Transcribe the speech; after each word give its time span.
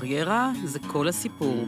קריירה 0.00 0.52
זה 0.64 0.78
כל 0.78 1.08
הסיפור. 1.08 1.64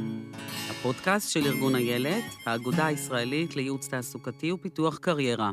הפודקאסט 0.71 1.31
של 1.31 1.47
ארגון 1.47 1.77
איילת, 1.77 2.25
האגודה 2.47 2.87
הישראלית 2.87 3.57
לייעוץ 3.57 3.89
תעסוקתי 3.89 4.53
ופיתוח 4.53 4.99
קריירה. 4.99 5.51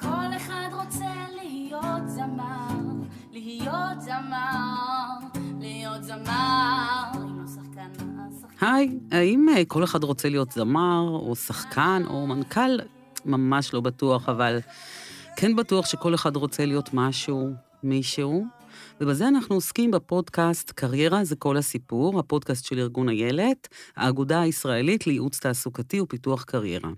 כל 0.00 0.36
אחד 0.36 0.68
רוצה 0.72 1.14
להיות 1.42 2.08
זמר, 2.08 2.68
להיות 3.32 4.00
זמר, 4.00 5.18
להיות 5.60 6.04
זמר. 6.04 6.70
היי, 8.60 8.98
האם 9.12 9.46
אה, 9.48 9.64
כל 9.64 9.84
אחד 9.84 10.04
רוצה 10.04 10.28
להיות 10.28 10.52
זמר, 10.52 11.08
או 11.08 11.36
שחקן, 11.36 12.02
או 12.06 12.26
מנכ"ל? 12.26 12.78
ממש 13.24 13.74
לא 13.74 13.80
בטוח, 13.80 14.28
אבל 14.28 14.58
כן 15.36 15.56
בטוח 15.56 15.86
שכל 15.86 16.14
אחד 16.14 16.36
רוצה 16.36 16.66
להיות 16.66 16.90
משהו, 16.94 17.50
מישהו. 17.82 18.59
ובזה 19.00 19.28
אנחנו 19.28 19.54
עוסקים 19.54 19.90
בפודקאסט 19.90 20.70
קריירה 20.70 21.24
זה 21.24 21.36
כל 21.36 21.56
הסיפור, 21.56 22.18
הפודקאסט 22.18 22.64
של 22.64 22.78
ארגון 22.78 23.08
איילת, 23.08 23.68
האגודה 23.96 24.40
הישראלית 24.40 25.06
לייעוץ 25.06 25.38
תעסוקתי 25.38 26.00
ופיתוח 26.00 26.44
קריירה. 26.44 26.90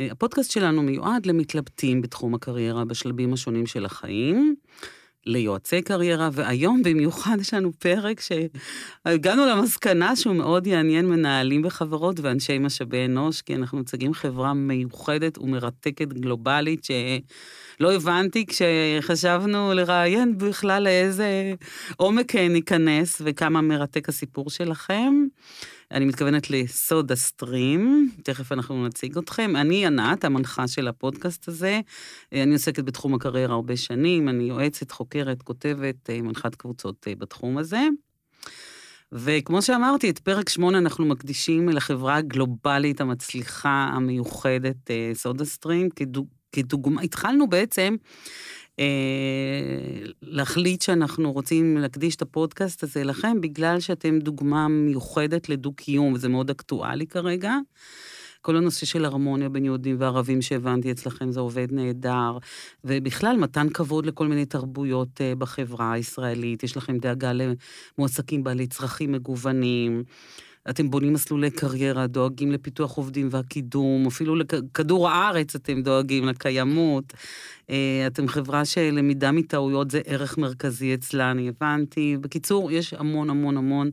אה, 0.00 0.08
הפודקאסט 0.10 0.50
שלנו 0.50 0.82
מיועד 0.82 1.26
למתלבטים 1.26 2.02
בתחום 2.02 2.34
הקריירה 2.34 2.84
בשלבים 2.84 3.32
השונים 3.32 3.66
של 3.66 3.84
החיים, 3.84 4.54
ליועצי 5.26 5.82
קריירה, 5.82 6.28
והיום 6.32 6.82
במיוחד 6.82 7.36
יש 7.40 7.54
לנו 7.54 7.72
פרק 7.72 8.20
שהגענו 8.20 9.46
למסקנה 9.46 10.16
שהוא 10.16 10.34
מאוד 10.34 10.66
יעניין 10.66 11.06
מנהלים 11.08 11.62
בחברות 11.62 12.20
ואנשי 12.20 12.58
משאבי 12.58 13.04
אנוש, 13.04 13.42
כי 13.42 13.54
אנחנו 13.54 13.78
מציגים 13.78 14.14
חברה 14.14 14.54
מיוחדת 14.54 15.38
ומרתקת 15.38 16.08
גלובלית, 16.12 16.84
שלא 16.84 17.92
הבנתי 17.92 18.46
כשחשבנו 18.46 19.74
לראיין 19.74 20.38
בכלל 20.38 20.82
לאיזה 20.82 21.52
עומק 21.96 22.34
ניכנס 22.34 23.22
וכמה 23.24 23.60
מרתק 23.60 24.08
הסיפור 24.08 24.50
שלכם. 24.50 25.14
אני 25.92 26.04
מתכוונת 26.04 26.50
לסודה 26.50 27.16
סטרים, 27.16 28.10
תכף 28.22 28.52
אנחנו 28.52 28.86
נציג 28.86 29.18
אתכם. 29.18 29.56
אני 29.56 29.86
ענת, 29.86 30.24
המנחה 30.24 30.68
של 30.68 30.88
הפודקאסט 30.88 31.48
הזה. 31.48 31.80
אני 32.32 32.52
עוסקת 32.52 32.84
בתחום 32.84 33.14
הקריירה 33.14 33.54
הרבה 33.54 33.76
שנים, 33.76 34.28
אני 34.28 34.44
יועצת, 34.44 34.90
חוקרת, 34.90 35.42
כותבת, 35.42 36.10
מנחת 36.10 36.54
קבוצות 36.54 37.06
בתחום 37.18 37.58
הזה. 37.58 37.80
וכמו 39.12 39.62
שאמרתי, 39.62 40.10
את 40.10 40.18
פרק 40.18 40.48
שמונה 40.48 40.78
אנחנו 40.78 41.06
מקדישים 41.06 41.68
לחברה 41.68 42.16
הגלובלית 42.16 43.00
המצליחה, 43.00 43.90
המיוחדת, 43.92 44.90
סודה 45.14 45.44
סטרים, 45.44 45.88
כדוגמה, 46.52 47.02
התחלנו 47.02 47.48
בעצם 47.48 47.96
אה, 48.02 48.06
להחליט 50.22 50.82
שאנחנו 50.82 51.32
רוצים 51.32 51.76
להקדיש 51.76 52.16
את 52.16 52.22
הפודקאסט 52.22 52.82
הזה 52.82 53.04
לכם, 53.04 53.40
בגלל 53.40 53.80
שאתם 53.80 54.18
דוגמה 54.18 54.68
מיוחדת 54.68 55.48
לדו-קיום, 55.48 56.12
וזה 56.12 56.28
מאוד 56.28 56.50
אקטואלי 56.50 57.06
כרגע. 57.06 57.54
כל 58.42 58.56
הנושא 58.56 58.86
של 58.86 59.04
הרמוניה 59.04 59.48
בין 59.48 59.64
יהודים 59.64 59.96
וערבים 59.98 60.42
שהבנתי 60.42 60.90
אצלכם 60.90 61.32
זה 61.32 61.40
עובד 61.40 61.68
נהדר, 61.72 62.38
ובכלל 62.84 63.36
מתן 63.36 63.68
כבוד 63.68 64.06
לכל 64.06 64.26
מיני 64.28 64.46
תרבויות 64.46 65.20
אה, 65.20 65.34
בחברה 65.34 65.92
הישראלית, 65.92 66.62
יש 66.62 66.76
לכם 66.76 66.98
דאגה 66.98 67.32
למועסקים 67.32 68.44
בעלי 68.44 68.66
צרכים 68.66 69.12
מגוונים. 69.12 70.04
אתם 70.68 70.90
בונים 70.90 71.12
מסלולי 71.12 71.50
קריירה, 71.50 72.06
דואגים 72.06 72.52
לפיתוח 72.52 72.96
עובדים 72.96 73.28
והקידום, 73.30 74.06
אפילו 74.06 74.36
לכדור 74.36 75.08
הארץ 75.08 75.54
אתם 75.54 75.82
דואגים 75.82 76.24
לקיימות. 76.24 77.12
אה, 77.70 78.04
אתם 78.06 78.28
חברה 78.28 78.64
שלמידה 78.64 79.32
מטעויות 79.32 79.90
זה 79.90 80.00
ערך 80.06 80.38
מרכזי 80.38 80.94
אצלה, 80.94 81.30
אני 81.30 81.48
הבנתי. 81.48 82.16
בקיצור, 82.20 82.72
יש 82.72 82.94
המון 82.94 83.30
המון 83.30 83.56
המון 83.56 83.90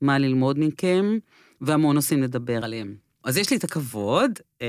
מה 0.00 0.18
ללמוד 0.18 0.56
מכם, 0.58 1.18
והמון 1.60 1.94
נושאים 1.94 2.22
לדבר 2.22 2.64
עליהם. 2.64 2.94
אז 3.24 3.36
יש 3.36 3.50
לי 3.50 3.56
את 3.56 3.64
הכבוד 3.64 4.30
אה, 4.62 4.66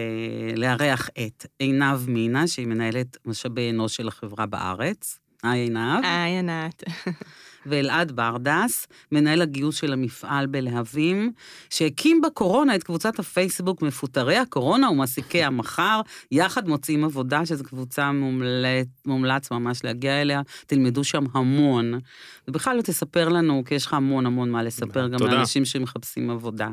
לארח 0.56 1.10
את 1.26 1.46
עינב 1.60 2.10
מינה, 2.10 2.48
שהיא 2.48 2.68
מנהלת 2.68 3.18
משאבי 3.26 3.70
אנוש 3.70 3.96
של 3.96 4.08
החברה 4.08 4.46
בארץ. 4.46 5.20
היי 5.44 5.62
עינב. 5.62 6.04
היי 6.04 6.38
ענת. 6.38 6.84
ואלעד 7.66 8.12
ברדס, 8.12 8.88
מנהל 9.12 9.42
הגיוס 9.42 9.76
של 9.76 9.94
המפעל 9.94 10.46
בלהבים, 10.48 11.32
שהקים 11.70 12.22
בקורונה 12.22 12.76
את 12.76 12.84
קבוצת 12.84 13.20
הפייסבוק 13.20 13.82
מפוטרי 13.82 14.38
הקורונה 14.38 14.90
ומעסיקי 14.90 15.44
המחר, 15.52 16.02
יחד 16.32 16.68
מוצאים 16.68 17.04
עבודה, 17.04 17.46
שזו 17.46 17.64
קבוצה 17.64 18.12
מומלץ, 18.12 18.88
מומלץ 19.06 19.52
ממש 19.52 19.84
להגיע 19.84 20.22
אליה, 20.22 20.42
תלמדו 20.68 21.04
שם 21.04 21.24
המון. 21.34 22.00
ובכלל 22.48 22.78
לא 22.78 22.82
תספר 22.82 23.30
לנו, 23.30 23.64
כי 23.66 23.76
יש 23.76 23.86
לך 23.86 23.94
המון 23.94 24.26
המון 24.26 24.50
מה 24.50 24.64
לספר, 24.64 25.08
גם 25.08 25.18
תודה. 25.18 25.32
לאנשים 25.32 25.66
שמחפשים 25.66 26.30
עבודה. 26.30 26.70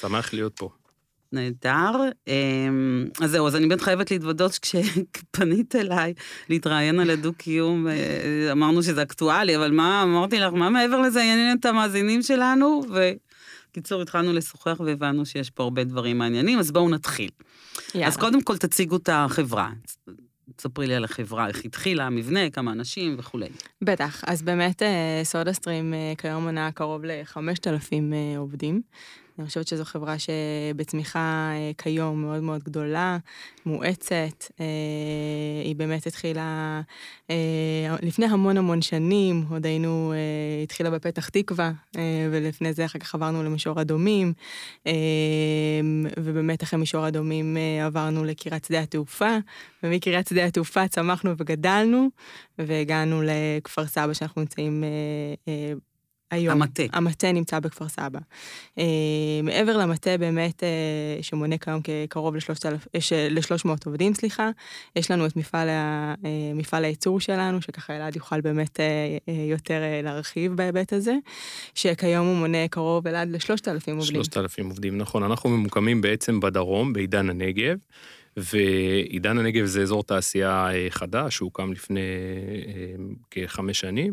שמח 0.00 0.32
להיות 0.32 0.52
פה. 0.56 0.85
נהדר. 1.36 1.92
אמ, 2.28 3.06
אז 3.20 3.30
זהו, 3.30 3.46
אז 3.46 3.56
אני 3.56 3.66
באמת 3.66 3.80
חייבת 3.80 4.10
להתוודות 4.10 4.52
שכשפנית 4.52 5.76
אליי 5.76 6.14
להתראיין 6.48 7.00
על 7.00 7.10
הדו-קיום, 7.10 7.88
אה, 7.88 8.52
אמרנו 8.52 8.82
שזה 8.82 9.02
אקטואלי, 9.02 9.56
אבל 9.56 9.70
מה, 9.70 10.02
אמרתי 10.02 10.38
לך, 10.38 10.52
מה 10.52 10.70
מעבר 10.70 11.00
לזה 11.00 11.20
יעניין 11.20 11.56
את 11.60 11.64
המאזינים 11.64 12.22
שלנו? 12.22 12.82
וקיצור, 13.70 14.02
התחלנו 14.02 14.32
לשוחח 14.32 14.80
והבנו 14.86 15.26
שיש 15.26 15.50
פה 15.50 15.62
הרבה 15.62 15.84
דברים 15.84 16.18
מעניינים, 16.18 16.58
אז 16.58 16.70
בואו 16.70 16.88
נתחיל. 16.88 17.30
יאללה. 17.94 18.06
אז 18.06 18.16
קודם 18.16 18.42
כל 18.42 18.56
תציגו 18.56 18.96
את 18.96 19.08
החברה. 19.12 19.70
תספרי 20.56 20.86
לי 20.86 20.94
על 20.94 21.04
החברה, 21.04 21.48
איך 21.48 21.64
התחילה, 21.64 22.06
המבנה, 22.06 22.50
כמה 22.50 22.72
אנשים 22.72 23.14
וכולי. 23.18 23.48
בטח, 23.82 24.24
אז 24.26 24.42
באמת 24.42 24.82
אה, 24.82 25.20
סודה 25.24 25.52
סטרים 25.52 25.94
אה, 25.94 26.12
כיום 26.18 26.44
מונה 26.44 26.72
קרוב 26.72 27.04
ל-5,000 27.04 27.92
אה, 27.92 28.38
עובדים. 28.38 28.82
אני 29.38 29.46
חושבת 29.46 29.68
שזו 29.68 29.84
חברה 29.84 30.16
שבצמיחה 30.18 31.50
אה, 31.52 31.70
כיום 31.78 32.22
מאוד 32.22 32.42
מאוד 32.42 32.62
גדולה, 32.64 33.18
מואצת. 33.66 34.44
אה, 34.60 34.64
היא 35.64 35.76
באמת 35.76 36.06
התחילה 36.06 36.80
אה, 37.30 37.96
לפני 38.02 38.26
המון 38.26 38.56
המון 38.56 38.82
שנים, 38.82 39.44
עוד 39.50 39.66
היינו, 39.66 40.12
התחילה 40.62 40.90
בפתח 40.90 41.28
תקווה, 41.28 41.72
ולפני 42.30 42.72
זה 42.72 42.84
אחר 42.84 42.98
כך 42.98 43.14
עברנו 43.14 43.42
למישור 43.42 43.80
אדומים, 43.80 44.32
ובאמת 46.16 46.62
אחרי 46.62 46.78
מישור 46.78 47.08
אדומים 47.08 47.56
עברנו 47.86 48.24
לקריית 48.24 48.64
שדה 48.64 48.80
התעופה, 48.80 49.36
ומקריית 49.82 50.28
שדה 50.28 50.44
התעופה 50.44 50.88
צמחנו 50.88 51.30
וגדלנו, 51.38 52.08
והגענו 52.58 53.22
לכפר 53.24 53.86
סבא 53.86 54.12
שאנחנו 54.12 54.40
נמצאים 54.40 54.84
היום. 56.30 56.62
המטה. 56.62 56.82
המטה 56.92 57.32
נמצא 57.32 57.60
בכפר 57.60 57.88
סבא. 57.88 58.18
אה, 58.78 58.84
מעבר 59.42 59.76
למטה 59.76 60.18
באמת, 60.18 60.62
אה, 60.64 61.22
שמונה 61.22 61.58
כיום 61.58 61.80
כקרוב 61.82 62.34
ל-300 62.36 63.68
עובדים, 63.86 64.14
סליחה, 64.14 64.50
יש 64.96 65.10
לנו 65.10 65.26
את 65.26 65.36
מפעל, 65.36 65.68
ה, 65.68 66.14
אה, 66.24 66.30
מפעל 66.54 66.84
הייצור 66.84 67.20
שלנו, 67.20 67.62
שככה 67.62 67.96
אלעד 67.96 68.16
יוכל 68.16 68.40
באמת 68.40 68.80
אה, 68.80 68.84
אה, 69.28 69.34
יותר 69.50 69.82
אה, 69.82 70.00
להרחיב 70.02 70.52
בהיבט 70.56 70.92
הזה, 70.92 71.14
שכיום 71.74 72.26
הוא 72.26 72.36
מונה 72.36 72.68
קרוב 72.68 73.06
אלעד 73.06 73.28
ל-3,000 73.30 73.92
עובדים. 73.96 74.24
3,000 74.24 74.66
עובדים, 74.66 74.98
נכון. 74.98 75.22
אנחנו 75.22 75.50
ממוקמים 75.50 76.00
בעצם 76.00 76.40
בדרום, 76.40 76.92
בעידן 76.92 77.30
הנגב, 77.30 77.76
ועידן 78.36 79.38
הנגב 79.38 79.64
זה 79.64 79.82
אזור 79.82 80.02
תעשייה 80.02 80.74
אה, 80.74 80.86
חדש, 80.90 81.36
שהוקם 81.36 81.72
לפני 81.72 82.00
אה, 82.00 83.04
כחמש 83.30 83.80
שנים. 83.80 84.12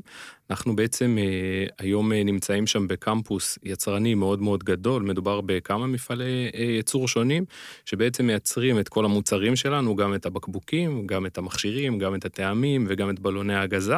אנחנו 0.50 0.76
בעצם 0.76 1.18
אה, 1.20 1.66
היום 1.80 2.14
נמצאים 2.14 2.68
שם 2.68 2.88
בקמפוס 2.88 3.60
יצרני 3.64 4.16
מאוד 4.16 4.42
מאוד 4.42 4.64
גדול, 4.64 5.04
מדובר 5.04 5.42
בכמה 5.42 5.88
מפעלי 5.88 6.52
ייצור 6.54 7.08
שונים, 7.08 7.46
שבעצם 7.86 8.26
מייצרים 8.28 8.80
את 8.80 8.90
כל 8.90 9.06
המוצרים 9.06 9.56
שלנו, 9.56 9.96
גם 9.96 10.16
את 10.16 10.26
הבקבוקים, 10.26 11.08
גם 11.08 11.26
את 11.26 11.38
המכשירים, 11.38 12.00
גם 12.00 12.16
את 12.16 12.26
הטעמים 12.26 12.86
וגם 12.90 13.10
את 13.10 13.20
בלוני 13.20 13.56
ההגזה. 13.56 13.96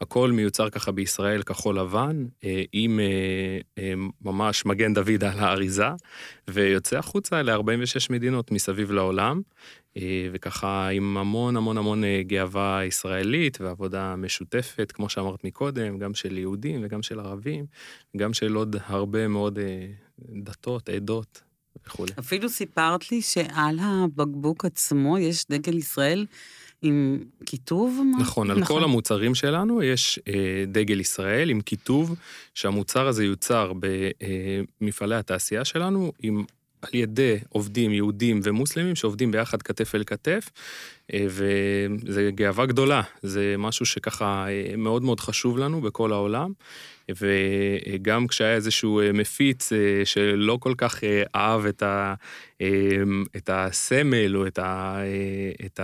הכל 0.00 0.32
מיוצר 0.32 0.70
ככה 0.70 0.92
בישראל 0.92 1.42
כחול 1.42 1.78
לבן, 1.78 2.24
עם 2.72 3.00
ממש 4.22 4.66
מגן 4.66 4.94
דוד 4.94 5.24
על 5.24 5.38
האריזה, 5.38 5.88
ויוצא 6.48 6.98
החוצה 6.98 7.42
ל-46 7.42 8.06
מדינות 8.10 8.50
מסביב 8.50 8.92
לעולם. 8.92 9.40
וככה 10.32 10.88
עם 10.88 11.16
המון 11.16 11.56
המון 11.56 11.78
המון 11.78 12.02
גאווה 12.20 12.80
ישראלית 12.84 13.60
ועבודה 13.60 14.16
משותפת, 14.16 14.92
כמו 14.92 15.08
שאמרת 15.08 15.44
מקודם, 15.44 15.98
גם 15.98 16.14
של 16.14 16.38
יהודים 16.38 16.80
וגם 16.84 17.02
של 17.02 17.20
ערבים, 17.20 17.66
גם 18.16 18.32
של 18.32 18.54
עוד 18.54 18.76
הרבה 18.86 19.28
מאוד 19.28 19.58
דתות, 20.42 20.88
עדות 20.88 21.42
וכולי. 21.86 22.12
אפילו 22.18 22.48
סיפרת 22.48 23.12
לי 23.12 23.22
שעל 23.22 23.78
הבקבוק 23.80 24.64
עצמו 24.64 25.18
יש 25.18 25.46
דגל 25.50 25.78
ישראל. 25.78 26.26
עם 26.82 27.18
כיתוב? 27.46 28.00
נכון, 28.20 28.50
על 28.50 28.58
נכון. 28.58 28.76
כל 28.76 28.84
המוצרים 28.84 29.34
שלנו 29.34 29.82
יש 29.82 30.20
אה, 30.28 30.64
דגל 30.66 31.00
ישראל 31.00 31.50
עם 31.50 31.60
כיתוב 31.60 32.14
שהמוצר 32.54 33.06
הזה 33.06 33.24
יוצר 33.24 33.72
במפעלי 34.80 35.16
התעשייה 35.16 35.64
שלנו 35.64 36.12
עם 36.22 36.44
על 36.82 36.90
ידי 36.94 37.38
עובדים 37.48 37.92
יהודים 37.92 38.40
ומוסלמים 38.42 38.96
שעובדים 38.96 39.30
ביחד 39.30 39.62
כתף 39.62 39.94
אל 39.94 40.04
כתף, 40.04 40.50
אה, 41.14 41.26
וזה 41.28 42.30
גאווה 42.34 42.66
גדולה, 42.66 43.02
זה 43.22 43.54
משהו 43.58 43.86
שככה 43.86 44.46
אה, 44.48 44.76
מאוד 44.76 45.02
מאוד 45.02 45.20
חשוב 45.20 45.58
לנו 45.58 45.80
בכל 45.80 46.12
העולם. 46.12 46.52
וגם 47.10 48.26
כשהיה 48.26 48.54
איזשהו 48.54 49.00
אה, 49.00 49.12
מפיץ 49.12 49.70
שלא 50.04 50.58
כל 50.60 50.74
כך 50.78 51.00
אהב 51.34 51.66
את, 51.66 51.82
ה, 51.82 52.14
את 53.36 53.50
הסמל 53.52 54.36
או 54.36 54.46
את, 54.46 54.58
ה, 54.58 54.98
את 55.66 55.80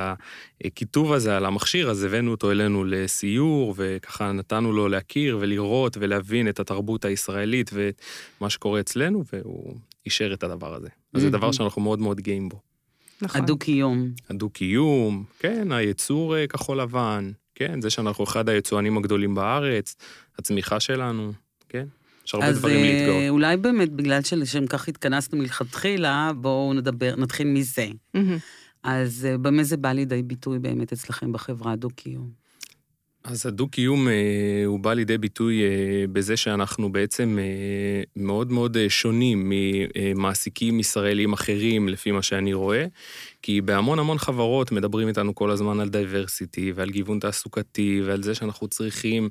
הכיתוב 0.64 1.12
הזה 1.12 1.36
על 1.36 1.44
המכשיר, 1.44 1.90
אז 1.90 2.04
הבאנו 2.04 2.30
אותו 2.30 2.50
אלינו 2.50 2.84
לסיור, 2.84 3.74
וככה 3.76 4.32
נתנו 4.32 4.72
לו 4.72 4.88
להכיר 4.88 5.38
ולראות 5.40 5.96
ולהבין 6.00 6.48
את 6.48 6.60
התרבות 6.60 7.04
הישראלית 7.04 7.70
ומה 7.72 8.50
שקורה 8.50 8.80
אצלנו, 8.80 9.24
והוא 9.32 9.76
אישר 10.06 10.34
את 10.34 10.42
הדבר 10.42 10.74
הזה. 10.74 10.88
אז 11.14 11.22
זה 11.22 11.30
דבר 11.30 11.52
שאנחנו 11.52 11.82
מאוד 11.82 11.98
מאוד 11.98 12.20
גאים 12.20 12.48
בו. 12.48 12.60
נכון. 13.22 13.40
הדו-קיום. 13.40 14.10
הדו-קיום, 14.30 15.24
כן, 15.38 15.72
הייצור 15.72 16.36
אה, 16.36 16.46
כחול 16.46 16.80
לבן, 16.80 17.32
כן, 17.54 17.80
זה 17.80 17.90
שאנחנו 17.90 18.24
אחד 18.24 18.48
היצואנים 18.48 18.98
הגדולים 18.98 19.34
בארץ, 19.34 19.96
הצמיחה 20.38 20.80
שלנו, 20.80 21.32
כן, 21.68 21.86
יש 22.26 22.34
הרבה 22.34 22.52
דברים 22.52 22.76
אז 22.76 22.84
להתגאות. 22.84 23.22
אה, 23.22 23.28
אולי 23.28 23.56
באמת, 23.56 23.92
בגלל 23.92 24.22
שלשם 24.22 24.66
כך 24.66 24.88
התכנסנו 24.88 25.38
מלכתחילה, 25.38 26.30
בואו 26.36 26.74
נדבר, 26.74 27.14
נתחיל 27.16 27.46
מזה. 27.46 27.86
מהמם. 28.14 28.38
אז 28.82 29.28
אה, 29.30 29.38
במה 29.38 29.64
זה 29.64 29.76
בא 29.76 29.92
לידי 29.92 30.22
ביטוי 30.22 30.58
באמת 30.58 30.92
אצלכם 30.92 31.32
בחברה 31.32 31.72
הדו-קיום? 31.72 32.41
אז 33.24 33.46
הדו-קיום 33.46 34.08
אה, 34.08 34.12
הוא 34.66 34.80
בא 34.80 34.94
לידי 34.94 35.18
ביטוי 35.18 35.62
אה, 35.62 36.04
בזה 36.12 36.36
שאנחנו 36.36 36.92
בעצם 36.92 37.38
אה, 37.40 38.02
מאוד 38.16 38.52
מאוד 38.52 38.76
שונים 38.88 39.52
ממעסיקים 39.52 40.80
ישראלים 40.80 41.32
אחרים, 41.32 41.88
לפי 41.88 42.10
מה 42.10 42.22
שאני 42.22 42.54
רואה, 42.54 42.86
כי 43.42 43.60
בהמון 43.60 43.98
המון 43.98 44.18
חברות 44.18 44.72
מדברים 44.72 45.08
איתנו 45.08 45.34
כל 45.34 45.50
הזמן 45.50 45.80
על 45.80 45.88
diversity 45.88 46.72
ועל 46.74 46.90
גיוון 46.90 47.18
תעסוקתי 47.18 48.02
ועל 48.04 48.22
זה 48.22 48.34
שאנחנו 48.34 48.68
צריכים 48.68 49.28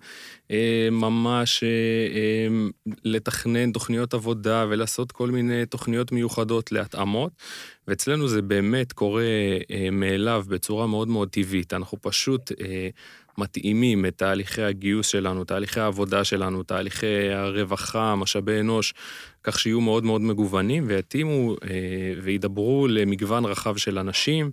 ממש 0.92 1.64
לתכנן 3.04 3.72
תוכניות 3.72 4.14
עבודה 4.14 4.66
ולעשות 4.70 5.12
כל 5.12 5.32
מיני 5.32 5.66
תוכניות 5.66 6.12
מיוחדות 6.12 6.72
להתאמות, 6.72 7.32
ואצלנו 7.88 8.28
זה 8.28 8.42
באמת 8.42 8.92
קורה 8.92 9.24
מאליו 9.92 10.46
בצורה 10.48 10.88
מאוד 10.88 11.08
מאוד 11.08 11.30
טבעית. 11.30 11.74
אנחנו 11.74 11.98
פשוט... 12.02 12.52
מתאימים 13.42 14.06
את 14.06 14.18
תהליכי 14.18 14.62
הגיוס 14.62 15.08
שלנו, 15.08 15.44
תהליכי 15.44 15.80
העבודה 15.80 16.24
שלנו, 16.24 16.64
תהליכי 16.64 17.30
הרווחה, 17.30 18.16
משאבי 18.16 18.60
אנוש, 18.60 18.94
כך 19.44 19.60
שיהיו 19.60 19.82
מאוד 19.82 20.04
מאוד 20.04 20.22
מגוונים 20.22 20.84
ויתאימו 20.88 21.56
אה, 21.64 22.14
וידברו 22.24 22.88
למגוון 22.88 23.46
רחב 23.46 23.78
של 23.78 23.98
אנשים, 23.98 24.52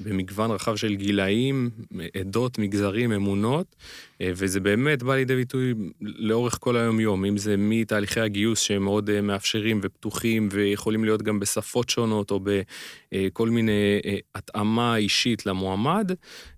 במגוון 0.00 0.50
רחב 0.50 0.76
של 0.76 0.94
גילאים, 0.94 1.70
עדות, 2.20 2.58
מגזרים, 2.58 3.12
אמונות, 3.12 3.76
אה, 4.20 4.30
וזה 4.36 4.60
באמת 4.60 5.02
בא 5.02 5.14
לידי 5.14 5.36
ביטוי 5.36 5.74
לאורך 6.00 6.58
כל 6.60 6.76
היום-יום, 6.76 7.24
אם 7.24 7.36
זה 7.36 7.54
מתהליכי 7.58 8.20
הגיוס 8.20 8.60
שהם 8.60 8.82
מאוד 8.82 9.10
אה, 9.10 9.20
מאפשרים 9.20 9.80
ופתוחים 9.82 10.48
ויכולים 10.52 11.04
להיות 11.04 11.22
גם 11.22 11.40
בשפות 11.40 11.88
שונות 11.88 12.30
או 12.30 12.40
בכל 13.12 13.48
מיני 13.48 14.00
אה, 14.04 14.16
התאמה 14.34 14.96
אישית 14.96 15.46
למועמד, 15.46 16.12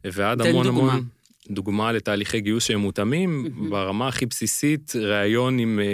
ועד 0.05 0.41
המון 0.41 0.67
דוגמה. 0.67 0.93
המון... 0.93 1.20
דוגמה 1.51 1.93
לתהליכי 1.93 2.41
גיוס 2.41 2.65
שהם 2.65 2.81
מותאמים. 2.81 3.49
ברמה 3.71 4.09
הכי 4.09 4.27
בסיסית, 4.27 4.93
ראיון 4.97 5.59
עם, 5.59 5.81
אה, 5.81 5.85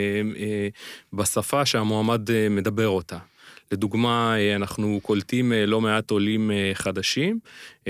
אה, 0.40 0.68
בשפה 1.12 1.66
שהמועמד 1.66 2.30
אה, 2.30 2.48
מדבר 2.48 2.88
אותה. 2.88 3.18
לדוגמה, 3.72 4.34
אנחנו 4.56 5.00
קולטים 5.02 5.52
לא 5.66 5.80
מעט 5.80 6.10
עולים 6.10 6.50
חדשים, 6.74 7.38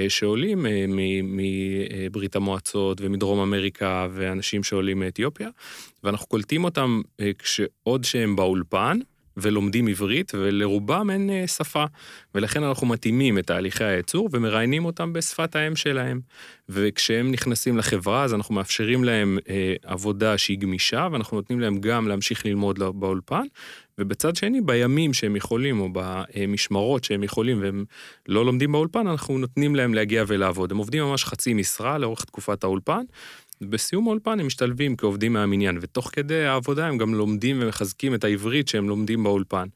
שעולים 0.09 0.67
מברית 1.23 2.37
המועצות 2.37 3.01
ומדרום 3.01 3.39
אמריקה, 3.39 4.09
ואנשים 4.13 4.63
שעולים 4.63 4.99
מאתיופיה, 4.99 5.49
ואנחנו 6.05 6.27
קולטים 6.27 6.65
אותם 6.65 7.01
כשעוד 7.39 8.05
שהם 8.05 8.37
באולפן, 8.37 8.99
ולומדים 9.37 9.89
עברית, 9.89 10.33
ולרובם 10.35 11.11
אין 11.11 11.31
אה, 11.31 11.47
שפה. 11.47 11.85
ולכן 12.35 12.63
אנחנו 12.63 12.87
מתאימים 12.87 13.39
את 13.39 13.47
תהליכי 13.47 13.85
הייצור 13.85 14.29
ומראיינים 14.33 14.85
אותם 14.85 15.13
בשפת 15.13 15.57
האם 15.57 15.77
שלהם. 15.77 16.21
וכשהם 16.69 17.31
נכנסים 17.31 17.79
לחברה, 17.79 18.25
אז 18.25 18.35
אנחנו 18.35 18.55
מאפשרים 18.55 19.05
להם 19.05 19.39
אה, 19.49 19.75
עבודה 19.85 20.39
שהיא 20.39 20.59
גמישה, 20.59 21.09
ואנחנו 21.13 21.37
נותנים 21.37 21.61
להם 21.61 21.79
גם 21.79 22.09
להמשיך 22.09 22.47
ללמוד 22.47 22.79
לא- 22.79 22.93
באולפן. 22.93 23.45
ובצד 23.99 24.37
שני, 24.37 24.61
בימים 24.61 25.15
שהם 25.15 25.37
יכולים, 25.37 25.81
או 25.81 25.89
במשמרות 25.93 27.05
שהם 27.05 27.23
יכולים 27.23 27.63
והם 27.63 27.85
לא 28.29 28.45
לומדים 28.45 28.73
באולפן, 28.73 29.07
אנחנו 29.07 29.39
נותנים 29.39 29.77
להם 29.77 29.95
להגיע 29.95 30.25
ולעבוד. 30.27 30.71
הם 30.73 30.77
עובדים 30.77 31.03
ממש 31.03 31.25
חצי 31.25 31.55
משרה 31.55 31.99
לאורך 31.99 32.25
תקופת 32.25 32.65
האולפן. 32.65 33.03
בסיום 33.61 34.07
האולפן 34.07 34.41
הם 34.41 34.47
משתלבים 34.47 34.97
כעובדים 34.97 35.33
מהמניין, 35.33 35.79
ותוך 35.81 36.11
כדי 36.13 36.45
העבודה 36.45 36.87
הם 36.87 36.99
גם 36.99 37.15
לומדים 37.15 37.59
ומחזקים 37.63 38.15
את 38.15 38.25
העברית 38.25 38.69
שהם 38.69 38.89
לומדים 38.89 39.23
באולפן. 39.23 39.69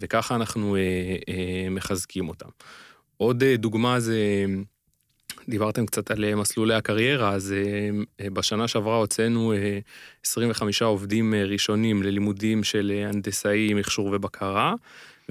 וככה 0.00 0.34
אנחנו 0.34 0.76
אה, 0.76 0.80
אה, 1.28 1.70
מחזקים 1.70 2.28
אותם. 2.28 2.48
עוד 3.16 3.42
אה, 3.42 3.56
דוגמה 3.56 4.00
זה, 4.00 4.46
דיברתם 5.48 5.86
קצת 5.86 6.10
על 6.10 6.24
אה, 6.24 6.34
מסלולי 6.34 6.74
הקריירה, 6.74 7.30
אז 7.30 7.52
אה, 7.52 7.90
אה, 8.20 8.30
בשנה 8.30 8.68
שעברה 8.68 8.96
הוצאנו 8.96 9.52
אה, 9.52 9.78
25 10.26 10.82
עובדים 10.82 11.34
אה, 11.34 11.44
ראשונים 11.44 12.02
ללימודים 12.02 12.64
של 12.64 12.92
אה, 12.94 13.08
הנדסאי, 13.08 13.74
מכשור 13.74 14.06
ובקרה, 14.06 14.74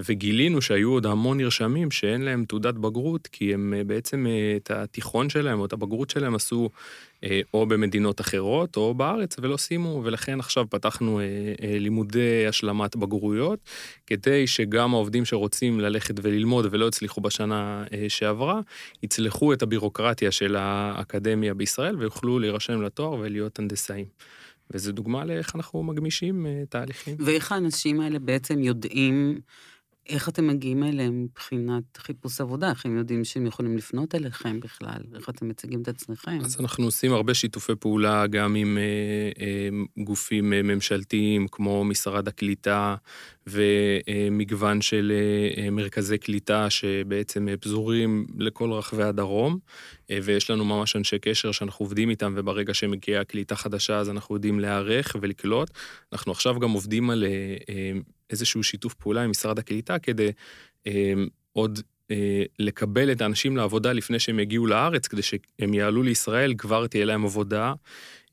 וגילינו 0.06 0.62
שהיו 0.62 0.92
עוד 0.92 1.06
המון 1.06 1.38
נרשמים 1.38 1.92
שאין 1.92 2.22
להם 2.22 2.46
תעודת 2.46 2.74
בגרות, 2.74 3.28
כי 3.28 3.54
הם 3.54 3.74
אה, 3.78 3.84
בעצם 3.84 4.28
אה, 4.28 4.54
את 4.56 4.72
התיכון 4.72 5.30
שלהם 5.30 5.60
או 5.60 5.66
את 5.66 5.74
הבגרות 5.74 6.10
שלהם 6.10 6.36
עשו 6.36 6.70
אה, 7.24 7.42
או 7.54 7.66
במדינות 7.66 8.22
אחרות 8.22 8.78
או 8.78 8.94
בארץ 8.94 9.36
ולא 9.42 9.58
סיימו, 9.58 10.02
ולכן 10.04 10.40
עכשיו 10.40 10.66
פתחנו 10.70 11.20
לימודי 11.80 12.48
השלמת 12.48 12.96
בגרויות, 12.96 13.60
כדי 14.08 14.48
שגם 14.48 14.94
העובדים 14.94 15.26
שרוצים 15.26 15.80
ללכת 15.80 16.16
וללמוד 16.22 16.68
ולא 16.72 16.88
הצליחו 16.88 17.22
בשנה 17.22 17.84
שעברה, 18.08 18.60
יצלחו 19.04 19.54
את 19.54 19.62
הבירוקרטיה 19.62 20.32
של 20.32 20.56
האקדמיה 20.56 21.54
בישראל 21.54 21.96
ויוכלו 21.96 22.40
להירשם 22.40 22.82
לתואר 22.82 23.20
ולהיות 23.20 23.60
הנדסאים. 23.60 24.06
וזו 24.74 24.92
דוגמה 24.92 25.26
לאיך 25.26 25.56
אנחנו 25.56 25.84
מגמישים 25.84 26.46
תהליכים. 26.70 27.16
ואיך 27.20 27.52
האנשים 27.52 28.02
האלה 28.02 28.20
בעצם 28.20 28.64
יודעים, 28.64 29.40
איך 30.10 30.30
אתם 30.30 30.48
מגיעים 30.48 30.84
אליהם 30.84 31.24
מבחינת 31.24 31.98
חיפוש 31.98 32.42
עבודה? 32.42 32.70
איך 32.70 32.86
הם 32.86 32.98
יודעים 32.98 33.24
שהם 33.24 33.46
יכולים 33.46 33.78
לפנות 33.78 34.16
אליכם 34.16 34.60
בכלל? 34.60 35.02
איך 35.16 35.30
אתם 35.30 35.48
מציגים 35.48 35.82
את 35.82 35.88
עצמכם? 35.88 36.40
אז 36.44 36.58
אנחנו 36.60 36.86
עושים 36.86 37.14
הרבה 37.14 37.34
שיתופי 37.34 37.76
פעולה 37.76 38.28
גם 38.28 38.56
עם 38.56 38.78
אה, 38.78 38.84
אה, 39.46 40.04
גופים 40.04 40.54
אה, 40.54 40.64
ממשלתיים 40.64 41.48
כמו 41.48 41.84
משרד 41.84 42.28
הקליטה 42.28 42.96
ומגוון 43.48 44.82
של 44.82 45.12
אה, 45.16 45.64
אה, 45.64 45.70
מרכזי 45.70 46.18
קליטה 46.18 46.70
שבעצם 46.70 47.50
אה, 47.50 47.58
פזורים 47.58 48.28
לכל 48.38 48.72
רחבי 48.72 49.04
הדרום, 49.04 49.60
ויש 50.24 50.50
לנו 50.50 50.66
ממש 50.66 50.96
אנשי 50.96 51.20
קשר 51.20 51.52
שאנחנו 51.52 51.86
עובדים 51.86 52.10
איתם, 52.10 52.34
וברגע 52.38 52.74
שמגיעה 52.74 53.24
קליטה 53.24 53.56
חדשה 53.56 53.98
אז 53.98 54.10
אנחנו 54.10 54.36
יודעים 54.36 54.60
להיערך 54.60 55.16
ולקלוט. 55.22 55.72
אנחנו 56.14 56.32
עכשיו 56.32 56.60
גם 56.60 56.72
עובדים 56.72 57.10
על 57.10 57.24
איזשהו 58.30 58.64
שיתוף 58.64 58.94
פעולה 58.94 59.24
עם 59.24 59.30
משרד 59.30 59.60
הקליטה 59.60 60.00
כדי 60.00 60.32
עוד 61.54 61.80
לקבל 62.60 63.12
את 63.12 63.22
האנשים 63.22 63.58
לעבודה 63.58 63.94
לפני 63.94 64.20
שהם 64.20 64.40
יגיעו 64.40 64.68
לארץ, 64.68 65.08
כדי 65.08 65.22
שהם 65.22 65.74
יעלו 65.74 66.04
לישראל, 66.04 66.54
כבר 66.58 66.88
תהיה 66.88 67.06
להם 67.06 67.26
עבודה. 67.26 67.74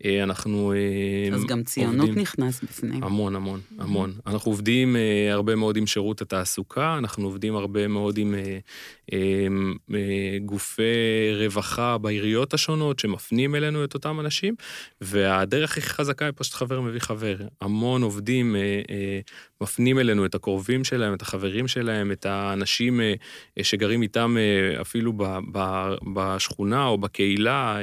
אה, 0.05 0.23
אנחנו 0.23 0.73
אה, 0.73 1.35
אז 1.35 1.45
גם 1.47 1.63
ציונות 1.63 2.01
עובדים- 2.01 2.19
נכנס 2.19 2.61
בפנים. 2.63 3.05
המון, 3.05 3.37
המון, 3.37 3.61
המון. 3.79 4.13
אנחנו 4.27 4.51
עובדים 4.53 4.97
אה, 4.97 5.33
הרבה 5.33 5.55
מאוד 5.57 5.77
עם 5.77 5.87
שירות 5.87 6.23
התעסוקה, 6.23 6.99
אנחנו 6.99 7.25
עובדים 7.25 7.57
הרבה 7.57 7.89
מאוד 7.89 8.19
עם 8.19 8.35
גופי 10.45 10.83
רווחה 11.45 11.99
בעיריות 11.99 12.55
השונות 12.55 12.99
שמפנים 12.99 13.55
אלינו 13.55 13.85
את 13.85 13.95
אותם 13.95 14.21
אנשים, 14.21 14.55
והדרך 15.01 15.79
הכי 15.79 15.89
חזקה 15.89 16.25
היא 16.25 16.33
פשוט 16.37 16.55
חבר 16.55 16.81
מביא 16.81 17.01
חבר. 17.01 17.37
המון 17.61 18.03
עובדים 18.03 18.57
מפנים 19.61 19.99
אלינו 19.99 20.27
את 20.27 20.35
הקרובים 20.35 20.85
שלהם, 20.85 21.15
את 21.15 21.23
החברים 21.23 21.69
שלהם, 21.69 22.13
את 22.13 22.27
האנשים 22.27 23.01
שגרים 23.63 24.03
איתם 24.03 24.37
אפילו 24.81 25.13
בשכונה 26.15 26.87
או 26.87 26.99
בקהילה 26.99 27.79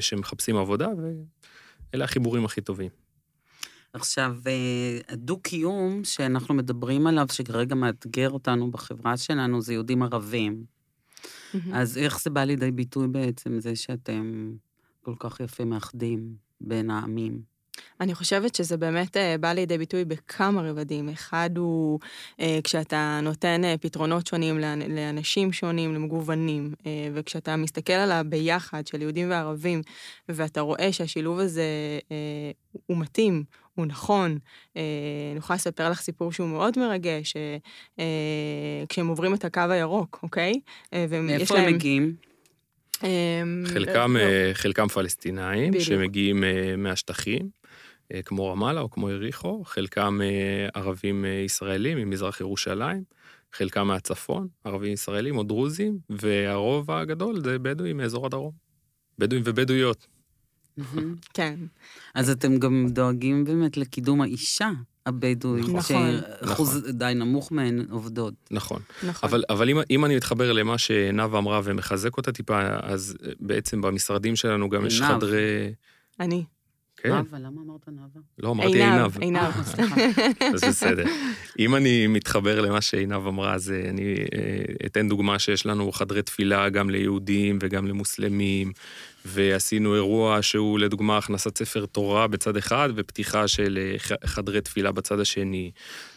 שמחפשים 0.00 0.56
עבודה, 0.56 0.88
ואלה 1.92 2.04
החיבורים 2.04 2.44
הכי 2.44 2.60
טובים. 2.60 2.90
עכשיו, 3.92 4.36
אה, 4.46 4.98
הדו-קיום 5.08 6.04
שאנחנו 6.04 6.54
מדברים 6.54 7.06
עליו, 7.06 7.26
שכרגע 7.32 7.74
מאתגר 7.74 8.30
אותנו 8.30 8.70
בחברה 8.70 9.16
שלנו, 9.16 9.62
זה 9.62 9.72
יהודים 9.72 10.02
ערבים. 10.02 10.64
אז 11.72 11.98
איך 11.98 12.22
זה 12.22 12.30
בא 12.30 12.44
לידי 12.44 12.70
ביטוי 12.70 13.08
בעצם, 13.08 13.60
זה 13.60 13.76
שאתם 13.76 14.52
כל 15.00 15.14
כך 15.18 15.40
יפה 15.40 15.64
מאחדים 15.64 16.34
בין 16.60 16.90
העמים? 16.90 17.49
אני 18.00 18.14
חושבת 18.14 18.54
שזה 18.54 18.76
באמת 18.76 19.16
אה, 19.16 19.36
בא 19.40 19.52
לידי 19.52 19.78
ביטוי 19.78 20.04
בכמה 20.04 20.62
רבדים. 20.62 21.08
אחד 21.08 21.50
הוא 21.56 21.98
אה, 22.40 22.58
כשאתה 22.64 23.20
נותן 23.22 23.64
אה, 23.64 23.74
פתרונות 23.80 24.26
שונים 24.26 24.58
לאנ- 24.58 24.88
לאנשים 24.88 25.52
שונים, 25.52 25.94
למגוונים, 25.94 26.74
וכשאתה 27.14 27.56
מסתכל 27.56 27.92
על 27.92 28.12
הביחד 28.12 28.86
של 28.86 29.02
יהודים 29.02 29.30
וערבים, 29.30 29.82
ואתה 30.28 30.60
רואה 30.60 30.92
שהשילוב 30.92 31.38
הזה 31.38 31.64
הוא 32.86 32.96
מתאים, 32.98 33.44
הוא 33.74 33.86
נכון. 33.86 34.38
אה, 34.76 34.82
אני 35.30 35.38
יכולה 35.38 35.54
לספר 35.56 35.90
לך 35.90 36.00
סיפור 36.00 36.32
שהוא 36.32 36.48
מאוד 36.48 36.78
מרגש, 36.78 37.36
אה, 37.36 37.56
אה, 37.98 38.04
כשהם 38.88 39.06
עוברים 39.06 39.34
את 39.34 39.44
הקו 39.44 39.60
הירוק, 39.70 40.20
אוקיי? 40.22 40.52
אה, 40.94 41.06
ויש 41.08 41.20
מאיפה 41.22 41.58
הם 41.58 41.74
מגיעים? 41.74 42.14
אה, 43.04 43.42
חלקם, 43.66 44.16
לא, 44.16 44.20
אה, 44.22 44.50
חלקם 44.54 44.88
פלסטינאים, 44.88 45.70
בדיוק. 45.70 45.84
שמגיעים 45.84 46.44
אה, 46.44 46.74
מהשטחים, 46.76 47.48
כמו 48.24 48.52
רמאללה 48.52 48.80
או 48.80 48.90
כמו 48.90 49.10
יריחו, 49.10 49.64
חלקם 49.64 50.20
אה, 50.22 50.68
ערבים 50.80 51.24
אה, 51.24 51.30
ישראלים 51.30 51.98
ממזרח 51.98 52.40
ירושלים, 52.40 53.04
חלקם 53.52 53.86
מהצפון, 53.86 54.48
ערבים 54.64 54.92
ישראלים 54.92 55.36
או 55.36 55.42
דרוזים, 55.42 55.98
והרוב 56.10 56.90
הגדול 56.90 57.40
זה 57.44 57.58
בדואים 57.58 57.96
מאזור 57.96 58.26
הדרום. 58.26 58.52
בדואים 59.18 59.42
ובדואיות. 59.46 60.06
כן. 61.34 61.54
אז 62.14 62.30
אתם 62.30 62.58
גם 62.58 62.86
דואגים 62.88 63.44
באמת 63.44 63.76
לקידום 63.76 64.20
האישה 64.20 64.70
הבדואית, 65.06 65.68
נכון. 65.68 65.80
שאחוז 65.82 66.86
די 66.90 67.12
נמוך 67.16 67.52
מהן 67.52 67.86
עובדות. 67.90 68.34
נכון. 68.50 68.82
נכון. 69.02 69.28
אבל, 69.28 69.44
אבל 69.50 69.70
אם, 69.70 69.76
אם 69.90 70.04
אני 70.04 70.16
מתחבר 70.16 70.52
למה 70.52 70.78
שנאוה 70.78 71.38
אמרה 71.38 71.60
ומחזק 71.64 72.16
אותה 72.16 72.32
טיפה, 72.32 72.60
אז 72.82 73.16
אה, 73.26 73.32
בעצם 73.40 73.80
במשרדים 73.80 74.36
שלנו 74.36 74.68
גם 74.68 74.86
יש. 74.86 75.02
חדרי... 75.02 75.72
אני. 76.20 76.44
כן, 77.02 77.08
נאוה, 77.08 77.22
למה 77.32 77.60
אמרת 77.66 77.88
נאוה? 77.88 78.22
לא 78.38 78.50
אמרתי 78.50 78.82
עינב. 78.82 79.18
עינב, 79.18 79.18
עינב. 79.20 79.36
אה, 79.36 79.64
סליחה. 79.64 79.96
אז 80.54 80.64
בסדר. 80.64 81.04
אם 81.58 81.76
אני 81.76 82.06
מתחבר 82.06 82.60
למה 82.60 82.80
שעינב 82.80 83.26
אמרה, 83.26 83.54
אז 83.54 83.70
אה, 83.70 83.90
אני 83.90 84.14
אה, 84.14 84.86
אתן 84.86 85.08
דוגמה 85.08 85.38
שיש 85.38 85.66
לנו 85.66 85.92
חדרי 85.92 86.22
תפילה 86.22 86.68
גם 86.68 86.90
ליהודים 86.90 87.58
וגם 87.62 87.86
למוסלמים, 87.86 88.72
ועשינו 89.24 89.94
אירוע 89.94 90.42
שהוא 90.42 90.78
לדוגמה 90.78 91.18
הכנסת 91.18 91.58
ספר 91.58 91.86
תורה 91.86 92.26
בצד 92.26 92.56
אחד 92.56 92.88
ופתיחה 92.96 93.48
של 93.48 93.78
אה, 93.80 94.16
חדרי 94.24 94.60
תפילה 94.60 94.92
בצד 94.92 95.20
השני. 95.20 95.70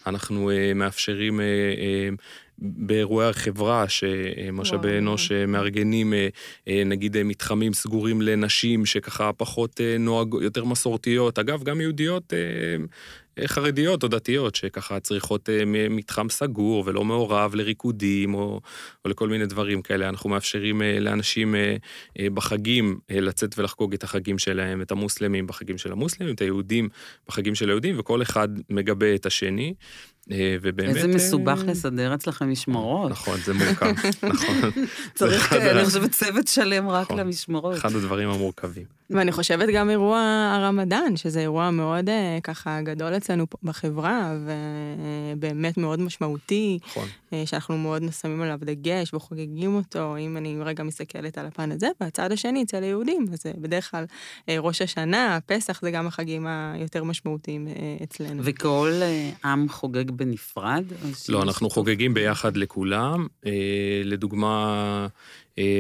אנחנו 0.08 0.52
אה, 0.52 0.74
מאפשרים 0.74 1.40
אה, 1.40 1.46
אה, 1.46 2.10
באירועי 2.58 3.30
החברה, 3.30 3.86
שמשאבי 3.90 4.88
וואו. 4.88 4.98
אנוש 4.98 5.32
אה, 5.32 5.46
מארגנים, 5.46 6.14
אה, 6.14 6.28
אה, 6.68 6.84
נגיד 6.86 7.24
מתחמים 7.24 7.74
סגורים 7.74 8.22
לנשים 8.22 8.86
שככה 8.86 9.34
פחות 9.34 9.82
נוהג, 10.00 10.36
יותר 10.42 10.64
מסורתיות, 10.64 11.40
אגב, 11.40 11.64
גם 11.64 11.82
יהודיות 11.82 12.34
חרדיות 13.46 14.04
או 14.04 14.08
דתיות, 14.08 14.56
שככה 14.56 15.00
צריכות 15.00 15.50
מתחם 15.90 16.30
סגור 16.30 16.84
ולא 16.88 17.04
מעורב 17.04 17.56
לריקודים 17.56 18.34
או, 18.34 18.62
או 19.06 19.10
לכל 19.10 19.30
מיני 19.30 19.46
דברים 19.46 19.82
כאלה. 19.82 20.10
אנחנו 20.10 20.30
מאפשרים 20.30 20.82
לאנשים 21.00 21.56
בחגים 22.20 23.00
לצאת 23.10 23.60
ולחגוג 23.60 23.94
את 23.94 24.04
החגים 24.04 24.40
שלהם, 24.40 24.82
את 24.82 24.92
המוסלמים 24.92 25.48
בחגים 25.48 25.78
של 25.78 25.92
המוסלמים, 25.92 26.34
את 26.34 26.42
היהודים 26.42 26.90
בחגים 27.28 27.56
של 27.56 27.70
היהודים, 27.70 28.00
וכל 28.00 28.22
אחד 28.22 28.48
מגבה 28.70 29.16
את 29.16 29.26
השני. 29.26 29.74
אה, 30.32 30.58
ובאמת... 30.62 30.96
איזה 30.96 31.08
אה, 31.08 31.16
מסובך 31.16 31.62
לסדר 31.68 32.14
אצלכם 32.16 32.52
משמרות. 32.52 33.12
נכון, 33.12 33.40
זה 33.46 33.54
מורכב, 33.54 33.94
נכון. 34.34 34.72
צריך, 35.16 35.54
אני 35.54 35.86
חושבת, 35.86 36.12
צוות 36.12 36.48
שלם 36.48 36.90
רק 36.90 37.06
נכון. 37.06 37.20
למשמרות. 37.20 37.76
אחד 37.76 37.96
הדברים 37.96 38.30
המורכבים. 38.30 38.86
ואני 39.14 39.32
חושבת 39.32 39.70
גם 39.74 39.90
אירוע 39.90 40.20
הרמדאן, 40.56 41.16
שזה 41.16 41.40
אירוע 41.40 41.72
מאוד 41.72 42.10
אה, 42.10 42.40
ככה 42.44 42.82
גדול 42.82 43.18
אצלנו 43.18 43.46
בחברה, 43.64 44.34
ובאמת 45.36 45.78
מאוד 45.78 46.00
משמעותי, 46.00 46.80
נכון. 46.86 47.08
אה, 47.34 47.44
שאנחנו 47.46 47.78
מאוד 47.78 48.04
שמים 48.22 48.42
עליו 48.42 48.60
דגש 48.62 49.14
וחוגגים 49.14 49.76
אותו, 49.76 50.18
אם 50.18 50.38
אני 50.38 50.58
רגע 50.62 50.84
מסתכלת 50.84 51.38
על 51.38 51.46
הפן 51.46 51.72
הזה, 51.72 51.88
והצד 52.02 52.32
השני 52.32 52.64
אצל 52.64 52.84
היהודים, 52.84 53.26
אז 53.34 53.46
אה, 53.46 53.52
בדרך 53.58 53.92
כלל 53.92 54.06
אה, 54.50 54.56
ראש 54.60 54.82
השנה, 54.82 55.40
פסח 55.46 55.82
זה 55.82 55.92
גם 55.92 56.08
החגים 56.08 56.48
היותר 56.48 57.04
משמעותיים 57.04 57.68
אה, 57.68 57.74
אצלנו. 58.04 58.42
וכל 58.46 58.92
אה, 59.02 59.52
עם 59.52 59.70
חוגג 59.70 60.12
בנפרד? 60.12 60.84
לא, 61.30 61.44
אנחנו? 61.44 61.70
חוגגים 61.70 62.14
ביחד 62.14 62.58
לכולם. 62.58 63.28
אה, 63.46 63.52
לדוגמה, 64.06 65.08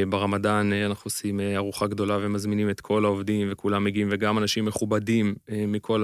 ברמדאן 0.09 0.73
אה, 0.73 0.85
אנחנו 0.85 1.07
עושים 1.07 1.39
אה, 1.39 1.55
ארוחה 1.55 1.87
גדולה 1.87 2.17
ומזמינים 2.21 2.69
את 2.69 2.81
כל 2.81 3.05
העובדים 3.05 3.47
וכולם 3.51 3.83
מגיעים, 3.83 4.07
וגם 4.11 4.37
אנשים 4.37 4.65
מכובדים 4.65 5.35
אה, 5.51 5.65
מכל 5.67 6.03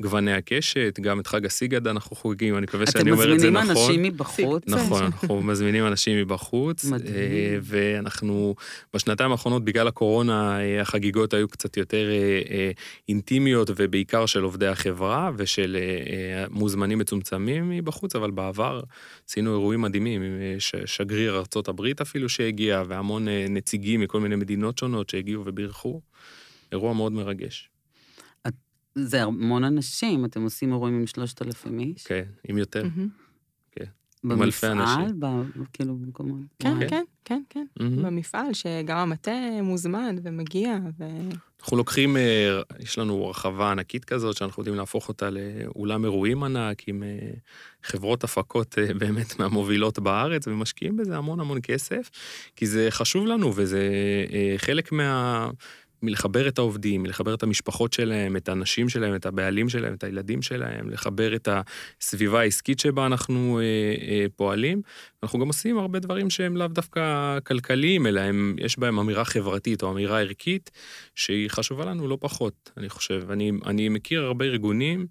הגווני 0.00 0.32
הקשת, 0.32 0.98
גם 1.00 1.20
את 1.20 1.26
חג 1.26 1.46
הסיגד 1.46 1.86
אנחנו 1.86 2.16
חוגגים, 2.16 2.56
אני 2.56 2.62
מקווה 2.62 2.86
שאני 2.86 3.10
אומר 3.10 3.34
את 3.34 3.40
זה 3.40 3.48
אתם 3.48 3.56
נכון. 3.56 3.70
מזמינים 3.70 3.96
אנשים 3.96 4.02
מבחוץ? 4.02 4.62
נכון, 4.66 5.02
אנחנו 5.02 5.42
מזמינים 5.42 5.86
אנשים 5.86 6.18
מבחוץ, 6.18 6.84
מדהים. 6.84 7.14
אה, 7.14 7.56
ואנחנו 7.62 8.54
בשנתיים 8.94 9.32
האחרונות, 9.32 9.64
בגלל 9.64 9.88
הקורונה, 9.88 10.60
אה, 10.60 10.80
החגיגות 10.80 11.34
היו 11.34 11.48
קצת 11.48 11.76
יותר 11.76 12.10
אה, 12.10 12.70
אינטימיות, 13.08 13.70
ובעיקר 13.76 14.26
של 14.26 14.42
עובדי 14.42 14.66
החברה 14.66 15.30
ושל 15.36 15.76
מוזמנים 16.50 16.98
מצומצמים 16.98 17.70
מבחוץ, 17.70 18.16
אבל 18.16 18.30
בעבר 18.30 18.80
עשינו 19.28 19.52
אירועים 19.52 19.80
מדהימים, 19.80 20.22
עם 20.22 20.32
שגריר 20.86 21.36
ארצות 21.36 21.68
הברית 21.68 22.00
אפילו 22.00 22.28
שהגיע, 22.28 22.82
והמון 22.88 23.28
נציגים 23.48 24.00
מכל 24.00 24.20
מיני 24.20 24.36
מדינות 24.36 24.78
שונות 24.78 25.10
שהגיעו 25.10 25.42
ובירכו. 25.46 26.00
אירוע 26.72 26.94
מאוד 26.94 27.12
מרגש, 27.12 27.70
זה 28.94 29.22
המון 29.22 29.64
אנשים, 29.64 30.24
אתם 30.24 30.42
עושים 30.42 30.72
אירועים 30.72 30.94
עם 30.94 31.06
שלושת 31.06 31.42
אלפים 31.42 31.78
איש? 31.78 32.06
כן, 32.06 32.24
עם 32.48 32.58
יותר. 32.58 32.84
עם 34.24 34.42
אלפי 34.42 34.66
במפעל? 34.66 35.12
ב- 35.18 35.42
כאילו, 35.72 35.96
במקומות? 35.96 36.40
כן, 36.58 36.72
וואי. 36.76 36.88
כן, 36.88 37.04
כן, 37.24 37.42
כן, 37.50 37.64
מהמם. 37.80 38.02
במפעל, 38.02 38.52
שגם 38.52 38.98
המטה 38.98 39.32
מוזמן 39.62 40.16
ומגיע, 40.22 40.76
ו... 40.98 41.04
אנחנו 41.60 41.76
לוקחים, 41.76 42.16
אה, 42.16 42.60
יש 42.80 42.98
לנו 42.98 43.28
רחבה 43.28 43.70
ענקית 43.70 44.04
כזאת, 44.04 44.36
שאנחנו 44.36 44.60
יודעים 44.60 44.76
להפוך 44.76 45.08
אותה 45.08 45.28
לאולם 45.30 46.04
אירועים 46.04 46.42
ענק, 46.42 46.88
עם 46.88 47.02
אה, 47.02 47.30
חברות 47.82 48.24
הפקות 48.24 48.78
אה, 48.78 48.94
באמת 49.00 49.38
מהמובילות 49.38 49.98
בארץ, 49.98 50.46
ומשקיעים 50.46 50.96
בזה 50.96 51.16
המון 51.16 51.40
המון 51.40 51.58
כסף, 51.62 52.10
כי 52.56 52.66
זה 52.66 52.86
חשוב 52.90 53.26
לנו, 53.26 53.52
וזה 53.56 53.88
חלק 54.56 54.92
מה... 54.92 55.50
מלחבר 56.04 56.48
את 56.48 56.58
העובדים, 56.58 57.02
מלחבר 57.02 57.34
את 57.34 57.42
המשפחות 57.42 57.92
שלהם, 57.92 58.36
את 58.36 58.48
האנשים 58.48 58.88
שלהם, 58.88 59.14
את 59.14 59.26
הבעלים 59.26 59.68
שלהם, 59.68 59.94
את 59.94 60.04
הילדים 60.04 60.42
שלהם, 60.42 60.90
לחבר 60.90 61.36
את 61.36 61.48
הסביבה 62.00 62.40
העסקית 62.40 62.78
שבה 62.78 63.06
אנחנו 63.06 63.60
אה, 63.60 63.64
אה, 64.08 64.26
פועלים. 64.36 64.82
אנחנו 65.22 65.38
גם 65.38 65.46
עושים 65.46 65.78
הרבה 65.78 65.98
דברים 65.98 66.30
שהם 66.30 66.56
לאו 66.56 66.66
דווקא 66.66 67.38
כלכליים, 67.44 68.06
אלא 68.06 68.20
הם, 68.20 68.56
יש 68.58 68.78
בהם 68.78 68.98
אמירה 68.98 69.24
חברתית 69.24 69.82
או 69.82 69.90
אמירה 69.90 70.20
ערכית, 70.20 70.70
שהיא 71.14 71.50
חשובה 71.50 71.84
לנו 71.84 72.08
לא 72.08 72.18
פחות, 72.20 72.70
אני 72.76 72.88
חושב. 72.88 73.30
אני, 73.30 73.52
אני 73.66 73.88
מכיר 73.88 74.24
הרבה 74.24 74.44
ארגונים, 74.44 75.06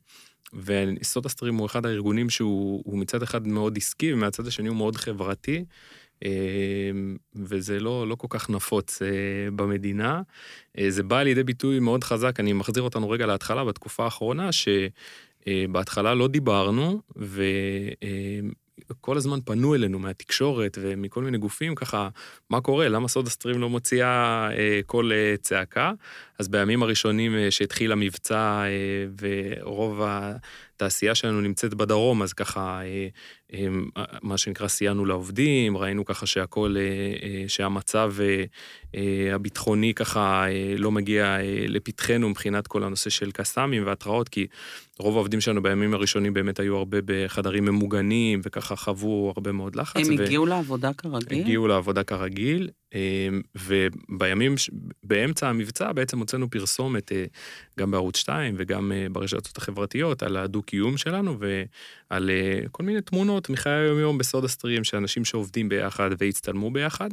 וסודה 0.54 1.30
סטרים 1.30 1.56
הוא 1.56 1.66
אחד 1.66 1.86
הארגונים 1.86 2.30
שהוא 2.30 2.84
הוא 2.86 2.98
מצד 3.00 3.24
אחד 3.24 3.48
מאוד 3.48 3.78
עסקי, 3.78 4.14
ומהצד 4.14 4.48
השני 4.48 4.68
הוא 4.68 4.78
מאוד 4.78 4.96
חברתי. 4.96 5.66
אה, 6.26 6.30
וזה 7.36 7.80
לא, 7.80 8.08
לא 8.08 8.16
כל 8.16 8.28
כך 8.30 8.50
נפוץ 8.50 9.02
אה, 9.02 9.08
במדינה. 9.56 10.22
אה, 10.80 10.86
זה 10.90 11.04
בא 11.04 11.24
לידי 11.24 11.44
ביטוי 11.44 11.80
מאוד 11.80 12.04
חזק, 12.04 12.40
אני 12.40 12.54
מחזיר 12.54 12.84
אותנו 12.84 13.10
רגע 13.10 13.26
להתחלה, 13.26 13.64
בתקופה 13.66 14.04
האחרונה, 14.04 14.50
שבהתחלה 14.52 16.14
לא 16.14 16.28
דיברנו, 16.28 17.02
וכל 18.90 19.18
הזמן 19.18 19.40
פנו 19.46 19.76
אלינו 19.76 20.00
מהתקשורת 20.00 20.78
ומכל 20.82 21.24
מיני 21.24 21.38
גופים, 21.38 21.76
ככה, 21.76 22.10
מה 22.50 22.62
קורה, 22.62 22.90
למה 22.90 23.08
סודה 23.08 23.30
סטרים 23.30 23.62
לא 23.62 23.70
מוציאה 23.70 24.50
אה, 24.52 24.80
קול 24.86 25.14
אה, 25.14 25.36
צעקה? 25.42 25.92
אז 26.40 26.48
בימים 26.48 26.84
הראשונים 26.84 27.36
אה, 27.36 27.52
שהתחיל 27.52 27.92
המבצע 27.92 28.64
אה, 28.64 29.06
ורוב 29.22 30.02
התעשייה 30.76 31.16
שלנו 31.16 31.42
נמצאת 31.42 31.74
בדרום, 31.74 32.22
אז 32.22 32.34
ככה, 32.34 32.82
אה, 32.82 33.08
אה, 33.54 33.68
מה 34.22 34.38
שנקרא, 34.38 34.68
סייענו 34.68 35.06
לעובדים, 35.06 35.78
ראינו 35.78 36.06
ככה 36.06 36.26
שהכל, 36.26 36.76
אה, 36.78 37.46
שהמצב 37.48 38.14
הביטחוני 39.34 39.94
ככה 39.94 40.46
לא 40.78 40.92
מגיע 40.92 41.38
לפתחנו 41.68 42.30
מבחינת 42.30 42.68
כל 42.68 42.84
הנושא 42.84 43.10
של 43.10 43.32
קסאמים 43.32 43.86
והתראות, 43.86 44.30
כי 44.30 44.48
רוב 45.00 45.16
העובדים 45.16 45.42
שלנו 45.42 45.62
בימים 45.62 45.94
הראשונים 45.94 46.34
באמת 46.34 46.60
היו 46.60 46.78
הרבה 46.78 46.98
בחדרים 47.06 47.66
ממוגנים, 47.66 48.42
וככה 48.44 48.76
חוו 48.76 49.34
הרבה 49.36 49.52
מאוד 49.52 49.76
לחץ. 49.76 50.08
הם 50.08 50.20
ו- 50.20 50.24
הגיעו 50.24 50.46
לעבודה 50.46 50.94
כרגיל? 50.94 51.40
הגיעו 51.40 51.68
לעבודה 51.68 52.04
כרגיל, 52.04 52.70
ובימים, 53.56 54.56
באמצע 55.04 55.50
המבצע 55.50 55.92
בעצם 55.92 56.20
הוצאנו 56.20 56.50
פרסומת 56.50 57.12
גם 57.80 57.92
בערוץ 57.92 58.18
2 58.18 58.56
וגם 58.58 58.92
ברשתות 59.12 59.58
החברתיות 59.58 60.24
על 60.24 60.38
הדו-קיום 60.74 60.98
שלנו 60.98 61.38
ועל 61.40 62.30
אה, 62.30 62.60
כל 62.72 62.84
מיני 62.84 63.02
תמונות 63.02 63.50
מחיי 63.50 63.72
היום-יום 63.72 64.18
בסודה 64.18 64.48
סטרים 64.48 64.84
של 64.84 64.98
אנשים 64.98 65.26
שעובדים 65.26 65.70
ביחד 65.70 66.10
והצטלמו 66.18 66.72
ביחד. 66.72 67.10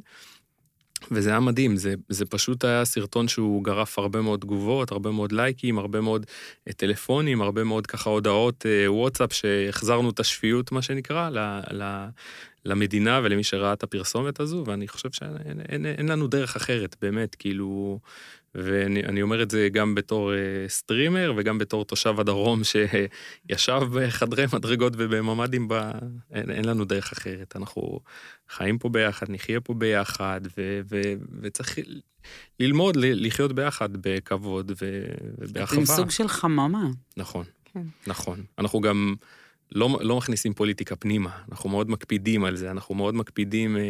וזה 1.11 1.31
היה 1.31 1.40
מדהים, 1.40 1.76
זה, 1.76 1.95
זה 2.09 2.26
פשוט 2.26 2.64
היה 2.64 2.85
סרטון 2.85 3.29
שהוא 3.29 3.64
גרף 3.64 3.99
הרבה 3.99 4.21
מאוד 4.21 4.40
תגובות, 4.40 4.93
הרבה 4.93 5.11
מאוד 5.11 5.33
לייקים, 5.33 5.79
הרבה 5.79 6.00
מאוד 6.00 6.26
אה, 6.69 6.73
טלפונים, 6.73 7.43
הרבה 7.43 7.64
מאוד 7.64 7.87
ככה 7.87 8.11
הודעות 8.11 8.67
אה, 8.67 8.93
וואטסאפ 8.93 9.33
שהחזרנו 9.33 10.11
את 10.11 10.21
השפיות, 10.21 10.73
מה 10.73 10.83
שנקרא, 10.83 11.31
ל, 11.31 11.38
ל, 11.73 12.07
למדינה 12.64 13.21
ולמי 13.25 13.45
שראה 13.45 13.73
את 13.73 13.83
הפרסומת 13.83 14.40
הזו, 14.40 14.64
ואני 14.67 14.88
חושב 14.88 15.11
שאין 15.12 15.61
אין, 15.69 15.87
אין 15.87 16.09
לנו 16.09 16.26
דרך 16.26 16.57
אחרת, 16.57 16.97
באמת, 17.02 17.35
כאילו... 17.35 17.99
ואני 18.54 19.23
אומר 19.23 19.42
את 19.42 19.50
זה 19.50 19.69
גם 19.73 19.95
בתור 19.95 20.33
uh, 20.33 20.69
סטרימר 20.69 21.33
וגם 21.37 21.59
בתור 21.59 21.85
תושב 21.85 22.21
הדרום 22.21 22.62
שישב 22.64 23.80
בחדרי 23.95 24.45
מדרגות 24.52 24.92
ובממ"דים, 24.97 25.69
ב... 25.69 25.90
אין, 26.33 26.50
אין 26.50 26.64
לנו 26.64 26.85
דרך 26.85 27.12
אחרת. 27.12 27.57
אנחנו 27.57 28.00
חיים 28.49 28.78
פה 28.78 28.88
ביחד, 28.88 29.26
נחיה 29.30 29.61
פה 29.61 29.75
ביחד, 29.75 30.40
ו, 30.59 30.80
ו, 30.90 31.00
וצריך 31.40 31.78
ללמוד 32.61 32.97
לחיות 32.97 33.52
ביחד 33.52 33.88
בכבוד 33.92 34.73
ו, 34.83 35.04
ובאחווה. 35.38 35.80
עם 35.80 35.87
סוג 35.87 36.11
של 36.11 36.28
חממה. 36.28 36.88
נכון, 37.16 37.45
כן. 37.64 37.83
נכון. 38.07 38.45
אנחנו 38.59 38.80
גם 38.80 39.14
לא, 39.73 39.99
לא 40.00 40.16
מכניסים 40.16 40.54
פוליטיקה 40.54 40.97
פנימה, 40.97 41.30
אנחנו 41.52 41.71
מאוד 41.71 41.90
מקפידים 41.90 42.45
על 42.45 42.57
זה, 42.57 42.71
אנחנו 42.71 42.95
מאוד 42.95 43.14
מקפידים... 43.14 43.76
Uh, 43.76 43.80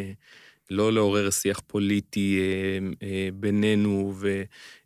לא 0.70 0.92
לעורר 0.92 1.30
שיח 1.30 1.60
פוליטי 1.66 2.38
אה, 2.40 3.06
אה, 3.08 3.28
בינינו 3.34 4.14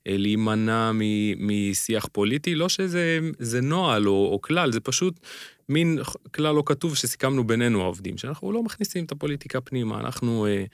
ולהימנע 0.06 0.90
משיח 1.36 2.08
פוליטי, 2.12 2.54
לא 2.54 2.68
שזה 2.68 3.60
נוהל 3.62 4.08
או, 4.08 4.28
או 4.32 4.40
כלל, 4.40 4.72
זה 4.72 4.80
פשוט 4.80 5.20
מין 5.68 5.98
כלל 6.34 6.54
לא 6.54 6.62
כתוב 6.66 6.96
שסיכמנו 6.96 7.44
בינינו 7.44 7.82
העובדים, 7.82 8.18
שאנחנו 8.18 8.52
לא 8.52 8.62
מכניסים 8.62 9.04
את 9.04 9.12
הפוליטיקה 9.12 9.60
פנימה, 9.60 10.00
אנחנו 10.00 10.46
אה, 10.46 10.64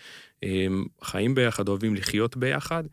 אה, 0.44 0.66
חיים 1.02 1.34
ביחד, 1.34 1.68
אוהבים 1.68 1.94
לחיות 1.94 2.36
ביחד. 2.36 2.84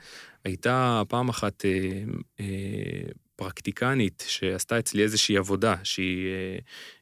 הייתה 0.45 1.01
פעם 1.07 1.29
אחת 1.29 1.65
אה, 1.65 2.03
אה, 2.39 3.11
פרקטיקנית 3.35 4.23
שעשתה 4.27 4.79
אצלי 4.79 5.03
איזושהי 5.03 5.37
עבודה, 5.37 5.75
שהיא 5.83 6.27
אה, 6.27 6.57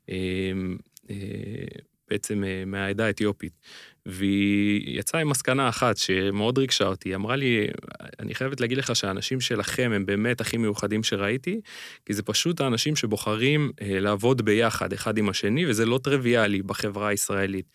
אה, 0.09 0.51
אה, 1.09 1.15
בעצם 2.09 2.43
אה, 2.43 2.63
מהעדה 2.65 3.05
האתיופית. 3.05 3.53
והיא 4.05 4.99
יצאה 4.99 5.21
עם 5.21 5.29
מסקנה 5.29 5.69
אחת 5.69 5.97
שמאוד 5.97 6.57
ריגשה 6.57 6.87
אותי. 6.87 7.09
היא 7.09 7.15
אמרה 7.15 7.35
לי, 7.35 7.67
אני 8.19 8.35
חייבת 8.35 8.61
להגיד 8.61 8.77
לך 8.77 8.95
שהאנשים 8.95 9.41
שלכם 9.41 9.91
הם 9.95 10.05
באמת 10.05 10.41
הכי 10.41 10.57
מיוחדים 10.57 11.03
שראיתי, 11.03 11.61
כי 12.05 12.13
זה 12.13 12.23
פשוט 12.23 12.61
האנשים 12.61 12.95
שבוחרים 12.95 13.71
אה, 13.81 13.99
לעבוד 13.99 14.41
ביחד 14.41 14.93
אחד 14.93 15.17
עם 15.17 15.29
השני, 15.29 15.65
וזה 15.65 15.85
לא 15.85 15.99
טריוויאלי 16.03 16.61
בחברה 16.61 17.07
הישראלית. 17.07 17.65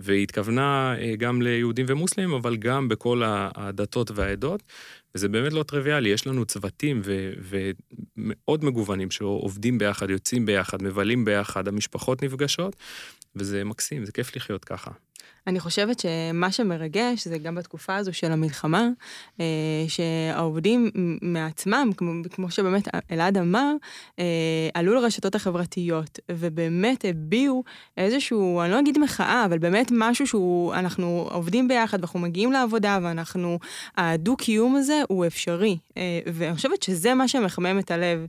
והיא 0.00 0.22
התכוונה 0.22 0.94
אה, 0.98 1.16
גם 1.16 1.42
ליהודים 1.42 1.86
ומוסלמים, 1.88 2.32
אבל 2.32 2.56
גם 2.56 2.88
בכל 2.88 3.22
הדתות 3.24 4.10
והעדות, 4.10 4.62
וזה 5.14 5.28
באמת 5.28 5.52
לא 5.52 5.62
טריוויאלי. 5.62 6.08
יש 6.08 6.26
לנו 6.26 6.44
צוותים 6.44 7.02
ומאוד 8.16 8.64
מגוונים 8.64 9.10
שעובדים 9.10 9.78
ביחד, 9.78 10.10
יוצאים 10.10 10.46
ביחד, 10.46 10.82
מבלים 10.82 11.24
ביחד, 11.24 11.68
המשפחות 11.68 12.22
נפגשות, 12.22 12.76
וזה 13.36 13.64
מקסים, 13.64 14.04
זה 14.04 14.12
כיף 14.12 14.36
לחיות 14.36 14.64
ככה. 14.64 14.90
אני 15.46 15.60
חושבת 15.60 16.00
שמה 16.00 16.52
שמרגש 16.52 17.28
זה 17.28 17.38
גם 17.38 17.54
בתקופה 17.54 17.96
הזו 17.96 18.12
של 18.12 18.32
המלחמה, 18.32 18.88
אה, 19.40 19.44
שהעובדים 19.88 20.90
מעצמם, 21.22 21.90
כמו, 22.30 22.50
שבאמת 22.50 22.88
אלעד 23.12 23.38
אמר, 23.38 23.72
אה, 24.18 24.24
עלו 24.74 24.94
לרשתות 24.94 25.34
החברתיות 25.34 26.18
ובאמת 26.30 27.04
הביעו 27.08 27.64
איזשהו, 27.96 28.60
אני 28.60 28.70
לא 28.70 28.80
אגיד 28.80 28.98
מחאה, 28.98 29.44
אבל 29.44 29.58
באמת 29.58 29.88
משהו 29.94 30.26
שהוא, 30.26 30.74
אנחנו 30.74 31.28
עובדים 31.30 31.68
ביחד 31.68 31.98
ואנחנו 31.98 32.20
מגיעים 32.20 32.52
לעבודה 32.52 32.98
ואנחנו, 33.02 33.58
הדו-קיום 33.96 34.76
הזה 34.76 35.02
הוא 35.08 35.26
אפשרי. 35.26 35.78
אה, 35.96 36.20
ואני 36.26 36.54
חושבת 36.54 36.82
שזה 36.82 37.14
מה 37.14 37.28
שמחמם 37.28 37.78
את 37.78 37.90
הלב, 37.90 38.26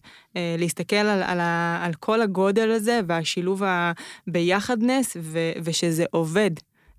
להסתכל 0.58 0.96
על, 0.96 1.24
על, 1.24 1.40
על 1.82 1.94
כל 1.94 2.22
הגודל 2.22 2.72
הזה 2.72 3.00
והשילוב 3.08 3.62
הביחדנס 4.28 5.18
ושזה 5.64 6.06
עובד. 6.12 6.52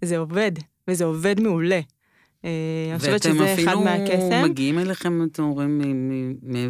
זה 0.05 0.19
עובד, 0.19 0.53
וזה 0.89 1.05
עובד 1.05 1.41
מעולה. 1.41 1.81
אה, 2.45 2.51
אני 2.91 2.99
חושבת 2.99 3.23
שזה 3.23 3.55
אחד 3.55 3.75
מהקסם. 3.75 4.13
ואתם 4.13 4.23
אפילו 4.23 4.49
מגיעים 4.49 4.79
אליכם, 4.79 5.25
אתם 5.33 5.43
אומרים, 5.43 5.81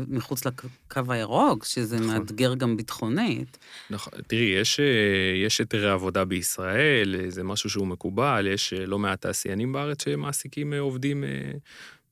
מחוץ 0.08 0.46
לקו 0.46 0.68
הירוק, 1.08 1.64
שזה 1.64 1.96
נכון. 1.96 2.08
מאתגר 2.08 2.54
גם 2.54 2.76
ביטחונית. 2.76 3.58
נכון, 3.90 4.12
תראי, 4.26 4.42
יש, 4.42 4.80
אה, 4.80 5.46
יש 5.46 5.58
היתרי 5.58 5.90
עבודה 5.90 6.24
בישראל, 6.24 7.16
אה, 7.18 7.30
זה 7.30 7.42
משהו 7.42 7.70
שהוא 7.70 7.86
מקובל, 7.86 8.46
יש 8.52 8.72
לא 8.72 8.98
מעט 8.98 9.20
תעשיינים 9.20 9.72
בארץ 9.72 10.04
שמעסיקים 10.04 10.72
עובדים 10.72 11.24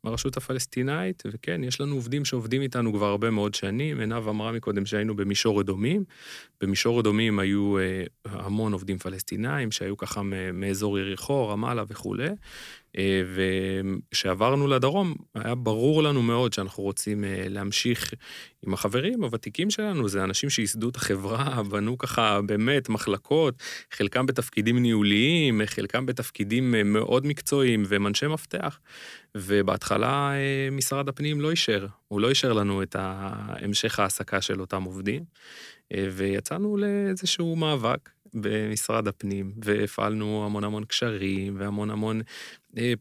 מהרשות 0.05 0.37
הפלסטינאית, 0.37 1.23
וכן, 1.27 1.65
יש 1.65 1.81
לנו 1.81 1.95
עובדים 1.95 2.25
שעובדים 2.25 2.63
איתנו 2.63 2.93
כבר 2.93 3.07
הרבה 3.07 3.31
מאוד 3.31 3.55
שנים. 3.55 4.01
עינב 4.01 4.29
אמרה 4.29 4.53
מקודם 4.53 4.87
שהיינו 4.87 5.17
במישור 5.17 5.61
אדומים. 5.61 6.05
במישור 6.61 7.01
אדומים 7.01 7.39
היו 7.39 7.79
אה, 7.79 8.05
המון 8.25 8.73
עובדים 8.73 8.99
פלסטינאים 8.99 9.71
שהיו 9.71 9.97
ככה 9.97 10.23
מאזור 10.53 10.99
יריחו, 10.99 11.49
רמאללה 11.49 11.85
וכולי. 11.89 12.29
אה, 12.99 13.23
וכשעברנו 13.35 14.67
לדרום, 14.67 15.15
היה 15.35 15.55
ברור 15.55 16.03
לנו 16.03 16.23
מאוד 16.23 16.53
שאנחנו 16.53 16.83
רוצים 16.83 17.25
אה, 17.25 17.45
להמשיך 17.49 18.15
עם 18.67 18.75
החברים 18.75 19.25
הוותיקים 19.25 19.71
שלנו, 19.71 20.09
זה 20.09 20.25
אנשים 20.25 20.51
שייסדו 20.51 20.89
את 20.89 20.97
החברה, 20.97 21.63
בנו 21.71 21.99
ככה 21.99 22.41
באמת 22.43 22.89
מחלקות, 22.89 23.63
חלקם 23.91 24.27
בתפקידים 24.27 24.79
ניהוליים, 24.79 25.61
חלקם 25.67 26.07
בתפקידים 26.07 26.75
אה, 26.75 26.83
מאוד 26.85 27.27
מקצועיים 27.27 27.85
והם 27.89 28.07
אנשי 28.07 28.27
מפתח. 28.27 28.79
ובהתחלה 29.37 30.33
משרד 30.73 31.09
הפנים 31.09 31.41
לא 31.41 31.51
אישר, 31.51 31.87
הוא 32.09 32.21
לא 32.21 32.29
אישר 32.29 32.53
לנו 32.53 32.83
את 32.83 32.97
המשך 32.99 33.99
ההעסקה 33.99 34.41
של 34.41 34.61
אותם 34.61 34.83
עובדים, 34.83 35.25
ויצאנו 35.91 36.77
לאיזשהו 36.77 37.57
מאבק. 37.57 38.11
במשרד 38.35 39.09
הפנים, 39.09 39.53
והפעלנו 39.65 40.45
המון 40.47 40.65
המון 40.65 40.85
קשרים 40.85 41.57
והמון 41.59 41.91
המון 41.91 42.21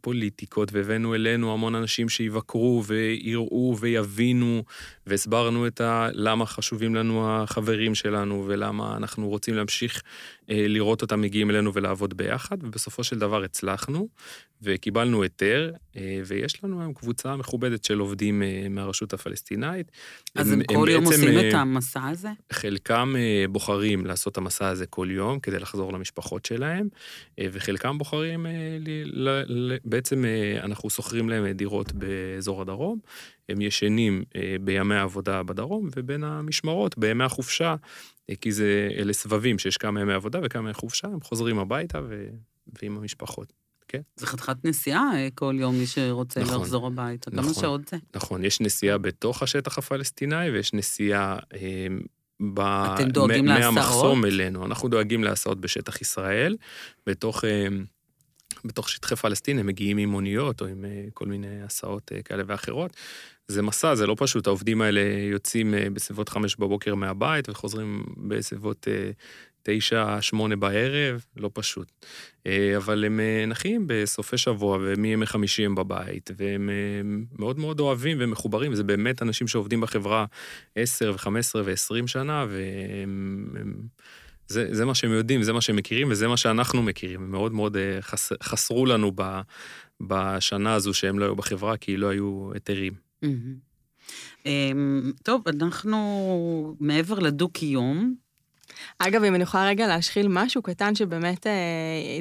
פוליטיקות, 0.01 0.73
והבאנו 0.73 1.15
אלינו 1.15 1.53
המון 1.53 1.75
אנשים 1.75 2.09
שיבקרו 2.09 2.83
ויראו 2.85 3.77
ויבינו, 3.79 4.63
והסברנו 5.07 5.67
את 5.67 5.81
ה... 5.81 6.09
למה 6.13 6.45
חשובים 6.45 6.95
לנו 6.95 7.29
החברים 7.29 7.95
שלנו, 7.95 8.43
ולמה 8.47 8.97
אנחנו 8.97 9.29
רוצים 9.29 9.55
להמשיך 9.55 10.01
אה, 10.49 10.67
לראות 10.67 11.01
אותם 11.01 11.21
מגיעים 11.21 11.49
אלינו 11.49 11.73
ולעבוד 11.73 12.17
ביחד, 12.17 12.63
ובסופו 12.63 13.03
של 13.03 13.19
דבר 13.19 13.43
הצלחנו, 13.43 14.07
וקיבלנו 14.61 15.23
היתר, 15.23 15.71
אה, 15.97 16.21
ויש 16.25 16.63
לנו 16.63 16.81
היום 16.81 16.93
קבוצה 16.93 17.35
מכובדת 17.35 17.83
של 17.83 17.99
עובדים 17.99 18.43
אה, 18.43 18.67
מהרשות 18.69 19.13
הפלסטינאית. 19.13 19.91
אז 20.35 20.51
הם, 20.51 20.59
הם 20.59 20.77
כל 20.77 20.87
יום 20.91 21.03
עושים 21.05 21.39
את 21.39 21.53
המסע 21.53 22.07
הזה? 22.07 22.29
חלקם 22.51 23.13
בוחרים 23.49 24.05
לעשות 24.05 24.31
את 24.31 24.37
המסע 24.37 24.67
הזה 24.67 24.85
כל 24.85 25.07
יום 25.11 25.39
כדי 25.39 25.59
לחזור 25.59 25.93
למשפחות 25.93 26.45
שלהם, 26.45 26.87
וחלקם 27.41 27.97
בוחרים, 27.97 28.45
בעצם 29.85 30.25
אנחנו 30.63 30.89
שוכרים 30.89 31.29
להם 31.29 31.47
דירות 31.47 31.93
באזור 31.93 32.61
הדרום, 32.61 32.99
הם 33.49 33.61
ישנים 33.61 34.23
בימי 34.61 34.95
העבודה 34.95 35.43
בדרום, 35.43 35.89
ובין 35.95 36.23
המשמרות, 36.23 36.97
בימי 36.97 37.23
החופשה, 37.23 37.75
כי 38.41 38.51
זה, 38.51 38.89
אלה 38.97 39.13
סבבים 39.13 39.59
שיש 39.59 39.77
כמה 39.77 40.01
ימי 40.01 40.13
עבודה 40.13 40.39
וכמה 40.43 40.63
ימי 40.63 40.73
חופשה, 40.73 41.07
הם 41.07 41.21
חוזרים 41.21 41.59
הביתה 41.59 41.99
ו... 42.09 42.25
ועם 42.81 42.97
המשפחות. 42.97 43.53
כן. 43.87 44.01
זה 44.15 44.27
חתיכת 44.27 44.65
נסיעה 44.65 45.03
אה, 45.15 45.27
כל 45.35 45.55
יום, 45.59 45.79
מי 45.79 45.87
שרוצה 45.87 46.39
נכון, 46.39 46.61
לחזור 46.61 46.87
הביתה. 46.87 47.31
נכון, 47.31 47.53
כמה 47.53 47.61
שעות 47.61 47.87
זה? 47.87 47.97
נכון, 48.15 48.45
יש 48.45 48.61
נסיעה 48.61 48.97
בתוך 48.97 49.43
השטח 49.43 49.77
הפלסטיני 49.77 50.49
ויש 50.49 50.73
נסיעה 50.73 51.37
אה, 51.53 51.87
ב... 52.53 52.59
אתם 52.59 53.09
דואגים 53.09 53.45
להסעות? 53.45 53.73
מהמחסום 53.73 54.25
אלינו. 54.25 54.65
אנחנו 54.65 54.89
דואגים 54.89 55.23
להסעות 55.23 55.61
בשטח 55.61 56.01
ישראל, 56.01 56.57
בתוך... 57.07 57.45
אה, 57.45 57.67
בתוך 58.65 58.89
שטחי 58.89 59.15
פלסטין 59.15 59.59
הם 59.59 59.67
מגיעים 59.67 59.97
עם 59.97 60.09
מוניות 60.09 60.61
או 60.61 60.65
עם 60.65 60.85
אה, 60.85 61.05
כל 61.13 61.25
מיני 61.25 61.61
הסעות 61.63 62.11
אה, 62.11 62.21
כאלה 62.21 62.43
ואחרות. 62.47 62.91
זה 63.47 63.61
מסע, 63.61 63.95
זה 63.95 64.07
לא 64.07 64.15
פשוט, 64.17 64.47
העובדים 64.47 64.81
האלה 64.81 65.01
יוצאים 65.31 65.73
אה, 65.73 65.89
בסביבות 65.93 66.29
חמש 66.29 66.55
בבוקר 66.55 66.95
מהבית 66.95 67.49
וחוזרים 67.49 68.05
בסביבות 68.17 68.87
תשע, 69.63 70.17
שמונה 70.21 70.55
בערב, 70.55 71.25
לא 71.37 71.49
פשוט. 71.53 71.91
אבל 72.77 73.05
הם 73.05 73.19
נחים 73.47 73.83
בסופי 73.87 74.37
שבוע 74.37 74.77
ומימי 74.81 75.25
חמישי 75.25 75.65
הם 75.65 75.75
בבית, 75.75 76.29
והם 76.37 76.69
מאוד 77.39 77.59
מאוד 77.59 77.79
אוהבים 77.79 78.17
ומחוברים, 78.19 78.75
זה 78.75 78.83
באמת 78.83 79.21
אנשים 79.21 79.47
שעובדים 79.47 79.81
בחברה 79.81 80.25
עשר 80.75 81.11
וחמש 81.15 81.39
עשרה 81.39 81.61
ועשרים 81.65 82.07
שנה, 82.07 82.45
והם... 82.49 83.87
זה, 84.51 84.67
זה 84.71 84.85
מה 84.85 84.95
שהם 84.95 85.11
יודעים, 85.11 85.43
זה 85.43 85.53
מה 85.53 85.61
שהם 85.61 85.75
מכירים, 85.75 86.11
וזה 86.11 86.27
מה 86.27 86.37
שאנחנו 86.37 86.83
מכירים. 86.83 87.21
הם 87.23 87.31
מאוד 87.31 87.53
מאוד 87.53 87.77
אה, 87.77 87.97
חס, 88.01 88.31
חסרו 88.43 88.85
לנו 88.85 89.11
ב, 89.15 89.41
בשנה 90.01 90.73
הזו 90.73 90.93
שהם 90.93 91.19
לא 91.19 91.25
היו 91.25 91.35
בחברה, 91.35 91.77
כי 91.77 91.97
לא 91.97 92.07
היו 92.07 92.49
היתרים. 92.53 92.93
Mm-hmm. 93.25 94.47
טוב, 95.23 95.47
אנחנו 95.47 96.75
מעבר 96.79 97.19
לדו-קיום, 97.19 98.15
אגב, 98.99 99.23
אם 99.23 99.35
אני 99.35 99.43
יכולה 99.43 99.67
רגע 99.67 99.87
להשחיל 99.87 100.27
משהו 100.27 100.61
קטן 100.61 100.95
שבאמת 100.95 101.47
אה, 101.47 101.51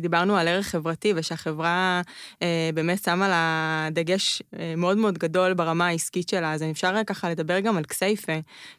דיברנו 0.00 0.36
על 0.36 0.48
ערך 0.48 0.66
חברתי 0.66 1.12
ושהחברה 1.16 2.02
אה, 2.42 2.70
באמת 2.74 3.02
שמה 3.02 3.28
לה 3.28 3.88
דגש 3.90 4.42
אה, 4.58 4.74
מאוד 4.76 4.96
מאוד 4.96 5.18
גדול 5.18 5.54
ברמה 5.54 5.86
העסקית 5.86 6.28
שלה, 6.28 6.52
אז 6.52 6.62
אפשר 6.62 7.04
ככה 7.06 7.30
לדבר 7.30 7.60
גם 7.60 7.76
על 7.76 7.84
כסייפה. 7.84 8.32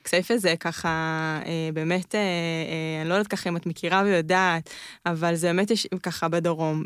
כסייפה 0.03 0.37
זה 0.37 0.55
ככה 0.59 0.89
אה, 1.45 1.69
באמת, 1.73 2.15
אה, 2.15 2.19
אה, 2.19 3.01
אני 3.01 3.09
לא 3.09 3.13
יודעת 3.13 3.27
ככה 3.27 3.49
אם 3.49 3.57
את 3.57 3.65
מכירה 3.65 4.01
ויודעת, 4.05 4.69
אבל 5.05 5.35
זה 5.35 5.47
באמת 5.47 5.71
יש 5.71 5.87
ככה 6.03 6.27
בדרום, 6.27 6.83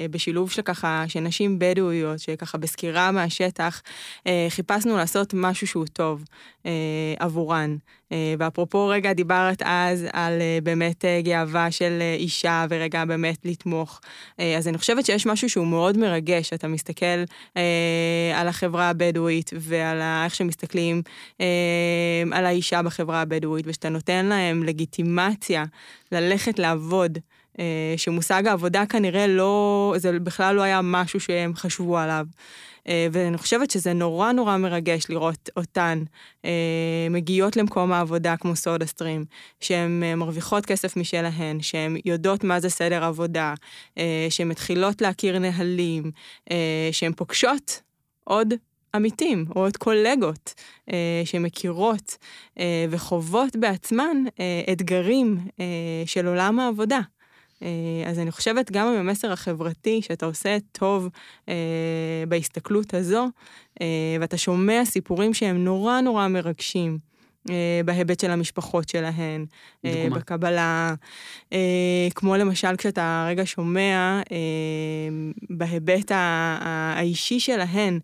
ובשילוב 0.00 0.50
של 0.50 0.62
ככה, 0.62 1.04
של 1.08 1.20
נשים 1.20 1.58
בדואיות, 1.58 2.18
שככה 2.18 2.58
בסקירה 2.58 3.10
מהשטח, 3.10 3.82
אה, 4.26 4.46
חיפשנו 4.48 4.96
לעשות 4.96 5.34
משהו 5.34 5.66
שהוא 5.66 5.86
טוב 5.92 6.24
עבורן. 7.18 7.76
אה, 8.14 8.34
ואפרופו 8.38 8.86
רגע 8.88 9.12
דיברת 9.12 9.62
אז 9.64 10.06
על 10.12 10.40
אה, 10.40 10.58
באמת 10.62 11.04
אה, 11.04 11.20
גאווה 11.22 11.70
של 11.70 12.02
אישה 12.16 12.66
ורגע 12.70 13.04
באמת 13.04 13.38
לתמוך. 13.44 14.00
אז 14.58 14.68
אני 14.68 14.78
חושבת 14.78 15.06
שיש 15.06 15.26
משהו 15.26 15.48
שהוא 15.48 15.66
מאוד 15.66 15.98
מרגש, 15.98 16.52
אתה 16.52 16.68
מסתכל 16.68 17.24
על 18.34 18.48
החברה 18.48 18.88
הבדואית 18.88 19.50
ועל 19.54 20.00
איך 20.24 20.34
שמסתכלים 20.34 21.02
על 22.32 22.46
האישה 22.46 22.82
בחברה 22.82 23.20
הבדואית, 23.20 23.66
ושאתה 23.68 23.88
נותן 23.88 24.26
להם 24.26 24.62
לגיטימציה 24.62 25.64
ללכת 26.12 26.58
לעבוד. 26.58 27.18
שמושג 27.96 28.46
העבודה 28.46 28.86
כנראה 28.86 29.26
לא, 29.26 29.94
זה 29.96 30.18
בכלל 30.18 30.56
לא 30.56 30.62
היה 30.62 30.80
משהו 30.82 31.20
שהם 31.20 31.54
חשבו 31.54 31.98
עליו. 31.98 32.26
אה, 32.88 33.06
ואני 33.12 33.38
חושבת 33.38 33.70
שזה 33.70 33.92
נורא 33.92 34.32
נורא 34.32 34.56
מרגש 34.56 35.04
לראות 35.08 35.50
אותן 35.56 36.02
אה, 36.44 36.50
מגיעות 37.10 37.56
למקום 37.56 37.92
העבודה 37.92 38.36
כמו 38.36 38.56
סודה 38.56 38.86
סטרים, 38.86 39.24
שהן 39.60 40.02
אה, 40.02 40.14
מרוויחות 40.14 40.66
כסף 40.66 40.96
משלהן, 40.96 41.62
שהן 41.62 41.96
יודעות 42.04 42.44
מה 42.44 42.60
זה 42.60 42.70
סדר 42.70 43.04
עבודה, 43.04 43.54
שהן 44.30 44.48
מתחילות 44.48 45.02
להכיר 45.02 45.38
נהלים, 45.38 46.10
שהן 46.92 47.12
פוגשות 47.12 47.80
עוד 48.24 48.54
עמיתים 48.94 49.44
או 49.56 49.60
עוד 49.60 49.76
קולגות 49.76 50.54
אה, 50.92 51.22
שמכירות 51.24 52.16
אה, 52.58 52.86
וחוות 52.90 53.56
בעצמן 53.56 54.16
אה, 54.40 54.72
אתגרים 54.72 55.38
אה, 55.60 55.64
של 56.06 56.26
עולם 56.26 56.60
העבודה. 56.60 57.00
אה, 57.62 57.68
אז 58.06 58.18
אני 58.18 58.30
חושבת 58.30 58.70
גם 58.70 58.86
עם 58.86 58.94
המסר 58.94 59.32
החברתי, 59.32 60.02
שאתה 60.02 60.26
עושה 60.26 60.56
טוב 60.72 61.08
אה, 61.48 61.54
בהסתכלות 62.28 62.94
הזו, 62.94 63.28
אה, 63.80 63.86
ואתה 64.20 64.36
שומע 64.36 64.84
סיפורים 64.84 65.34
שהם 65.34 65.64
נורא 65.64 66.00
נורא 66.00 66.28
מרגשים. 66.28 67.13
אה, 67.50 67.80
בהיבט 67.84 68.20
של 68.20 68.30
המשפחות 68.30 68.88
שלהן, 68.88 69.46
אה, 69.84 69.92
דוגמה. 69.92 70.18
בקבלה, 70.18 70.94
אה, 71.52 72.08
כמו 72.14 72.36
למשל 72.36 72.76
כשאתה 72.76 73.26
רגע 73.28 73.42
שומע 73.46 74.20
בהיבט 75.50 76.10
האישי 76.14 77.40
שלהן, 77.40 77.98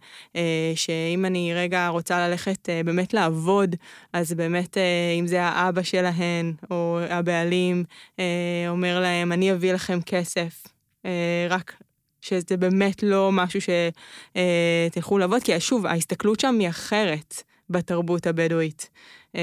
שאם 0.74 1.24
אני 1.24 1.54
רגע 1.54 1.88
רוצה 1.88 2.28
ללכת 2.28 2.68
באמת 2.84 3.14
לעבוד, 3.14 3.76
אז 4.12 4.32
באמת 4.32 4.76
אם 5.18 5.26
זה 5.26 5.42
האבא 5.42 5.82
שלהן 5.82 6.52
או 6.70 6.98
הבעלים 7.08 7.84
אומר 8.68 9.00
להם, 9.00 9.32
אני 9.32 9.52
אביא 9.52 9.72
לכם 9.72 9.98
כסף, 10.06 10.66
רק 11.50 11.76
שזה 12.20 12.56
באמת 12.56 13.02
לא 13.02 13.32
משהו 13.32 13.60
שתלכו 13.60 15.18
לעבוד, 15.18 15.42
כי 15.42 15.60
שוב, 15.60 15.86
ההסתכלות 15.86 16.40
שם 16.40 16.56
היא 16.60 16.68
אחרת 16.68 17.42
בתרבות 17.70 18.26
הבדואית. 18.26 18.90
אמ, 19.34 19.40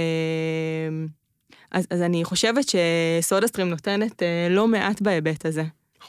אז, 1.72 1.88
אז 1.90 2.02
אני 2.02 2.24
חושבת 2.24 2.66
שסודה 2.70 3.48
סטרים 3.48 3.70
נותנת 3.70 4.24
אה, 4.24 4.48
לא 4.50 4.68
מעט 4.68 5.02
בהיבט 5.02 5.46
הזה. 5.46 5.64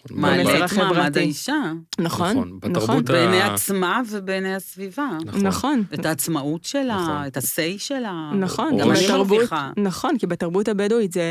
נכון, 0.04 0.20
מעלה 0.20 0.64
את 0.64 0.72
מעמד 0.72 1.18
האישה. 1.18 1.72
נכון, 1.98 2.36
נכון. 2.36 2.72
נכון. 2.72 3.04
בעיני 3.04 3.42
עצמה 3.42 4.00
ובעיני 4.10 4.54
הסביבה. 4.54 5.08
נכון. 5.24 5.46
נכון. 5.46 5.82
את 5.94 6.06
העצמאות 6.06 6.64
שלה, 6.64 6.96
נכון. 7.02 7.26
את 7.26 7.36
ה-say 7.36 7.78
שלה. 7.78 8.30
נכון, 8.34 8.78
גם 8.78 8.88
בתרבות, 8.92 9.50
נכון, 9.76 10.18
כי 10.18 10.26
בתרבות 10.26 10.68
הבדואית 10.68 11.12
זה, 11.12 11.22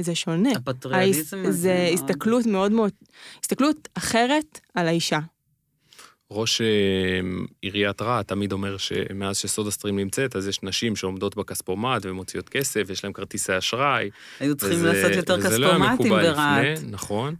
זה 0.00 0.14
שונה. 0.14 0.50
הפטריאליזם 0.50 1.38
הזה. 1.44 1.52
זה 1.52 1.90
הסתכלות 1.92 2.46
מאוד 2.46 2.72
מאוד, 2.72 2.90
הסתכלות 3.42 3.88
אחרת 3.94 4.60
על 4.74 4.88
האישה. 4.88 5.18
ראש 6.30 6.60
אה, 6.60 6.66
עיריית 7.62 8.02
רהט 8.02 8.28
תמיד 8.28 8.52
אומר 8.52 8.76
שמאז 8.76 9.36
שסודה 9.36 9.70
סטרים 9.70 9.96
נמצאת, 9.96 10.36
אז 10.36 10.48
יש 10.48 10.62
נשים 10.62 10.96
שעומדות 10.96 11.36
בכספומט 11.36 12.06
ומוציאות 12.06 12.48
כסף, 12.48 12.90
יש 12.90 13.04
להן 13.04 13.12
כרטיסי 13.12 13.58
אשראי. 13.58 14.10
היו 14.40 14.56
צריכים 14.56 14.78
וזה, 14.78 14.92
לעשות 14.92 15.16
יותר 15.16 15.40
כספומטים 15.42 16.12
לא 16.12 16.22
ברהט. 16.22 16.78
נכון. 16.90 17.34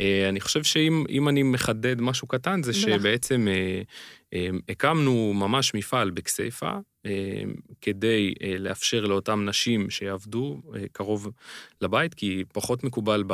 אה, 0.00 0.28
אני 0.28 0.40
חושב 0.40 0.62
שאם 0.62 1.28
אני 1.28 1.42
מחדד 1.42 2.00
משהו 2.00 2.26
קטן, 2.26 2.62
זה 2.62 2.72
שבעצם 2.72 3.48
אה, 3.48 4.48
הקמנו 4.68 5.32
ממש 5.34 5.74
מפעל 5.74 6.10
בכסייפה, 6.10 6.72
כדי 7.80 8.34
לאפשר 8.58 9.04
לאותן 9.04 9.48
נשים 9.48 9.90
שיעבדו 9.90 10.60
קרוב 10.92 11.30
לבית, 11.80 12.14
כי 12.14 12.44
פחות 12.52 12.84
מקובל 12.84 13.24
ב... 13.26 13.32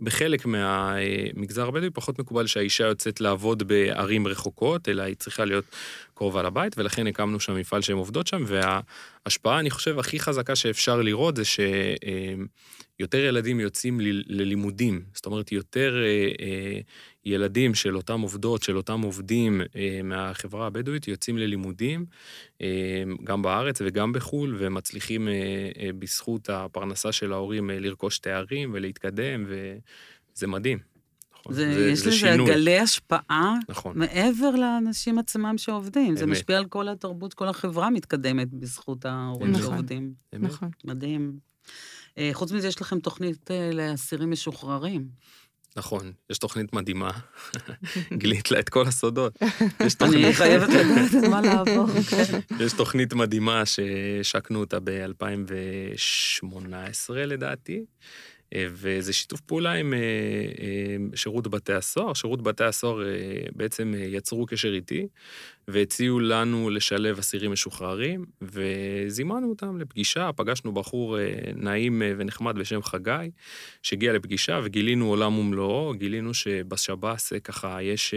בחלק 0.00 0.46
מהמגזר 0.46 1.68
הבדואי 1.68 1.90
פחות 1.90 2.18
מקובל 2.18 2.46
שהאישה 2.46 2.84
יוצאת 2.84 3.20
לעבוד 3.20 3.62
בערים 3.62 4.26
רחוקות, 4.26 4.88
אלא 4.88 5.02
היא 5.02 5.16
צריכה 5.16 5.44
להיות 5.44 5.64
קרובה 6.14 6.42
לבית, 6.42 6.78
ולכן 6.78 7.06
הקמנו 7.06 7.40
שם 7.40 7.56
מפעל 7.56 7.82
שהן 7.82 7.96
עובדות 7.96 8.26
שם, 8.26 8.44
וההשפעה, 8.46 9.60
אני 9.60 9.70
חושב, 9.70 9.98
הכי 9.98 10.20
חזקה 10.20 10.56
שאפשר 10.56 11.02
לראות 11.02 11.36
זה 11.36 11.42
שיותר 11.44 13.18
ילדים 13.18 13.60
יוצאים 13.60 14.00
ללימודים. 14.26 15.02
זאת 15.14 15.26
אומרת, 15.26 15.52
יותר 15.52 15.96
אה, 16.04 16.28
אה, 16.46 16.80
ילדים 17.26 17.74
של 17.74 17.96
אותם 17.96 18.20
עובדות, 18.20 18.62
של 18.62 18.76
אותם 18.76 19.02
עובדים 19.02 19.60
אה, 19.76 20.00
מהחברה 20.04 20.66
הבדואית, 20.66 21.08
יוצאים 21.08 21.38
ללימודים, 21.38 22.06
גם 23.24 23.42
בארץ 23.42 23.78
וגם 23.84 24.12
בחו"ל, 24.12 24.56
ומצליחים 24.58 25.28
בזכות 25.98 26.50
הפרנסה 26.50 27.12
של 27.12 27.32
ההורים 27.32 27.70
לרכוש 27.70 28.18
תארים 28.18 28.70
ולהתקדם, 28.74 29.46
וזה 29.48 30.46
מדהים. 30.46 30.78
נכון. 31.44 31.54
זה, 31.54 31.74
זה, 31.74 31.90
יש 31.90 31.98
זה 31.98 32.08
לזה 32.08 32.18
שינוי. 32.18 32.46
גלי 32.46 32.78
השפעה 32.78 33.54
נכון. 33.68 33.98
מעבר 33.98 34.50
לאנשים 34.50 35.18
עצמם 35.18 35.54
שעובדים. 35.58 36.08
אמת. 36.08 36.18
זה 36.18 36.26
משפיע 36.26 36.58
על 36.58 36.66
כל 36.66 36.88
התרבות, 36.88 37.34
כל 37.34 37.48
החברה 37.48 37.90
מתקדמת 37.90 38.48
בזכות 38.52 39.04
ההורים 39.04 39.52
נכון. 39.52 39.62
שעובדים. 39.62 40.12
אמת. 40.34 40.42
נכון. 40.42 40.68
מדהים. 40.84 41.38
אה, 42.18 42.30
חוץ 42.32 42.52
מזה, 42.52 42.68
יש 42.68 42.80
לכם 42.80 43.00
תוכנית 43.00 43.50
אה, 43.50 43.70
לאסירים 43.72 44.30
משוחררים. 44.30 45.08
נכון, 45.76 46.12
יש 46.30 46.38
תוכנית 46.38 46.72
מדהימה. 46.72 47.10
גילית 48.12 48.50
לה 48.50 48.58
את 48.58 48.68
כל 48.68 48.86
הסודות. 48.86 49.38
אני 50.00 50.32
חייבת 50.32 50.68
לדעת 50.68 51.24
מה 51.30 51.40
לעבור. 51.40 51.86
כן. 52.10 52.40
יש 52.60 52.72
תוכנית 52.72 53.14
מדהימה 53.14 53.66
שהשקנו 53.66 54.60
אותה 54.60 54.80
ב-2018 54.80 57.14
לדעתי. 57.14 57.84
אה, 58.54 58.66
וזה 58.70 59.12
שיתוף 59.12 59.40
פעולה 59.40 59.72
עם 59.72 59.94
אה, 59.94 59.98
אה, 59.98 61.16
שירות 61.16 61.48
בתי 61.48 61.72
הסוהר. 61.72 62.14
שירות 62.14 62.42
בתי 62.42 62.64
הסוהר 62.64 63.06
בעצם 63.56 63.94
יצרו 63.96 64.46
קשר 64.46 64.74
איתי, 64.74 65.06
והציעו 65.68 66.20
לנו 66.20 66.70
לשלב 66.70 67.18
אסירים 67.18 67.52
משוחררים, 67.52 68.24
וזימנו 68.42 69.48
אותם 69.48 69.78
לפגישה. 69.78 70.30
פגשנו 70.36 70.72
בחור 70.72 71.16
נעים 71.54 72.02
ונחמד 72.18 72.58
בשם 72.58 72.82
חגי, 72.82 73.30
שהגיע 73.82 74.12
לפגישה, 74.12 74.60
וגילינו 74.64 75.06
עולם 75.08 75.38
ומלואו, 75.38 75.94
גילינו 75.94 76.34
שבשב"ס 76.34 77.32
ככה 77.44 77.82
יש 77.82 78.14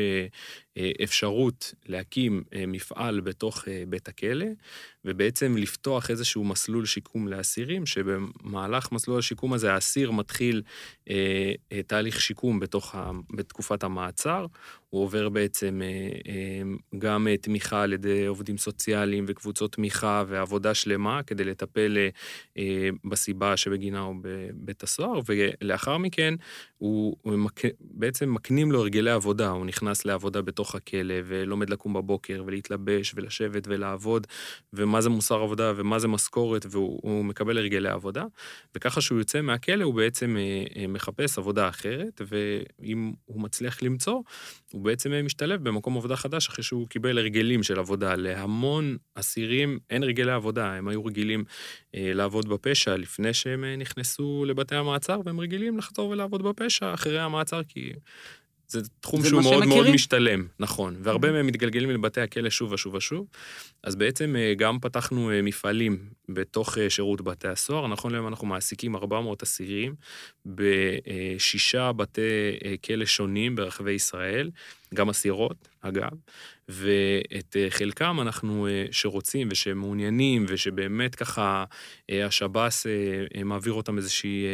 אפשרות 1.04 1.74
להקים 1.86 2.44
מפעל 2.68 3.20
בתוך 3.20 3.64
בית 3.88 4.08
הכלא, 4.08 4.46
ובעצם 5.08 5.58
לפתוח 5.58 6.10
איזשהו 6.10 6.44
מסלול 6.44 6.86
שיקום 6.86 7.28
לאסירים, 7.28 7.86
שבמהלך 7.86 8.92
מסלול 8.92 9.20
השיקום 9.20 9.54
הזה 9.54 9.74
האסיר 9.74 10.12
מתחיל 10.12 10.62
אה, 11.10 11.52
אה, 11.72 11.84
תהליך 11.84 12.22
שיקום 12.22 12.60
בתוך 12.60 12.96
בתקופת 13.36 13.84
המעצר. 13.84 14.46
הוא 14.90 15.04
עובר 15.04 15.30
בעצם 15.30 15.82
אה, 15.82 15.88
אה, 16.32 16.62
גם 17.00 17.28
אה, 17.28 17.38
תמיכה 17.38 17.82
על 17.82 17.94
ידי 17.94 18.26
עובדים 18.26 18.58
סוציאליים 18.58 19.26
וקבוצות 19.28 19.72
תמיכה 19.74 20.24
ועבודה 20.28 20.74
שלמה 20.74 21.24
כדי 21.24 21.44
לטפל 21.44 21.98
בסיבה 23.06 23.58
שבגינה 23.58 24.00
הוא 24.00 24.16
בבית 24.22 24.84
הסוהר, 24.84 25.20
ולאחר 25.26 25.98
מכן 25.98 26.34
הוא, 26.78 27.16
הוא 27.22 27.38
מק, 27.38 27.62
בעצם 27.80 28.34
מקנים 28.34 28.72
לו 28.72 28.80
הרגלי 28.80 29.12
עבודה, 29.12 29.50
הוא 29.50 29.66
נכנס 29.66 30.06
לעבודה 30.06 30.42
בתוך 30.42 30.76
הכלא 30.76 31.16
ולומד 31.26 31.70
לקום 31.70 31.94
בבוקר 31.94 32.44
ולהתלבש 32.46 33.14
ולשבת 33.16 33.68
ולעבוד, 33.68 34.28
ומה 34.74 35.02
זה 35.02 35.10
מוסר 35.10 35.42
עבודה 35.42 35.74
ומה 35.76 36.00
זה 36.00 36.08
משכורת, 36.08 36.66
והוא 36.70 37.26
מקבל 37.26 37.58
הרגלי 37.58 37.90
עבודה, 37.90 38.26
וככה 38.76 39.02
שהוא 39.02 39.20
יוצא 39.20 39.42
מהכלא 39.42 39.84
הוא 39.84 39.94
בעצם 39.94 40.38
מחפש 40.90 41.38
עבודה 41.38 41.70
אחרת, 41.70 42.22
ואם 42.28 43.14
הוא 43.26 43.42
מצליח 43.42 43.84
למצוא, 43.84 44.22
הוא 44.78 44.84
בעצם 44.84 45.26
משתלב 45.26 45.64
במקום 45.64 45.98
עבודה 45.98 46.16
חדש 46.16 46.48
אחרי 46.48 46.64
שהוא 46.64 46.88
קיבל 46.88 47.18
הרגלים 47.18 47.64
של 47.64 47.80
עבודה. 47.80 48.16
להמון 48.16 48.98
אסירים 49.16 49.80
אין 49.90 50.04
הרגלי 50.04 50.32
עבודה, 50.32 50.74
הם 50.74 50.88
היו 50.88 51.06
רגילים 51.06 51.44
אה, 51.96 52.12
לעבוד 52.14 52.50
בפשע 52.50 52.98
לפני 52.98 53.34
שהם 53.34 53.64
אה, 53.64 53.76
נכנסו 53.76 54.46
לבתי 54.48 54.76
המעצר, 54.76 55.20
והם 55.26 55.40
רגילים 55.40 55.78
לחזור 55.78 56.10
ולעבוד 56.10 56.44
בפשע 56.44 56.94
אחרי 56.94 57.20
המעצר, 57.20 57.62
כי 57.68 57.92
זה 58.68 58.82
תחום 59.00 59.22
זה 59.22 59.30
שהוא 59.30 59.42
מאוד 59.42 59.54
מאוד 59.54 59.68
מכירים. 59.68 59.94
משתלם, 59.94 60.48
נכון. 60.60 60.96
והרבה 61.02 61.32
מהם 61.32 61.48
מתגלגלים 61.48 61.90
לבתי 61.90 62.22
הכלא 62.22 62.50
שוב 62.50 62.72
ושוב 62.72 62.94
ושוב. 62.94 63.28
אז 63.84 63.96
בעצם 63.96 64.36
אה, 64.36 64.54
גם 64.58 64.80
פתחנו 64.80 65.32
אה, 65.32 65.42
מפעלים 65.42 66.10
בתוך 66.30 66.78
אה, 66.78 66.90
שירות 66.90 67.22
בתי 67.22 67.48
הסוהר. 67.48 67.88
נכון 67.88 68.12
להיום 68.12 68.28
אנחנו 68.28 68.48
מעסיקים 68.48 68.96
400 68.96 69.44
אסירים 69.44 69.96
בשישה 70.46 71.92
בתי 71.92 72.22
כלא 72.86 73.06
שונים 73.06 73.56
ברחבי 73.56 73.92
ישראל, 73.92 74.52
גם 74.94 75.10
אסירות, 75.10 75.68
אגב, 75.82 76.10
ואת 76.70 77.56
חלקם 77.70 78.18
אנחנו, 78.22 78.68
שרוצים 78.92 79.48
ושמעוניינים, 79.52 80.46
ושבאמת 80.48 81.16
ככה 81.16 81.64
השב"ס 82.12 82.86
מעביר 83.46 83.74
אותם 83.74 83.98
איזושהי... 83.98 84.46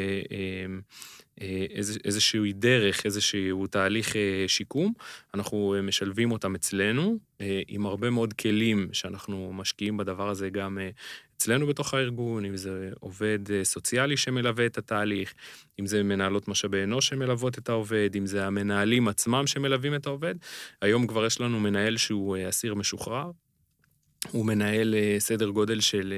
אה, 1.41 1.65
איז, 1.69 1.99
איזושהי 2.05 2.53
דרך, 2.53 3.05
איזשהו 3.05 3.67
תהליך 3.67 4.15
אה, 4.15 4.43
שיקום, 4.47 4.93
אנחנו 5.33 5.75
אה, 5.75 5.81
משלבים 5.81 6.31
אותם 6.31 6.55
אצלנו, 6.55 7.17
אה, 7.41 7.61
עם 7.67 7.85
הרבה 7.85 8.09
מאוד 8.09 8.33
כלים 8.33 8.89
שאנחנו 8.91 9.53
משקיעים 9.53 9.97
בדבר 9.97 10.29
הזה 10.29 10.49
גם 10.49 10.79
אה, 10.79 10.89
אצלנו 11.37 11.67
בתוך 11.67 11.93
הארגון, 11.93 12.45
אם 12.45 12.57
זה 12.57 12.89
עובד 12.99 13.39
אה, 13.51 13.63
סוציאלי 13.63 14.17
שמלווה 14.17 14.65
את 14.65 14.77
התהליך, 14.77 15.33
אם 15.79 15.85
זה 15.85 16.03
מנהלות 16.03 16.47
משאבי 16.47 16.83
אנוש 16.83 17.07
שמלוות 17.07 17.57
את 17.57 17.69
העובד, 17.69 18.09
אם 18.17 18.25
זה 18.25 18.45
המנהלים 18.45 19.07
עצמם 19.07 19.47
שמלווים 19.47 19.95
את 19.95 20.07
העובד. 20.07 20.35
היום 20.81 21.07
כבר 21.07 21.25
יש 21.25 21.41
לנו 21.41 21.59
מנהל 21.59 21.97
שהוא 21.97 22.37
אסיר 22.49 22.75
משוחרר, 22.75 23.31
הוא 24.31 24.45
מנהל 24.45 24.95
סדר 25.19 25.49
גודל 25.49 25.79
של 25.79 26.13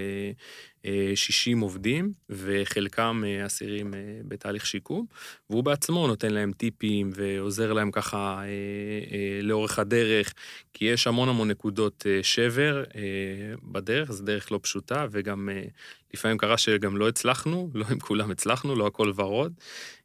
60 1.15 1.59
עובדים, 1.59 2.11
וחלקם 2.29 3.23
אה, 3.25 3.45
אסירים 3.45 3.93
אה, 3.93 3.99
בתהליך 4.27 4.65
שיקום, 4.65 5.05
והוא 5.49 5.63
בעצמו 5.63 6.07
נותן 6.07 6.33
להם 6.33 6.51
טיפים 6.51 7.11
ועוזר 7.15 7.73
להם 7.73 7.91
ככה 7.91 8.37
אה, 8.39 8.43
אה, 8.43 9.39
לאורך 9.41 9.79
הדרך, 9.79 10.33
כי 10.73 10.85
יש 10.85 11.07
המון 11.07 11.29
המון 11.29 11.47
נקודות 11.51 12.05
אה, 12.07 12.19
שבר 12.23 12.83
אה, 12.95 13.01
בדרך, 13.63 14.11
זו 14.11 14.23
דרך 14.23 14.51
לא 14.51 14.59
פשוטה, 14.63 15.07
וגם 15.11 15.49
אה, 15.49 15.61
לפעמים 16.13 16.37
קרה 16.37 16.57
שגם 16.57 16.97
לא 16.97 17.07
הצלחנו, 17.07 17.69
לא 17.73 17.85
עם 17.91 17.99
כולם 17.99 18.31
הצלחנו, 18.31 18.75
לא 18.75 18.87
הכל 18.87 19.11
ורוד, 19.15 19.53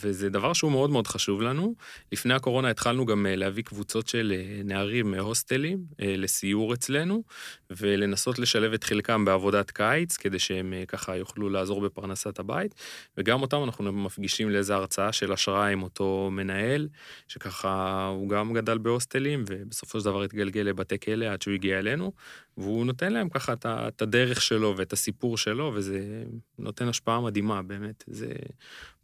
וזה 0.00 0.30
דבר 0.30 0.52
שהוא 0.52 0.72
מאוד 0.72 0.90
מאוד 0.90 1.06
חשוב 1.06 1.42
לנו. 1.42 1.74
לפני 2.12 2.34
הקורונה 2.34 2.70
התחלנו 2.70 3.06
גם 3.06 3.26
אה, 3.26 3.36
להביא 3.36 3.62
קבוצות 3.62 4.08
של 4.08 4.32
אה, 4.36 4.62
נערים 4.64 5.10
מהוסטלים 5.10 5.78
אה, 6.00 6.14
לסיור 6.16 6.74
אצלנו, 6.74 7.22
ולנסות 7.70 8.38
לשלב 8.38 8.72
את 8.72 8.84
חלקם 8.84 9.24
בעבודת 9.24 9.70
קיץ, 9.70 10.16
כדי 10.16 10.38
שהם 10.38 10.74
ככה 10.88 11.16
יוכלו 11.16 11.50
לעזור 11.50 11.80
בפרנסת 11.80 12.38
הבית, 12.38 12.74
וגם 13.18 13.42
אותם 13.42 13.62
אנחנו 13.64 13.92
מפגישים 13.92 14.50
לאיזו 14.50 14.74
הרצאה 14.74 15.12
של 15.12 15.32
השראה 15.32 15.66
עם 15.66 15.82
אותו 15.82 16.28
מנהל, 16.32 16.88
שככה 17.28 18.06
הוא 18.06 18.28
גם 18.28 18.52
גדל 18.52 18.78
בהוסטלים, 18.78 19.44
ובסופו 19.48 20.00
של 20.00 20.04
דבר 20.04 20.22
התגלגל 20.22 20.60
לבתי 20.60 20.98
כלא 20.98 21.26
עד 21.26 21.42
שהוא 21.42 21.54
הגיע 21.54 21.78
אלינו, 21.78 22.12
והוא 22.56 22.86
נותן 22.86 23.12
להם 23.12 23.28
ככה 23.28 23.54
את 23.64 24.02
הדרך 24.02 24.42
שלו 24.42 24.74
ואת 24.76 24.92
הסיפור 24.92 25.38
שלו, 25.38 25.72
וזה 25.74 26.24
נותן 26.58 26.88
השפעה 26.88 27.20
מדהימה, 27.20 27.62
באמת. 27.62 28.04
זה 28.06 28.32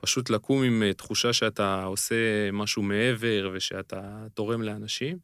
פשוט 0.01 0.31
לקום 0.31 0.63
עם 0.63 0.83
אה, 0.83 0.93
תחושה 0.93 1.33
שאתה 1.33 1.85
עושה 1.85 2.51
משהו 2.53 2.83
מעבר 2.83 3.51
ושאתה 3.55 4.27
תורם 4.35 4.63
לאנשים, 4.63 5.19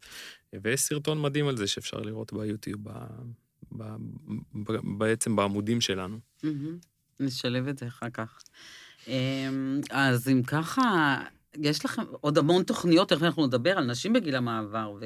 ויש 0.62 0.80
סרטון 0.80 1.22
מדהים 1.22 1.48
על 1.48 1.56
זה 1.56 1.66
שאפשר 1.66 1.96
לראות 1.96 2.32
ביוטיוב, 2.32 2.80
ב, 2.82 2.90
ב, 3.72 3.84
ב, 4.54 4.98
בעצם 4.98 5.36
בעמודים 5.36 5.80
שלנו. 5.80 6.18
נשלב 7.20 7.68
את 7.68 7.78
זה 7.78 7.86
אחר 7.86 8.10
כך. 8.10 8.38
אמ, 9.08 9.80
אז 9.90 10.28
אם 10.28 10.42
ככה, 10.42 11.16
יש 11.56 11.84
לכם 11.84 12.02
עוד 12.20 12.38
המון 12.38 12.62
תוכניות, 12.62 13.12
איך 13.12 13.22
אנחנו 13.22 13.46
נדבר 13.46 13.78
על 13.78 13.84
נשים 13.84 14.12
בגיל 14.12 14.36
המעבר, 14.36 14.92
ו... 15.00 15.04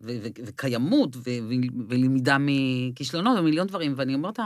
ו- 0.00 0.18
ו- 0.22 0.42
וקיימות, 0.46 1.16
ו- 1.16 1.48
ולמידה 1.88 2.36
מכישלונות 2.40 3.38
ומיליון 3.38 3.66
דברים, 3.66 3.94
ואני 3.96 4.14
אומרת, 4.14 4.38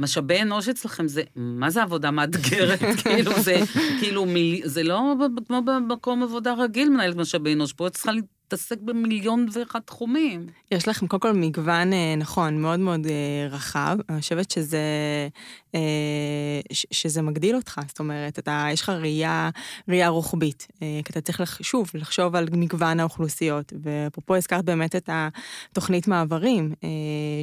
משאבי 0.00 0.42
אנוש 0.42 0.68
אצלכם 0.68 1.08
זה, 1.08 1.22
מה 1.36 1.70
זה 1.70 1.82
עבודה 1.82 2.10
מאתגרת? 2.10 2.78
כאילו 3.02 3.40
זה, 3.40 3.60
כאילו, 4.00 4.26
מיל... 4.26 4.60
זה 4.64 4.82
לא 4.82 5.14
כמו 5.46 5.62
במקום 5.62 6.22
עבודה 6.22 6.54
רגיל 6.54 6.88
מנהלת 6.88 7.16
משאבי 7.16 7.54
אנוש, 7.54 7.72
פה 7.72 7.86
את 7.86 7.92
צריכה 7.92 8.12
להתעסק 8.52 8.80
במיליון 8.80 9.46
ואחד 9.52 9.80
תחומים. 9.80 10.46
יש 10.70 10.88
לכם 10.88 11.06
קודם 11.06 11.20
כל 11.20 11.32
מגוון, 11.32 11.92
אה, 11.92 12.14
נכון, 12.16 12.62
מאוד 12.62 12.80
מאוד 12.80 13.06
אה, 13.06 13.48
רחב. 13.50 13.96
אני 14.08 14.20
חושבת 14.20 14.50
שזה, 14.50 14.78
אה, 15.74 15.80
שזה 16.90 17.22
מגדיל 17.22 17.56
אותך, 17.56 17.80
זאת 17.88 17.98
אומרת, 17.98 18.38
אתה, 18.38 18.66
יש 18.72 18.80
לך 18.82 18.88
ראייה, 18.88 19.50
ראייה 19.88 20.08
רוחבית, 20.08 20.66
כי 20.80 21.10
אתה 21.10 21.20
צריך, 21.20 21.58
שוב, 21.62 21.90
לחשוב 21.94 22.36
על 22.36 22.48
מגוון 22.52 23.00
האוכלוסיות. 23.00 23.72
ואפרופו 23.82 24.36
הזכרת 24.36 24.64
באמת 24.64 24.96
את 24.96 25.10
התוכנית 25.12 26.08
מעברים, 26.08 26.74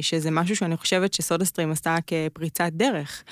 שזה 0.00 0.30
משהו 0.30 0.56
שאני 0.56 0.76
חושבת 0.76 1.14
שסודה 1.14 1.44
סטרים 1.44 1.70
עשתה 1.70 1.96
כפריצת 2.06 2.70
דרך. 2.72 3.24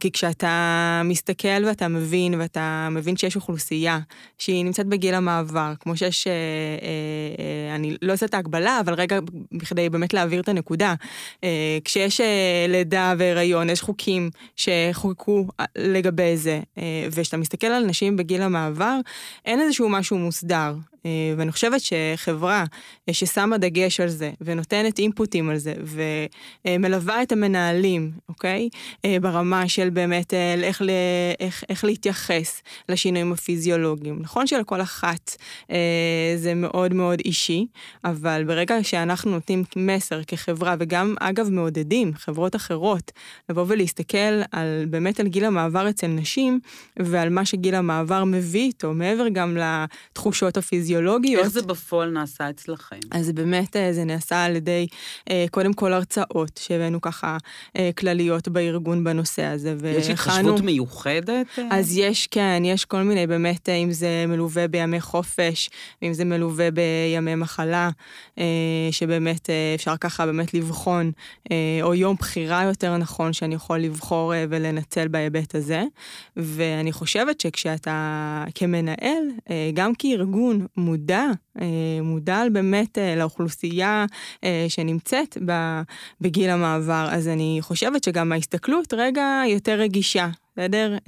כי 0.00 0.12
כשאתה 0.12 1.02
מסתכל 1.04 1.64
ואתה 1.66 1.88
מבין, 1.88 2.34
ואתה 2.34 2.88
מבין 2.90 3.16
שיש 3.16 3.36
אוכלוסייה 3.36 3.98
שהיא 4.38 4.64
נמצאת 4.64 4.86
בגיל 4.86 5.14
המעבר, 5.14 5.72
כמו 5.80 5.96
שיש, 5.96 6.26
אני 7.74 7.96
לא 8.02 8.12
עושה 8.12 8.26
את 8.26 8.34
ההגבלה, 8.34 8.80
אבל 8.80 8.94
רגע, 8.94 9.18
בכדי 9.52 9.88
באמת 9.88 10.14
להעביר 10.14 10.40
את 10.40 10.48
הנקודה, 10.48 10.94
אה, 11.44 11.78
כשיש 11.84 12.20
אה, 12.20 12.66
לידה 12.68 13.14
והיריון, 13.18 13.70
יש 13.70 13.80
חוקים 13.80 14.30
שחוקקו 14.56 15.46
אה, 15.60 15.64
לגבי 15.76 16.36
זה, 16.36 16.60
אה, 16.78 17.06
וכשאתה 17.12 17.36
מסתכל 17.36 17.66
על 17.66 17.86
נשים 17.86 18.16
בגיל 18.16 18.42
המעבר, 18.42 18.98
אין 19.44 19.60
איזשהו 19.60 19.88
משהו 19.88 20.18
מוסדר. 20.18 20.74
אה, 21.06 21.10
ואני 21.36 21.52
חושבת 21.52 21.80
שחברה 21.80 22.64
אה, 23.08 23.14
ששמה 23.14 23.58
דגש 23.58 24.00
על 24.00 24.08
זה, 24.08 24.30
ונותנת 24.40 24.98
אינפוטים 24.98 25.50
על 25.50 25.56
זה, 25.58 25.74
ומלווה 26.66 27.22
את 27.22 27.32
המנהלים, 27.32 28.10
אוקיי? 28.28 28.68
אה, 29.04 29.16
ברמה 29.20 29.68
של 29.68 29.90
באמת 29.90 30.34
אה, 30.34 30.54
איך, 30.54 30.82
איך, 31.40 31.64
איך 31.68 31.84
להתייחס 31.84 32.62
לשינויים 32.88 33.32
הפיזיולוגיים. 33.32 34.18
נכון 34.20 34.46
שלכל 34.46 34.80
אחת 34.80 35.36
אה, 35.70 36.34
זה 36.36 36.54
מאוד 36.54 36.94
מאוד 36.94 37.20
אישי, 37.24 37.66
אבל 38.04 38.44
ברגע 38.46 38.82
שאנחנו 38.82 39.30
נותנים 39.30 39.64
מסר 39.76 40.24
כחברה, 40.24 40.74
וגם 40.78 41.14
אגב 41.20 41.50
מעודדים 41.50 42.14
חברות 42.14 42.56
אחרות 42.56 43.12
לבוא 43.48 43.64
ולהסתכל 43.68 44.42
על 44.52 44.86
באמת 44.90 45.20
על 45.20 45.28
גיל 45.28 45.44
המעבר 45.44 45.90
אצל 45.90 46.06
נשים, 46.06 46.60
ועל 46.98 47.28
מה 47.28 47.44
שגיל 47.44 47.74
המעבר 47.74 48.24
מביא 48.24 48.62
איתו, 48.62 48.94
מעבר 48.94 49.28
גם 49.28 49.56
לתחושות 49.56 50.56
הפיזיולוגיות. 50.56 50.87
איך 51.38 51.48
זה 51.48 51.62
בפועל 51.62 52.10
נעשה 52.10 52.50
אצלכם? 52.50 52.96
אז 53.10 53.32
באמת, 53.32 53.76
אה, 53.76 53.92
זה 53.92 54.04
נעשה 54.04 54.44
על 54.44 54.56
ידי, 54.56 54.86
אה, 55.30 55.44
קודם 55.50 55.72
כל 55.72 55.92
הרצאות, 55.92 56.60
שהבאנו 56.62 57.00
ככה 57.00 57.36
אה, 57.76 57.90
כלליות 57.98 58.48
בארגון 58.48 59.04
בנושא 59.04 59.44
הזה, 59.44 59.70
יש 59.70 59.78
והכנו- 59.82 60.12
התחשבות 60.12 60.60
מיוחדת? 60.60 61.46
אז 61.70 61.96
יש, 61.96 62.26
כן, 62.26 62.62
יש 62.64 62.84
כל 62.84 63.02
מיני, 63.02 63.26
באמת, 63.26 63.68
אם 63.68 63.92
זה 63.92 64.24
מלווה 64.28 64.68
בימי 64.68 65.00
חופש, 65.00 65.70
ואם 66.02 66.12
זה 66.12 66.24
מלווה 66.24 66.68
בימי 66.70 67.34
מחלה, 67.34 67.90
שבאמת 68.90 69.50
אפשר 69.74 69.96
ככה 69.96 70.26
באמת 70.26 70.54
לבחון, 70.54 71.12
או 71.82 71.94
יום 71.94 72.16
בחירה 72.18 72.62
יותר 72.64 72.96
נכון, 72.96 73.32
שאני 73.32 73.54
יכול 73.54 73.78
לבחור 73.78 74.32
ולנצל 74.50 75.08
בהיבט 75.08 75.54
הזה. 75.54 75.82
ואני 76.36 76.92
חושבת 76.92 77.40
שכשאתה 77.40 78.44
כמנהל, 78.54 79.22
גם 79.74 79.92
כארגון 79.98 80.66
מודע, 80.78 81.24
אה, 81.60 81.66
מודע 82.02 82.42
באמת 82.52 82.98
אה, 82.98 83.16
לאוכלוסייה 83.16 84.06
אה, 84.44 84.66
שנמצאת 84.68 85.38
בגיל 86.20 86.50
המעבר, 86.50 87.06
אז 87.10 87.28
אני 87.28 87.58
חושבת 87.60 88.04
שגם 88.04 88.32
ההסתכלות 88.32 88.94
רגע 88.94 89.42
יותר 89.48 89.78
רגישה. 89.78 90.28
בסדר? 90.58 90.92
אה, 90.92 90.98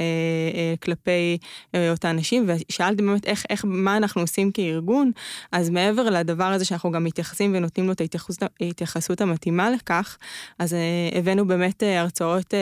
אה, 0.54 0.74
כלפי 0.82 1.38
אה, 1.74 1.90
אותן 1.90 2.16
נשים, 2.16 2.46
ושאלתי 2.48 3.02
באמת 3.02 3.26
איך, 3.26 3.44
איך, 3.50 3.64
מה 3.68 3.96
אנחנו 3.96 4.20
עושים 4.20 4.52
כארגון, 4.52 5.10
אז 5.52 5.70
מעבר 5.70 6.10
לדבר 6.10 6.44
הזה 6.44 6.64
שאנחנו 6.64 6.90
גם 6.90 7.04
מתייחסים 7.04 7.54
ונותנים 7.54 7.86
לו 7.86 7.92
את 7.92 8.00
ההתייחסות, 8.00 8.42
ההתייחסות 8.60 9.20
המתאימה 9.20 9.70
לכך, 9.70 10.18
אז 10.58 10.76
הבאנו 11.14 11.46
באמת 11.46 11.82
הרצאות 11.82 12.54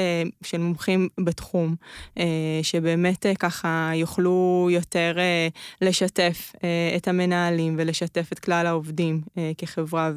של 0.42 0.59
מומחים 0.59 1.09
בתחום, 1.20 1.74
שבאמת 2.62 3.27
ככה 3.38 3.90
יוכלו 3.94 4.68
יותר 4.70 5.16
לשתף 5.81 6.53
את 6.96 7.09
המנהלים 7.09 7.74
ולשתף 7.79 8.29
את 8.33 8.38
כלל 8.38 8.66
העובדים 8.66 9.20
כחברה, 9.59 10.11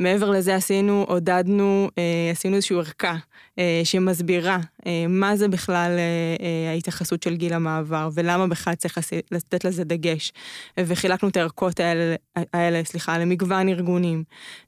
ומעבר 0.00 0.30
לזה 0.30 0.54
עשינו, 0.54 1.04
עודדנו, 1.08 1.88
עשינו 2.32 2.56
איזושהי 2.56 2.76
ערכה 2.76 3.16
שמסבירה 3.84 4.58
מה 5.08 5.36
זה 5.36 5.48
בכלל 5.48 5.96
אה, 5.98 6.46
אה, 6.46 6.70
ההתייחסות 6.70 7.22
של 7.22 7.36
גיל 7.36 7.54
המעבר, 7.54 8.08
ולמה 8.14 8.46
בכלל 8.46 8.74
צריך 8.74 8.98
לתת 9.30 9.64
לזה 9.64 9.84
דגש. 9.84 10.32
וחילקנו 10.80 11.28
את 11.28 11.36
הערכות 11.36 11.80
האלה, 11.80 12.14
האלה 12.52 12.84
סליחה, 12.84 13.18
למגוון 13.18 13.68
ארגונים, 13.68 14.24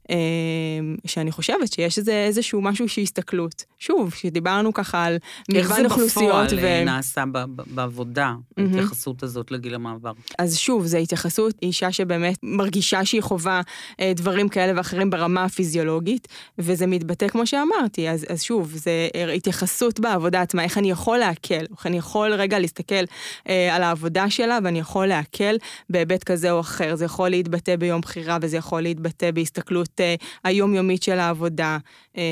שאני 1.05 1.31
חושבת 1.31 1.73
שיש 1.73 1.97
איזה, 1.97 2.25
איזשהו 2.27 2.61
משהו 2.61 2.89
של 2.89 3.01
הסתכלות. 3.01 3.63
שוב, 3.79 4.13
שדיברנו 4.13 4.73
ככה 4.73 5.03
על 5.03 5.17
איך 5.53 5.67
זה 5.67 5.73
מגוון 5.73 5.85
אוכלוסיות, 5.85 6.27
בפועל 6.27 6.59
ו... 6.59 6.65
אה, 6.65 6.83
נעשה 6.83 7.23
ב- 7.31 7.37
ב- 7.37 7.61
בעבודה, 7.75 8.33
מהמם. 8.57 8.73
ההתייחסות 8.73 9.23
הזאת 9.23 9.51
לגיל 9.51 9.75
המעבר? 9.75 10.11
אז 10.39 10.57
שוב, 10.57 10.85
זו 10.85 10.97
התייחסות, 10.97 11.55
אישה 11.61 11.91
שבאמת 11.91 12.37
מרגישה 12.43 13.05
שהיא 13.05 13.21
חווה 13.21 13.61
אה, 13.99 14.13
דברים 14.15 14.49
כאלה 14.49 14.73
ואחרים 14.77 15.09
ברמה 15.09 15.43
הפיזיולוגית, 15.43 16.27
וזה 16.57 16.87
מתבטא 16.87 17.27
כמו 17.27 17.47
שאמרתי, 17.47 18.09
אז, 18.09 18.25
אז 18.29 18.41
שוב, 18.41 18.71
זה 18.75 19.09
אה, 19.15 19.31
התייחסות 19.31 19.99
בעבודה 19.99 20.41
עצמה, 20.41 20.63
איך 20.63 20.77
אני 20.77 20.91
יכול 20.91 21.17
להקל, 21.17 21.65
איך 21.77 21.87
אני 21.87 21.97
יכול 21.97 22.33
רגע 22.33 22.59
להסתכל 22.59 23.03
אה, 23.49 23.75
על 23.75 23.83
העבודה 23.83 24.29
שלה 24.29 24.59
ואני 24.63 24.79
יכול 24.79 25.07
להקל 25.07 25.57
בהיבט 25.89 26.23
כזה 26.23 26.51
או 26.51 26.59
אחר. 26.59 26.95
זה 26.95 27.05
יכול 27.05 27.29
להתבטא 27.29 27.75
ביום 27.75 28.01
בחירה 28.01 28.37
וזה 28.41 28.57
יכול 28.57 28.81
להתבטא 28.81 29.31
בהסתכלות 29.31 30.00
אה, 30.00 30.00
היומיומית 30.43 31.03
של 31.03 31.19
העבודה. 31.19 31.77
אה, 32.17 32.23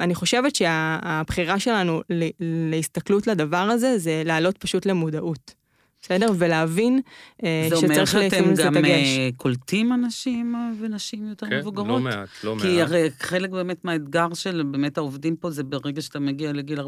אני 0.00 0.14
חושבת 0.14 0.54
שהבחירה 0.54 1.58
שלנו 1.58 2.02
להסתכלות 2.40 3.26
לדבר 3.26 3.56
הזה, 3.56 3.98
זה 3.98 4.22
להעלות 4.24 4.58
פשוט 4.58 4.86
למודעות. 4.86 5.61
בסדר? 6.02 6.26
ולהבין 6.38 7.00
אה, 7.44 7.66
זה 7.68 7.76
אומר 7.76 7.88
שצריך 7.94 8.14
לשים 8.14 8.30
שאתם 8.30 8.50
לזה 8.50 8.62
גם 8.62 8.74
דגש. 8.74 8.86
אה, 8.86 9.28
קולטים 9.36 9.92
אנשים 9.92 10.54
אה, 10.54 10.70
ונשים 10.80 11.28
יותר 11.28 11.46
כן, 11.46 11.58
מבוגרות? 11.58 11.88
לא 11.88 12.00
מעט, 12.00 12.28
לא 12.44 12.56
מעט. 12.56 12.64
כי 12.64 12.82
הרי 12.82 13.08
חלק 13.18 13.50
באמת 13.50 13.84
מהאתגר 13.84 14.34
של 14.34 14.62
באמת 14.70 14.98
העובדים 14.98 15.36
פה 15.36 15.50
זה 15.50 15.62
ברגע 15.62 16.02
שאתה 16.02 16.20
מגיע 16.20 16.52
לגיל 16.52 16.80
45-50, 16.80 16.84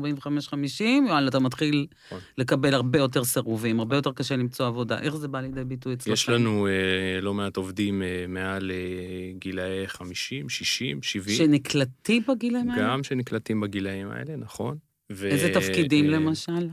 וואלה, 1.08 1.28
אתה 1.28 1.38
מתחיל 1.38 1.86
נכון. 2.06 2.18
לקבל 2.38 2.74
הרבה 2.74 2.98
יותר 2.98 3.24
סירובים, 3.24 3.80
הרבה 3.80 3.96
יותר 3.96 4.12
קשה 4.12 4.36
למצוא 4.36 4.66
עבודה. 4.66 5.00
איך 5.00 5.16
זה 5.16 5.28
בא 5.28 5.40
לידי 5.40 5.64
ביטוי 5.64 5.94
אצלכם? 5.94 6.12
יש 6.12 6.28
לנו 6.28 6.66
אה, 6.66 7.20
לא 7.20 7.34
מעט 7.34 7.56
עובדים 7.56 8.02
אה, 8.02 8.24
מעל 8.28 8.70
אה, 8.70 9.32
גילאי 9.38 9.86
50, 9.86 10.48
60, 10.48 11.02
70, 11.02 11.36
שנקלטים 11.36 12.22
בגילאים 12.28 12.70
האלה? 12.70 12.82
גם 12.88 13.02
שנקלטים 13.02 13.60
בגילאים 13.60 14.10
האלה, 14.10 14.36
נכון. 14.36 14.76
ו- 15.12 15.26
איזה 15.26 15.54
תפקידים 15.54 16.04
אה, 16.04 16.10
למשל? 16.10 16.68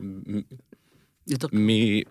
מ- 1.53 2.01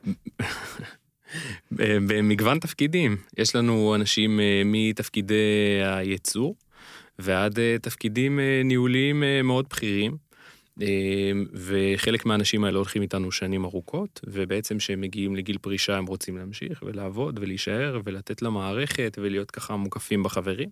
במגוון 2.06 2.58
תפקידים. 2.58 3.16
יש 3.38 3.56
לנו 3.56 3.94
אנשים 3.94 4.40
אה, 4.40 4.62
מתפקידי 4.64 5.34
הייצור 5.84 6.54
ועד 7.18 7.58
אה, 7.58 7.76
תפקידים 7.82 8.40
אה, 8.40 8.60
ניהוליים 8.64 9.22
מאוד 9.44 9.66
בכירים. 9.70 10.29
אה, 10.82 11.32
וחלק 11.52 12.26
מהאנשים 12.26 12.64
האלה 12.64 12.76
הולכים 12.76 13.02
איתנו 13.02 13.32
שנים 13.32 13.64
ארוכות, 13.64 14.20
ובעצם 14.26 14.78
כשהם 14.78 15.00
מגיעים 15.00 15.36
לגיל 15.36 15.58
פרישה 15.58 15.96
הם 15.96 16.06
רוצים 16.06 16.36
להמשיך 16.36 16.82
ולעבוד 16.86 17.38
ולהישאר 17.38 18.00
ולתת 18.04 18.42
למערכת 18.42 19.18
ולהיות 19.22 19.50
ככה 19.50 19.76
מוקפים 19.76 20.22
בחברים. 20.22 20.68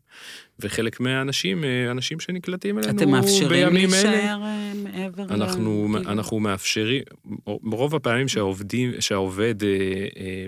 וחלק 0.61 1.01
מהאנשים, 1.01 1.65
אה, 1.65 1.91
אנשים 1.91 2.21
שנקלטים 2.21 2.79
אלינו 2.79 2.99
אתם 2.99 3.11
מאפשרים 3.11 3.49
בימים 3.49 3.95
אלה. 3.95 4.03
להישאר 4.03 4.43
אה, 4.43 4.73
מעבר 4.75 5.23
ל... 5.23 5.33
אנחנו? 5.33 5.89
אנחנו 6.07 6.41
מאפשרים, 6.41 7.03
ברוב 7.47 7.95
הפעמים 7.95 8.29
שהעובדים, 8.29 9.01
שהעובד 9.01 9.63
אה, 9.63 9.69
אה, 10.17 10.47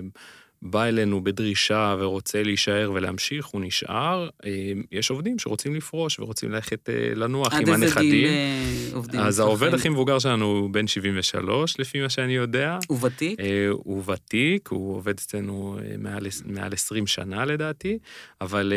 בא 0.61 0.83
אלינו 0.83 1.23
בדרישה 1.23 1.95
ורוצה 1.99 2.43
להישאר 2.43 2.91
ולהמשיך, 2.93 3.45
הוא 3.45 3.61
נשאר. 3.61 4.29
אה, 4.45 4.49
יש 4.91 5.09
עובדים 5.09 5.39
שרוצים 5.39 5.75
לפרוש 5.75 6.19
ורוצים 6.19 6.51
ללכת 6.51 6.89
אה, 6.89 7.11
לנוח 7.15 7.53
עד 7.53 7.67
עם 7.67 7.73
איזה 7.73 7.85
גיל 7.85 7.85
הנכדים. 7.85 8.27
אה, 8.27 8.95
עובדים 8.95 9.19
אז? 9.19 9.39
העובד 9.39 9.73
הכי 9.73 9.89
מבוגר 9.89 10.19
שלנו 10.19 10.45
הוא 10.45 10.69
בן 10.69 10.87
73, 10.87 11.79
לפי 11.79 12.01
מה 12.01 12.09
שאני 12.09 12.35
יודע. 12.35 12.77
הוא 12.87 12.97
ותיק? 13.01 13.39
הוא 13.71 14.03
ותיק, 14.11 14.67
הוא 14.67 14.95
עובד 14.95 15.13
אצלנו 15.13 15.77
מעל, 15.97 16.27
מעל 16.45 16.73
20 16.73 17.07
שנה 17.07 17.45
לדעתי, 17.45 17.97
אבל... 18.41 18.73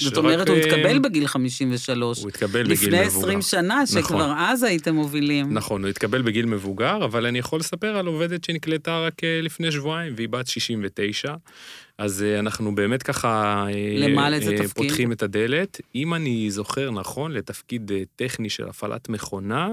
זאת 0.00 0.16
אומרת, 0.16 0.48
הוא 0.48 0.56
התקבל 0.56 0.98
בגיל 0.98 1.26
53. 1.26 2.18
הוא 2.18 2.28
התקבל 2.28 2.62
בגיל 2.62 2.72
לפני 2.72 3.06
מבוגר. 3.06 3.18
20 3.18 3.42
שנה, 3.42 3.86
שכבר 3.86 4.02
נכון. 4.02 4.38
אז 4.38 4.62
הייתם 4.62 4.94
מובילים. 4.94 5.52
נכון, 5.52 5.82
הוא 5.82 5.88
התקבל 5.88 6.22
בגיל 6.22 6.46
מבוגר, 6.46 7.04
אבל 7.04 7.26
אני 7.26 7.38
יכול 7.38 7.60
לספר 7.60 7.96
על 7.96 8.06
עובדת 8.06 8.44
שנקלטה 8.44 9.00
רק 9.00 9.14
לפני 9.42 9.72
שבועיים, 9.72 10.12
והיא 10.16 10.28
בת 10.28 10.46
69. 10.46 11.25
אז 11.98 12.22
אה, 12.22 12.38
אנחנו 12.38 12.74
באמת 12.74 13.02
ככה... 13.02 13.64
אה, 13.68 14.08
למה, 14.08 14.30
לאיזה 14.30 14.50
אה, 14.50 14.56
תפקיד? 14.56 14.88
פותחים 14.88 15.12
את 15.12 15.22
הדלת. 15.22 15.80
אם 15.94 16.14
אני 16.14 16.50
זוכר 16.50 16.90
נכון, 16.90 17.32
לתפקיד 17.32 17.90
טכני 18.16 18.50
של 18.50 18.68
הפעלת 18.68 19.08
מכונה, 19.08 19.68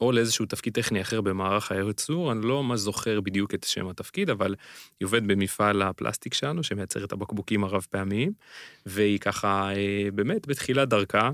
או 0.00 0.12
לאיזשהו 0.12 0.46
תפקיד 0.46 0.74
טכני 0.74 1.00
אחר 1.00 1.20
במערך 1.20 1.72
הייצור, 1.72 2.32
אני 2.32 2.46
לא 2.46 2.62
ממש 2.62 2.80
זוכר 2.80 3.20
בדיוק 3.20 3.54
את 3.54 3.64
שם 3.64 3.88
התפקיד, 3.88 4.30
אבל 4.30 4.54
היא 5.00 5.06
עובדת 5.06 5.22
במפעל 5.22 5.82
הפלסטיק 5.82 6.34
שלנו, 6.34 6.62
שמייצר 6.62 7.04
את 7.04 7.12
הבקבוקים 7.12 7.64
הרב 7.64 7.86
פעמיים, 7.90 8.32
והיא 8.86 9.18
ככה 9.18 9.70
באמת 10.14 10.46
בתחילת 10.46 10.88
דרכה. 10.88 11.30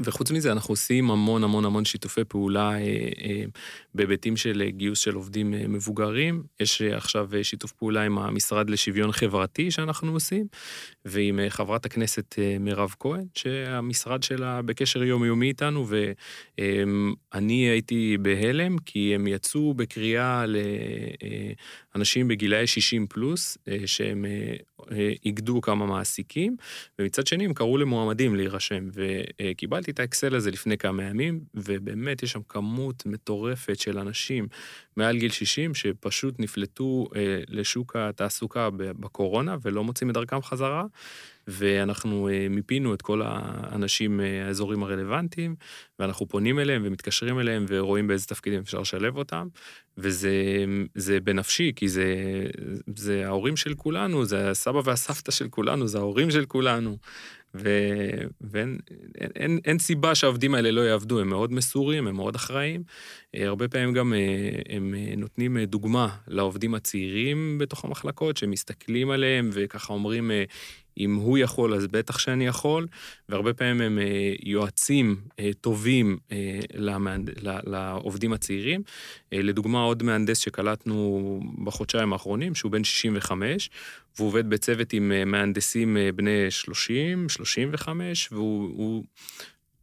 וחוץ 0.00 0.30
מזה, 0.30 0.52
אנחנו 0.52 0.72
עושים 0.72 1.10
המון 1.10 1.44
המון 1.44 1.64
המון 1.64 1.84
שיתופי 1.84 2.24
פעולה 2.24 2.70
אה, 2.70 2.78
אה, 3.24 3.44
בהיבטים 3.94 4.36
של 4.36 4.62
אה, 4.66 4.70
גיוס 4.70 4.98
של 4.98 5.14
עובדים 5.14 5.50
מבוגרים. 5.50 6.42
יש 6.60 6.82
עכשיו 6.82 7.28
שיתוף 7.42 7.72
פעולה 7.72 8.02
עם 8.02 8.18
המשרד 8.18 8.70
לשוויון 8.70 9.12
חברתי 9.12 9.70
שאנחנו 9.70 10.12
עושים, 10.12 10.46
ועם 11.04 11.40
חברת 11.48 11.86
הכנסת 11.86 12.34
מירב 12.60 12.94
כהן, 13.00 13.24
שהמשרד 13.34 14.22
שלה 14.22 14.62
בקשר 14.62 15.02
יומיומי 15.02 15.48
איתנו, 15.48 15.86
ואני 15.88 17.68
הייתי 17.68 18.16
בהלם, 18.22 18.78
כי 18.78 19.14
הם 19.14 19.26
יצאו 19.26 19.74
בקריאה 19.74 20.44
לאנשים 21.94 22.28
בגילאי 22.28 22.66
60 22.66 23.06
פלוס, 23.06 23.58
שהם 23.86 24.24
איגדו 25.24 25.60
כמה 25.60 25.86
מעסיקים, 25.86 26.56
ומצד 26.98 27.26
שני 27.26 27.44
הם 27.44 27.54
קראו 27.54 27.78
למועמדים 27.78 28.36
להירשם, 28.36 28.88
וקיבלתי 28.92 29.85
את 29.88 30.00
האקסל 30.00 30.34
הזה 30.34 30.50
לפני 30.50 30.78
כמה 30.78 31.02
ימים, 31.02 31.40
ובאמת 31.54 32.22
יש 32.22 32.32
שם 32.32 32.40
כמות 32.48 33.06
מטורפת 33.06 33.78
של 33.80 33.98
אנשים 33.98 34.48
מעל 34.96 35.18
גיל 35.18 35.30
60 35.30 35.74
שפשוט 35.74 36.34
נפלטו 36.38 37.06
אה, 37.16 37.40
לשוק 37.48 37.96
התעסוקה 37.96 38.68
בקורונה 38.76 39.56
ולא 39.62 39.84
מוצאים 39.84 40.10
את 40.10 40.14
דרכם 40.14 40.42
חזרה, 40.42 40.84
ואנחנו 41.48 42.28
אה, 42.28 42.46
מיפינו 42.50 42.94
את 42.94 43.02
כל 43.02 43.22
האנשים 43.24 44.16
מהאזורים 44.16 44.82
הרלוונטיים, 44.82 45.54
ואנחנו 45.98 46.28
פונים 46.28 46.58
אליהם 46.58 46.82
ומתקשרים 46.84 47.40
אליהם 47.40 47.64
ורואים 47.68 48.06
באיזה 48.06 48.26
תפקידים 48.26 48.60
אפשר 48.60 48.80
לשלב 48.80 49.16
אותם, 49.16 49.48
וזה 49.98 50.64
זה 50.94 51.20
בנפשי, 51.20 51.72
כי 51.76 51.88
זה, 51.88 52.14
זה 52.96 53.26
ההורים 53.26 53.56
של 53.56 53.74
כולנו, 53.74 54.24
זה 54.24 54.50
הסבא 54.50 54.80
והסבתא 54.84 55.32
של 55.32 55.48
כולנו, 55.48 55.88
זה 55.88 55.98
ההורים 55.98 56.30
של 56.30 56.44
כולנו. 56.44 56.96
ואין 57.60 58.78
אין, 59.20 59.30
אין, 59.36 59.58
אין 59.64 59.78
סיבה 59.78 60.14
שהעובדים 60.14 60.54
האלה 60.54 60.70
לא 60.70 60.80
יעבדו, 60.80 61.20
הם 61.20 61.28
מאוד 61.28 61.52
מסורים, 61.52 62.06
הם 62.06 62.16
מאוד 62.16 62.34
אחראיים. 62.34 62.82
אה, 63.34 63.46
הרבה 63.46 63.68
פעמים 63.68 63.92
גם 63.92 64.14
אה, 64.14 64.50
הם 64.68 64.94
אה, 64.94 65.14
נותנים 65.16 65.58
דוגמה 65.58 66.16
לעובדים 66.28 66.74
הצעירים 66.74 67.58
בתוך 67.58 67.84
המחלקות, 67.84 68.36
שמסתכלים 68.36 69.10
עליהם 69.10 69.50
וככה 69.52 69.92
אומרים, 69.92 70.30
אם 70.98 71.14
הוא 71.14 71.38
יכול, 71.38 71.74
אז 71.74 71.86
בטח 71.86 72.18
שאני 72.18 72.46
יכול, 72.46 72.86
והרבה 73.28 73.54
פעמים 73.54 73.80
הם 73.80 73.98
אה, 73.98 74.34
יועצים 74.42 75.16
אה, 75.38 75.50
טובים 75.60 76.18
אה, 76.32 76.60
למהנד... 76.74 77.30
לעובדים 77.42 78.32
הצעירים. 78.32 78.82
לדוגמה, 79.32 79.82
עוד 79.82 80.02
מהנדס 80.02 80.38
שקלטנו 80.38 81.40
בחודשיים 81.64 82.12
האחרונים, 82.12 82.54
שהוא 82.54 82.72
בן 82.72 82.84
65, 82.84 83.70
והוא 84.16 84.28
עובד 84.28 84.50
בצוות 84.50 84.92
עם 84.92 85.12
מהנדסים 85.26 85.96
בני 86.14 86.50
30, 86.50 87.28
35, 87.28 88.28
והוא... 88.32 88.70
הוא... 88.76 89.04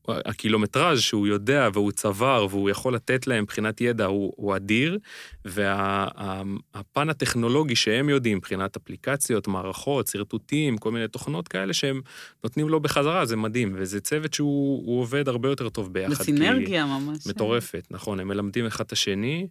הקילומטראז' 0.08 1.02
שהוא 1.02 1.28
יודע 1.28 1.70
והוא 1.74 1.92
צבר 1.92 2.48
והוא 2.50 2.70
יכול 2.70 2.96
לתת 2.96 3.28
להם 3.28 3.44
מבחינת 3.44 3.82
ידע 3.82 4.06
הוא, 4.06 4.34
הוא 4.36 4.56
אדיר, 4.56 4.98
והפן 5.46 7.10
הטכנולוגי 7.10 7.76
שהם 7.76 8.10
יודעים, 8.10 8.38
מבחינת 8.38 8.76
אפליקציות, 8.76 9.48
מערכות, 9.48 10.08
שרטוטים, 10.08 10.78
כל 10.78 10.92
מיני 10.92 11.08
תוכנות 11.08 11.48
כאלה 11.48 11.74
שהם 11.74 12.02
נותנים 12.44 12.70
לו 12.70 12.80
בחזרה, 12.80 13.26
זה 13.26 13.36
מדהים, 13.36 13.74
וזה 13.78 14.02
צוות 14.02 14.34
שהוא 14.34 14.84
הוא 14.86 15.02
עובד 15.02 15.28
הרבה 15.28 15.50
יותר 15.50 15.70
טוב 15.70 15.94
ביחד. 15.94 16.12
בסינרגיה 16.12 16.86
ממש. 16.86 17.28
מטורפת, 17.28 17.88
נכון, 17.92 18.20
הם 18.20 18.28
מלמדים 18.28 18.66
אחד 18.66 18.86
את 18.86 18.92
השני, 18.92 19.48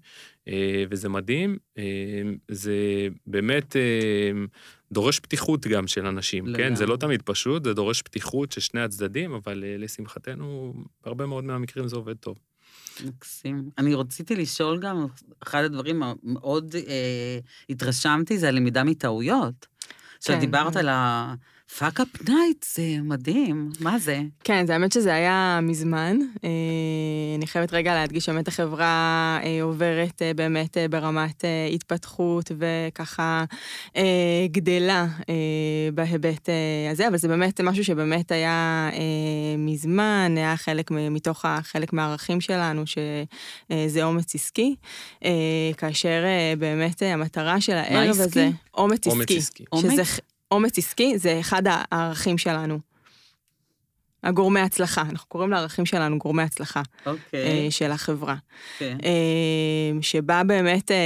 אה, 0.48 0.84
וזה 0.90 1.08
מדהים. 1.08 1.56
אה, 1.78 1.82
זה 2.48 3.08
באמת 3.26 3.76
אה, 3.76 4.30
דורש 4.92 5.20
פתיחות 5.20 5.66
גם 5.66 5.86
של 5.86 6.06
אנשים, 6.06 6.44
כן? 6.56 6.74
זה 6.74 6.86
לא 6.86 6.94
לגמרי. 6.94 6.98
תמיד 6.98 7.22
פשוט, 7.22 7.64
זה 7.64 7.74
דורש 7.74 8.02
פתיחות 8.02 8.52
של 8.52 8.60
שני 8.60 8.80
הצדדים, 8.80 9.32
אבל 9.34 9.64
לשמחתנו, 9.78 10.74
בהרבה 11.04 11.26
מאוד 11.26 11.44
מהמקרים 11.44 11.88
זה 11.88 11.96
עובד 11.96 12.16
טוב. 12.16 12.36
מקסים. 13.04 13.70
אני 13.78 13.94
רציתי 13.94 14.36
לשאול 14.36 14.78
גם, 14.78 15.06
אחד 15.42 15.64
הדברים 15.64 16.02
המאוד 16.02 16.74
אה, 16.76 17.38
התרשמתי 17.70 18.38
זה 18.38 18.48
הלמידה 18.48 18.84
מטעויות. 18.84 19.66
עכשיו, 20.18 20.34
כן. 20.34 20.40
דיברת 20.40 20.76
על 20.76 20.88
fuck-up 21.78 22.28
night 22.28 22.64
זה 22.74 22.82
מדהים, 23.02 23.70
מה 23.80 23.98
זה? 23.98 24.20
כן, 24.44 24.66
זה 24.66 24.72
האמת 24.72 24.92
שזה 24.92 25.14
היה 25.14 25.60
מזמן. 25.62 26.16
אה, 26.44 26.48
אני 27.38 27.46
חייבת 27.46 27.72
רגע 27.72 27.94
להדגיש 27.94 28.24
שבאמת 28.24 28.48
החברה 28.48 29.38
אה, 29.44 29.62
עוברת 29.62 30.22
אה, 30.22 30.34
באמת 30.34 30.76
ברמת 30.90 31.44
התפתחות 31.74 32.52
וככה 32.58 33.44
גדלה 34.46 35.06
בהיבט 35.94 36.48
הזה, 36.90 37.08
אבל 37.08 37.16
זה 37.16 37.28
באמת 37.28 37.60
משהו 37.60 37.84
שבאמת 37.84 38.32
היה 38.32 38.90
מזמן, 39.58 40.34
היה 40.36 40.56
חלק 40.56 40.90
מתוך 40.90 41.44
חלק 41.62 41.92
מהערכים 41.92 42.40
שלנו, 42.40 42.82
שזה 42.86 44.02
אומץ 44.04 44.34
עסקי, 44.34 44.74
כאשר 45.76 46.24
באמת 46.58 47.02
המטרה 47.02 47.60
של 47.60 47.72
הערב 47.72 48.10
עסקי? 48.10 48.22
הזה, 48.22 48.48
אומץ 48.74 49.06
אומץ 49.06 49.20
עסקי. 49.22 49.38
עסקי. 49.38 49.64
אומץ? 49.72 49.92
שזה 49.92 50.04
ח- 50.04 50.18
אומץ 50.52 50.78
עסקי 50.78 51.18
זה 51.18 51.40
אחד 51.40 51.62
הערכים 51.66 52.38
שלנו. 52.38 52.91
הגורמי 54.24 54.60
הצלחה, 54.60 55.02
אנחנו 55.02 55.28
קוראים 55.28 55.50
לערכים 55.50 55.86
שלנו 55.86 56.18
גורמי 56.18 56.42
הצלחה 56.42 56.82
אוקיי, 57.06 57.40
אה, 57.64 57.70
של 57.70 57.90
החברה. 57.90 58.34
כן. 58.78 58.96
אה, 59.04 60.02
שבא 60.02 60.42
באמת 60.42 60.90
אה, 60.90 60.96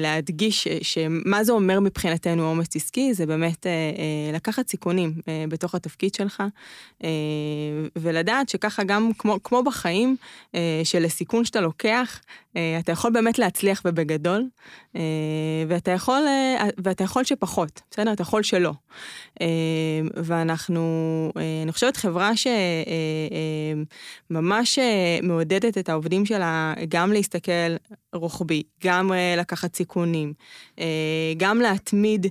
להדגיש 0.00 0.68
ש- 0.68 0.68
שמה 0.82 1.44
זה 1.44 1.52
אומר 1.52 1.80
מבחינתנו 1.80 2.50
אומץ 2.50 2.76
עסקי, 2.76 3.14
זה 3.14 3.26
באמת 3.26 3.66
לקחת 4.32 4.68
סיכונים 4.68 5.14
בתוך 5.48 5.74
התפקיד 5.74 6.14
שלך, 6.14 6.42
ולדעת 7.96 8.48
שככה 8.48 8.84
גם 8.84 9.10
כמו, 9.18 9.38
כמו 9.44 9.62
בחיים, 9.62 10.16
שלסיכון 10.84 11.44
שאתה 11.44 11.60
לוקח, 11.60 12.20
אתה 12.52 12.92
יכול 12.92 13.10
באמת 13.12 13.38
להצליח 13.38 13.82
ובגדול, 13.84 14.44
ואתה 15.68 15.90
יכול, 15.90 16.22
ואתה 16.84 17.04
יכול 17.04 17.24
שפחות, 17.24 17.80
בסדר? 17.90 18.12
אתה 18.12 18.22
יכול 18.22 18.42
שלא. 18.42 18.72
ואנחנו, 20.16 20.82
אני 21.62 21.72
חושבת 21.72 21.96
חברה 21.96 22.36
שממש 24.30 24.78
מעודדת 25.22 25.78
את 25.78 25.88
העובדים 25.88 26.26
שלה 26.26 26.74
גם 26.88 27.12
להסתכל 27.12 27.76
רוחבי, 28.14 28.62
גם 28.84 29.12
אה, 29.12 29.34
לקחת 29.38 29.76
סיכונים, 29.76 30.32
אה, 30.78 30.84
גם 31.36 31.60
להתמיד 31.60 32.26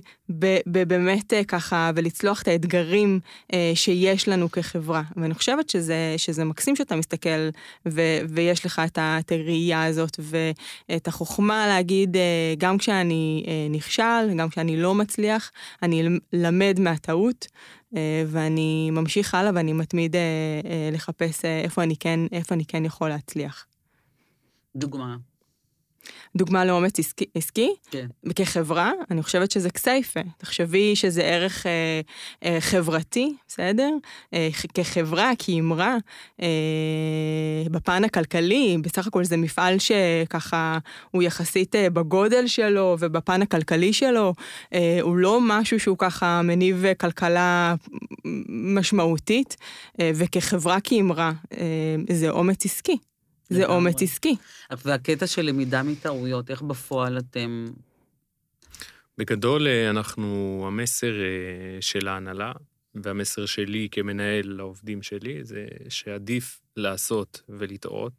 באמת 0.66 1.32
אה, 1.32 1.44
ככה 1.44 1.90
ולצלוח 1.94 2.42
את 2.42 2.48
האתגרים 2.48 3.20
אה, 3.52 3.72
שיש 3.74 4.28
לנו 4.28 4.50
כחברה. 4.50 5.02
ואני 5.16 5.34
חושבת 5.34 5.70
שזה, 5.70 6.14
שזה 6.16 6.44
מקסים 6.44 6.76
שאתה 6.76 6.96
מסתכל 6.96 7.48
ו- 7.88 8.18
ויש 8.28 8.66
לך 8.66 8.82
את 8.98 9.32
הראייה 9.32 9.84
הזאת 9.84 10.20
ואת 10.20 11.08
החוכמה 11.08 11.66
להגיד, 11.66 12.16
אה, 12.16 12.54
גם 12.58 12.78
כשאני 12.78 13.44
אה, 13.48 13.66
נכשל, 13.70 14.34
גם 14.36 14.48
כשאני 14.48 14.76
לא 14.76 14.94
מצליח, 14.94 15.50
אני 15.82 16.08
למד 16.32 16.80
מהטעות. 16.80 17.46
אה, 17.96 18.24
ואני 18.26 18.90
ממשיך 18.90 19.34
הלאה 19.34 19.50
ואני 19.54 19.72
מתמיד 19.72 20.16
אה, 20.16 20.20
אה, 20.64 20.90
לחפש 20.92 21.44
איפה 21.44 21.82
אני 21.82 21.96
כן, 21.96 22.20
איפה 22.32 22.54
אני 22.54 22.64
כן 22.64 22.84
יכול 22.84 23.08
להצליח. 23.08 23.66
דוגמה. 24.76 25.16
דוגמה 26.36 26.64
לאומץ 26.64 26.98
עסקי, 26.98 27.24
עסקי 27.34 27.70
כן. 27.90 28.06
כחברה, 28.36 28.92
אני 29.10 29.22
חושבת 29.22 29.50
שזה 29.50 29.70
כסייפה. 29.70 30.20
תחשבי 30.38 30.96
שזה 30.96 31.22
ערך 31.22 31.66
אה, 31.66 32.00
אה, 32.44 32.60
חברתי, 32.60 33.34
בסדר? 33.48 33.90
אה, 34.34 34.48
כחברה, 34.74 35.30
כאמרה, 35.38 35.96
אה, 36.42 36.48
בפן 37.70 38.04
הכלכלי, 38.04 38.76
בסך 38.82 39.06
הכל 39.06 39.24
זה 39.24 39.36
מפעל 39.36 39.76
שככה 39.78 40.78
הוא 41.10 41.22
יחסית 41.22 41.74
אה, 41.74 41.90
בגודל 41.90 42.46
שלו 42.46 42.96
ובפן 43.00 43.42
הכלכלי 43.42 43.92
שלו, 43.92 44.34
אה, 44.74 44.98
הוא 45.02 45.16
לא 45.16 45.38
משהו 45.42 45.80
שהוא 45.80 45.96
ככה 45.98 46.42
מניב 46.42 46.84
כלכלה 47.00 47.74
משמעותית, 48.48 49.56
אה, 50.00 50.10
וכחברה 50.14 50.80
כאמרה, 50.80 51.32
אה, 51.56 51.96
זה 52.08 52.30
אומץ 52.30 52.64
עסקי. 52.64 52.98
זה. 53.52 53.66
אומץ 53.66 54.02
עסקי. 54.02 54.36
והקטע 54.84 55.26
של 55.26 55.42
למידה 55.42 55.82
מטעויות, 55.82 56.50
איך 56.50 56.62
בפועל 56.62 57.18
אתם... 57.18 57.66
בגדול, 59.18 59.66
אה, 59.66 59.90
אנחנו, 59.90 60.62
המסר 60.66 61.12
אה, 61.20 61.80
של 61.80 62.08
ההנהלה, 62.08 62.52
והמסר 62.94 63.46
שלי 63.46 63.88
כמנהל 63.90 64.46
לעובדים 64.46 65.02
שלי, 65.02 65.44
זה 65.44 65.66
שעדיף 65.88 66.60
לעשות 66.76 67.42
ולטעות, 67.48 68.12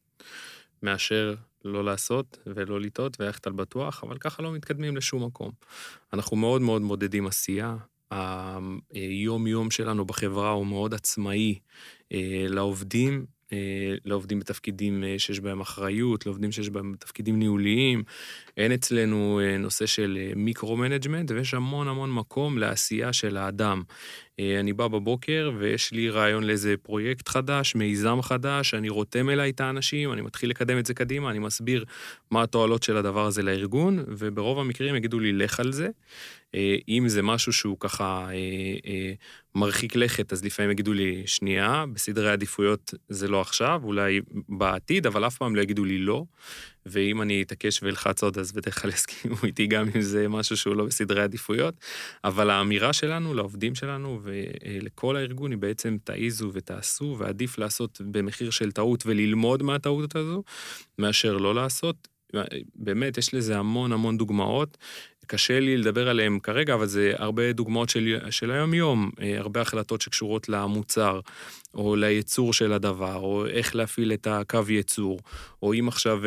מאשר 0.83 1.35
לא 1.65 1.83
לעשות 1.83 2.37
ולא 2.47 2.81
לטעות 2.81 3.17
וללכת 3.19 3.47
על 3.47 3.53
בטוח, 3.53 4.03
אבל 4.03 4.17
ככה 4.17 4.43
לא 4.43 4.51
מתקדמים 4.51 4.97
לשום 4.97 5.25
מקום. 5.25 5.51
אנחנו 6.13 6.37
מאוד 6.37 6.61
מאוד 6.61 6.81
מודדים 6.81 7.27
עשייה. 7.27 7.75
היום-יום 8.93 9.71
שלנו 9.71 10.05
בחברה 10.05 10.49
הוא 10.49 10.65
מאוד 10.65 10.93
עצמאי 10.93 11.59
אה, 12.11 12.45
לעובדים, 12.49 13.13
אה, 13.13 13.25
לעובדים 14.05 14.39
בתפקידים 14.39 15.03
אה, 15.03 15.15
שיש 15.17 15.39
בהם 15.39 15.61
אחריות, 15.61 16.25
לעובדים 16.25 16.51
שיש 16.51 16.69
בהם 16.69 16.95
תפקידים 16.99 17.39
ניהוליים. 17.39 18.03
אין 18.57 18.71
אצלנו 18.71 19.39
אה, 19.43 19.57
נושא 19.57 19.85
של 19.85 20.17
אה, 20.21 20.31
micro-management, 20.35 21.31
ויש 21.31 21.53
המון 21.53 21.87
המון 21.87 22.13
מקום 22.13 22.57
לעשייה 22.57 23.13
של 23.13 23.37
האדם. 23.37 23.83
אה, 24.39 24.59
אני 24.59 24.73
בא 24.73 24.87
בבוקר 24.87 25.51
ויש 25.57 25.91
לי 25.91 26.09
רעיון 26.09 26.43
לאיזה 26.43 26.75
פרויקט 26.81 27.27
חדש, 27.27 27.75
מיזם 27.75 28.21
חדש, 28.21 28.73
אני 28.73 28.89
רותם 28.89 29.29
אליי 29.29 29.49
את 29.49 29.61
האנשים, 29.61 30.13
אני 30.13 30.21
מתחיל 30.21 30.49
לקדם 30.49 30.77
את 30.77 30.85
זה 30.85 30.93
קדימה, 30.93 31.29
אני 31.29 31.39
מסביר 31.39 31.85
מה 32.31 32.43
התועלות 32.43 32.83
של 32.83 32.97
הדבר 32.97 33.25
הזה 33.25 33.41
לארגון, 33.41 34.03
וברוב 34.07 34.59
המקרים 34.59 34.95
יגידו 34.95 35.19
לי, 35.19 35.33
לך 35.33 35.59
על 35.59 35.71
זה. 35.71 35.89
אה, 36.55 36.75
אם 36.89 37.03
זה 37.07 37.21
משהו 37.21 37.53
שהוא 37.53 37.77
ככה 37.79 38.27
אה, 38.85 39.13
מרחיק 39.55 39.95
לכת, 39.95 40.33
אז 40.33 40.45
לפעמים 40.45 40.71
יגידו 40.71 40.93
לי, 40.93 41.23
שנייה, 41.25 41.85
בסדרי 41.93 42.31
עדיפויות 42.31 42.93
זה 43.09 43.27
לא 43.27 43.41
עכשיו, 43.41 43.81
אולי 43.83 44.21
בעתיד, 44.49 45.07
אבל 45.07 45.27
אף 45.27 45.37
פעם 45.37 45.55
לא 45.55 45.61
יגידו 45.61 45.85
לי 45.85 45.97
לא. 45.97 46.25
ואם 46.85 47.21
אני 47.21 47.41
אתעקש 47.41 47.83
ואלחץ 47.83 48.23
עוד, 48.23 48.37
אז 48.37 48.51
בדרך 48.51 48.81
כלל 48.81 48.91
יסכימו 48.91 49.35
איתי 49.43 49.67
גם 49.67 49.87
אם 49.95 50.01
זה 50.01 50.27
משהו 50.27 50.57
שהוא 50.57 50.75
לא 50.75 50.85
בסדרי 50.85 51.21
עדיפויות. 51.21 51.75
אבל 52.23 52.49
האמירה 52.49 52.93
שלנו 52.93 53.33
לעובדים 53.33 53.75
שלנו 53.75 54.19
ולכל 54.23 55.15
הארגון 55.15 55.51
היא 55.51 55.59
בעצם 55.59 55.97
תעיזו 56.03 56.49
ותעשו, 56.53 57.15
ועדיף 57.19 57.57
לעשות 57.57 58.01
במחיר 58.05 58.49
של 58.49 58.71
טעות 58.71 59.03
וללמוד 59.05 59.63
מהטעות 59.63 60.15
הזו, 60.15 60.43
מאשר 60.99 61.37
לא 61.37 61.55
לעשות. 61.55 62.07
באמת, 62.75 63.17
יש 63.17 63.33
לזה 63.33 63.57
המון 63.57 63.91
המון 63.91 64.17
דוגמאות. 64.17 64.77
קשה 65.27 65.59
לי 65.59 65.77
לדבר 65.77 66.09
עליהם 66.09 66.39
כרגע, 66.39 66.73
אבל 66.73 66.85
זה 66.85 67.13
הרבה 67.17 67.53
דוגמאות 67.53 67.89
של, 67.89 68.17
של 68.29 68.51
היום-יום, 68.51 69.11
אה, 69.21 69.39
הרבה 69.39 69.61
החלטות 69.61 70.01
שקשורות 70.01 70.49
למוצר, 70.49 71.19
או 71.73 71.95
לייצור 71.95 72.53
של 72.53 72.73
הדבר, 72.73 73.15
או 73.15 73.45
איך 73.45 73.75
להפעיל 73.75 74.13
את 74.13 74.27
הקו 74.27 74.59
ייצור, 74.69 75.19
או 75.61 75.73
אם 75.73 75.87
עכשיו... 75.87 76.21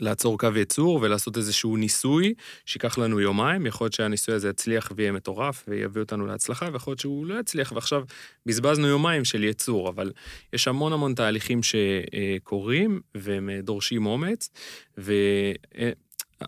לעצור 0.00 0.38
קו 0.38 0.48
ייצור 0.56 0.98
ולעשות 1.02 1.36
איזשהו 1.36 1.76
ניסוי 1.76 2.34
שיקח 2.66 2.98
לנו 2.98 3.20
יומיים, 3.20 3.66
יכול 3.66 3.84
להיות 3.84 3.92
שהניסוי 3.92 4.34
הזה 4.34 4.48
יצליח 4.48 4.92
ויהיה 4.96 5.12
מטורף 5.12 5.64
ויביא 5.68 6.02
אותנו 6.02 6.26
להצלחה, 6.26 6.68
ויכול 6.72 6.90
להיות 6.90 7.00
שהוא 7.00 7.26
לא 7.26 7.40
יצליח, 7.40 7.72
ועכשיו 7.72 8.02
בזבזנו 8.46 8.86
יומיים 8.86 9.24
של 9.24 9.44
ייצור, 9.44 9.88
אבל 9.88 10.12
יש 10.52 10.68
המון 10.68 10.92
המון 10.92 11.14
תהליכים 11.14 11.60
שקורים 11.62 13.00
והם 13.14 13.50
דורשים 13.62 14.06
אומץ, 14.06 14.50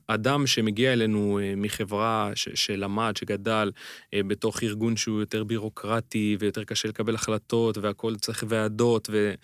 ואדם 0.08 0.46
שמגיע 0.46 0.92
אלינו 0.92 1.38
אה, 1.42 1.54
מחברה 1.56 2.30
ש- 2.34 2.48
שלמד, 2.54 3.16
שגדל 3.16 3.70
אה, 4.14 4.22
בתוך 4.22 4.62
ארגון 4.62 4.96
שהוא 4.96 5.20
יותר 5.20 5.44
בירוקרטי 5.44 6.36
ויותר 6.40 6.64
קשה 6.64 6.88
לקבל 6.88 7.14
החלטות 7.14 7.78
והכל 7.78 8.16
צריך 8.16 8.44
ועדות 8.48 9.08
ו... 9.12 9.34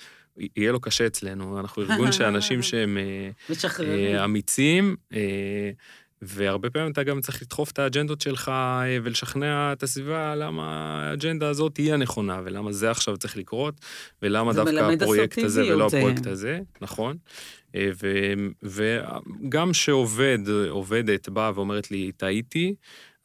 יהיה 0.56 0.72
לו 0.72 0.80
קשה 0.80 1.06
אצלנו, 1.06 1.60
אנחנו 1.60 1.82
ארגון 1.90 2.12
שאנשים 2.12 2.62
שהם 2.62 2.98
אה. 2.98 3.30
אה, 3.84 4.24
אמיצים, 4.24 4.96
אה, 5.12 5.70
והרבה 6.22 6.70
פעמים 6.70 6.92
אתה 6.92 7.02
גם 7.02 7.20
צריך 7.20 7.42
לדחוף 7.42 7.70
את 7.70 7.78
האג'נדות 7.78 8.20
שלך 8.20 8.52
ולשכנע 9.02 9.72
את 9.72 9.82
הסביבה 9.82 10.34
למה 10.34 10.64
האג'נדה 11.10 11.48
הזאת 11.48 11.76
היא 11.76 11.94
הנכונה, 11.94 12.40
ולמה 12.44 12.72
זה 12.72 12.90
עכשיו 12.90 13.16
צריך 13.16 13.36
לקרות, 13.36 13.74
ולמה 14.22 14.52
זה 14.52 14.64
דווקא 14.64 14.92
הפרויקט 15.02 15.38
הזה 15.38 15.74
ולא 15.74 15.88
אה. 15.92 15.98
הפרויקט 15.98 16.26
הזה, 16.26 16.60
נכון. 16.80 17.16
ו- 17.76 18.68
וגם 19.42 19.74
שעובד, 19.74 20.38
עובדת 20.68 21.28
באה 21.28 21.52
ואומרת 21.54 21.90
לי, 21.90 22.12
טעיתי, 22.12 22.74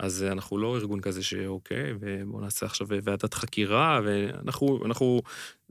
אז 0.01 0.23
אנחנו 0.23 0.57
לא 0.57 0.77
ארגון 0.77 0.99
כזה 0.99 1.23
שאוקיי, 1.23 1.93
ובואו 1.99 2.41
נעשה 2.41 2.65
עכשיו 2.65 2.87
ועדת 3.03 3.33
חקירה, 3.33 4.01
ואנחנו 4.03 4.85
אנחנו 4.85 5.21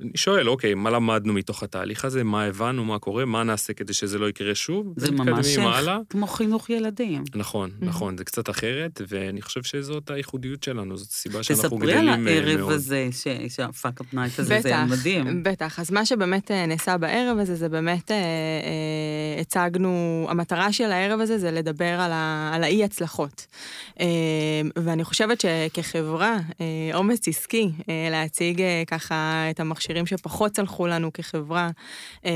אני 0.01 0.11
שואל, 0.15 0.49
אוקיי, 0.49 0.75
מה 0.75 0.91
למדנו 0.91 1.33
מתוך 1.33 1.63
התהליך 1.63 2.05
הזה? 2.05 2.25
מה 2.25 2.45
הבנו, 2.45 2.85
מה 2.85 2.99
קורה, 2.99 3.25
מה 3.25 3.43
נעשה 3.43 3.73
כדי 3.73 3.93
שזה 3.93 4.19
לא 4.19 4.29
יקרה 4.29 4.55
שוב? 4.55 4.93
זה 4.97 5.11
ממש 5.13 5.57
הלאה. 5.59 5.99
כמו 6.11 6.27
חינוך 6.27 6.71
ילדים. 6.71 7.25
נכון, 7.35 7.71
Mhm. 7.71 7.85
נכון, 7.85 8.17
זה 8.19 8.25
קצת 8.25 8.51
אחרת, 8.51 9.01
ואני 9.09 9.43
חושב 9.43 9.63
שזאת 9.63 10.11
הייחודיות 10.11 10.63
שלנו, 10.63 10.97
זאת 10.97 11.11
הסיבה 11.11 11.43
שאנחנו 11.43 11.63
תספרי 11.79 11.93
על 11.95 12.07
גדלים 12.07 12.29
אה, 12.29 12.33
הערב 12.33 12.59
מאוד. 12.61 12.73
הזה, 12.73 13.09
ש- 13.13 13.55
שה 13.57 13.74
fuck-up 13.74 14.15
night 14.15 14.39
הזה, 14.39 14.61
זה 14.61 14.69
בטח, 14.69 14.85
מדהים. 14.91 15.43
בטח. 15.43 15.81
אז 15.81 15.91
מה 15.91 16.07
שבאמת 16.07 16.51
אה, 16.51 16.67
נעשה 16.67 16.97
בערב 16.99 17.39
הזה, 17.39 17.55
זה 17.55 17.69
באמת 17.69 18.11
אה, 18.11 18.17
אה, 18.17 19.41
הצגנו, 19.41 19.91
המטרה 20.31 20.73
של 20.73 20.93
הערב 20.93 21.21
הזה 21.21 21.39
זה 21.39 21.51
לדבר 21.51 21.85
על, 22.01 22.13
ה, 22.13 22.51
על 22.55 22.65
האי-הצלחות. 22.65 23.47
אה, 24.01 24.07
ואני 24.77 25.05
חושבת 25.05 25.41
שכחברה, 25.41 26.37
אה, 26.61 26.67
אומץ 26.95 27.29
עסקי, 27.29 27.71
אה, 27.89 28.09
להציג 28.11 28.61
אה, 28.61 28.83
ככה 28.87 29.17
את 29.51 29.61
המכשירים 29.91 30.07
שפחות 30.07 30.53
צלחו 30.53 30.87
לנו 30.87 31.13
כחברה, 31.13 31.71
אה, 32.25 32.31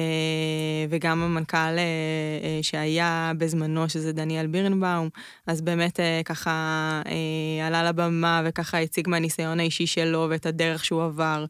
וגם 0.89 1.23
המנכ"ל 1.23 1.57
אה, 1.57 1.79
אה, 1.79 2.59
שהיה 2.63 3.33
בזמנו, 3.39 3.89
שזה 3.89 4.13
דניאל 4.13 4.47
בירנבאום, 4.47 5.09
אז 5.47 5.61
באמת 5.61 6.01
ככה 6.25 7.03
עלה 7.67 7.85
לבמה 7.85 8.43
וככה 8.45 8.79
הציג 8.79 9.09
מהניסיון 9.09 9.61
האישי 9.61 9.87
שלו 9.87 10.27
ואת 10.31 10.47
הדרך 10.47 10.85
שהוא 10.85 11.03
עבר. 11.05 11.45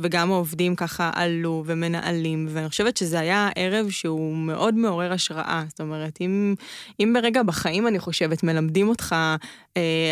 וגם 0.00 0.32
העובדים 0.32 0.76
ככה 0.76 1.10
עלו 1.14 1.62
ומנהלים, 1.66 2.46
ואני 2.50 2.68
חושבת 2.68 2.96
שזה 2.96 3.20
היה 3.20 3.48
ערב 3.56 3.90
שהוא 3.90 4.36
מאוד 4.36 4.74
מעורר 4.74 5.12
השראה. 5.12 5.62
זאת 5.68 5.80
אומרת, 5.80 6.18
אם, 6.20 6.54
אם 7.00 7.12
ברגע 7.14 7.42
בחיים, 7.42 7.86
אני 7.86 7.98
חושבת, 7.98 8.42
מלמדים 8.42 8.88
אותך 8.88 9.16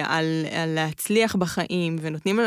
על, 0.05 0.47
על 0.53 0.75
להצליח 0.75 1.37
בחיים, 1.37 1.97
ונותנים 2.01 2.41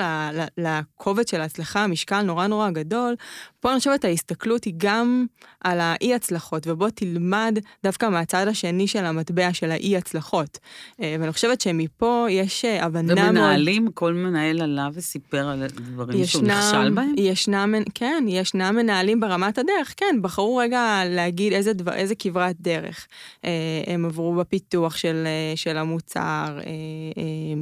לקובץ 0.57 1.32
של 1.32 1.41
ההצלחה 1.41 1.88
משקל 1.88 2.22
נורא 2.22 2.47
נורא 2.47 2.61
גדול, 2.70 3.16
פה 3.59 3.72
אני 3.72 3.80
חושבת 3.80 4.05
ההסתכלות 4.05 4.64
היא 4.64 4.74
גם 4.78 5.26
על 5.62 5.80
האי-הצלחות, 5.80 6.68
ובוא 6.68 6.89
תלמד 6.89 7.59
דווקא 7.84 8.09
מהצד 8.09 8.47
השני 8.47 8.88
של 8.88 9.05
המטבע 9.05 9.53
של 9.53 9.72
האי-הצלחות. 9.72 10.59
אה, 11.01 11.16
ואני 11.20 11.32
חושבת 11.32 11.62
שמפה 11.62 12.26
יש 12.30 12.66
אה, 12.66 12.86
הבנה 12.86 13.16
מאוד... 13.16 13.30
ומנהלים, 13.30 13.91
כל 13.91 14.14
מנהל 14.14 14.62
עלה 14.62 14.89
וסיפר 14.93 15.47
על 15.47 15.64
דברים 15.68 16.26
שהוא 16.26 16.43
נכשל 16.43 16.89
בהם? 16.89 17.14
ישנם, 17.18 17.74
כן, 17.93 18.24
ישנם 18.28 18.76
מנהלים 18.76 19.20
ברמת 19.20 19.57
הדרך, 19.57 19.93
כן, 19.97 20.16
בחרו 20.22 20.57
רגע 20.57 21.01
להגיד 21.05 21.53
איזה, 21.53 21.74
דבר, 21.74 21.93
איזה 21.93 22.16
כברת 22.16 22.55
דרך 22.59 23.07
אה, 23.45 23.51
הם 23.88 24.05
עברו 24.05 24.36
בפיתוח 24.36 24.97
של, 24.97 25.28
של 25.55 25.78
המוצר, 25.78 26.59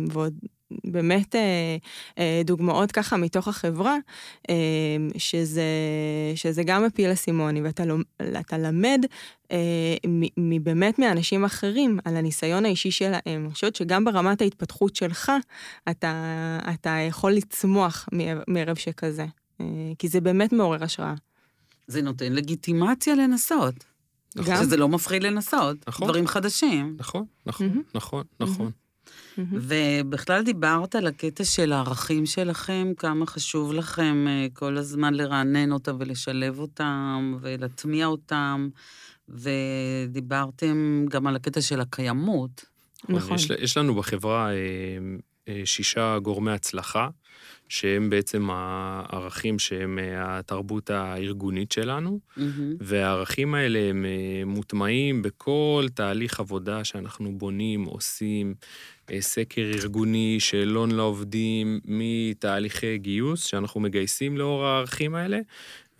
ועוד 0.09 0.33
באמת 0.83 1.35
אה, 1.35 1.77
אה, 2.17 2.41
דוגמאות 2.45 2.91
ככה 2.91 3.17
מתוך 3.17 3.47
החברה, 3.47 3.95
אה, 4.49 4.55
שזה, 5.17 5.63
שזה 6.35 6.63
גם 6.63 6.83
מפיל 6.85 7.11
אסימוני, 7.13 7.61
ואתה 7.61 8.57
למד 8.57 9.05
אה, 9.51 9.57
מ- 10.07 10.49
מבאמת 10.55 10.99
מאנשים 10.99 11.45
אחרים 11.45 11.99
על 12.05 12.15
הניסיון 12.15 12.65
האישי 12.65 12.91
שלהם. 12.91 13.19
אני 13.45 13.53
חושבת 13.53 13.75
שגם 13.75 14.05
ברמת 14.05 14.41
ההתפתחות 14.41 14.95
שלך, 14.95 15.31
אתה, 15.89 16.13
אתה 16.73 16.89
יכול 16.89 17.31
לצמוח 17.31 18.09
מערב- 18.47 18.77
שכזה, 18.77 19.25
אה, 19.61 19.65
כי 19.99 20.07
זה 20.07 20.21
באמת 20.21 20.53
מעורר 20.53 20.83
השראה. 20.83 21.13
זה 21.87 22.01
נותן 22.01 22.33
לגיטימציה 22.33 23.15
לנסות. 23.15 23.73
נכון. 24.35 24.53
גם. 24.55 24.63
שזה 24.63 24.77
לא 24.77 24.89
מפחיד 24.89 25.23
לנסות. 25.23 25.77
נכון. 25.87 26.07
דברים 26.07 26.27
חדשים. 26.27 26.95
נכון, 26.99 27.23
נכון, 27.93 28.23
מהמם. 28.39 28.51
נכון, 28.53 28.71
נכון. 29.37 29.59
ובכלל 29.61 30.43
דיברת 30.43 30.95
על 30.95 31.07
הקטע 31.07 31.43
של 31.43 31.71
הערכים 31.73 32.25
שלכם, 32.25 32.91
כמה 32.97 33.25
חשוב 33.25 33.73
לכם 33.73 34.25
אה, 34.27 34.47
כל 34.53 34.77
הזמן 34.77 35.13
לרענן 35.13 35.71
אותם 35.71 35.95
ולשלב 35.99 36.59
אותם 36.59 37.37
ולהטמיע 37.41 38.05
אותם, 38.05 38.69
ודיברתם 39.29 41.05
גם 41.09 41.27
על 41.27 41.35
הקטע 41.35 41.61
של 41.61 41.81
הקיימות. 41.81 42.65
נכון. 43.09 43.35
יש, 43.35 43.49
יש 43.49 43.77
לנו 43.77 43.95
בחברה 43.95 44.51
אה, 44.51 44.55
שישה 45.65 46.19
גורמי 46.19 46.51
הצלחה, 46.51 47.09
שהם 47.69 48.09
בעצם 48.09 48.49
הערכים 48.51 49.59
שהם 49.59 49.99
אה, 49.99 50.39
התרבות 50.39 50.89
הארגונית 50.89 51.71
שלנו, 51.71 52.19
מהמם. 52.37 52.75
והערכים 52.79 53.53
האלה 53.53 53.79
הם 53.79 54.05
אה, 54.05 54.45
מוטמעים 54.45 55.21
בכל 55.21 55.85
תהליך 55.93 56.39
עבודה 56.39 56.83
שאנחנו 56.83 57.37
בונים, 57.37 57.85
עושים, 57.85 58.53
אה, 59.11 59.21
סקר 59.21 59.71
ארגוני, 59.75 60.37
שאלון 60.39 60.91
לעובדים, 60.91 61.79
מתהליכי 61.85 62.97
גיוס 62.97 63.43
שאנחנו 63.43 63.79
מגייסים 63.79 64.37
לאור 64.37 64.65
הערכים 64.65 65.15
האלה, 65.15 65.39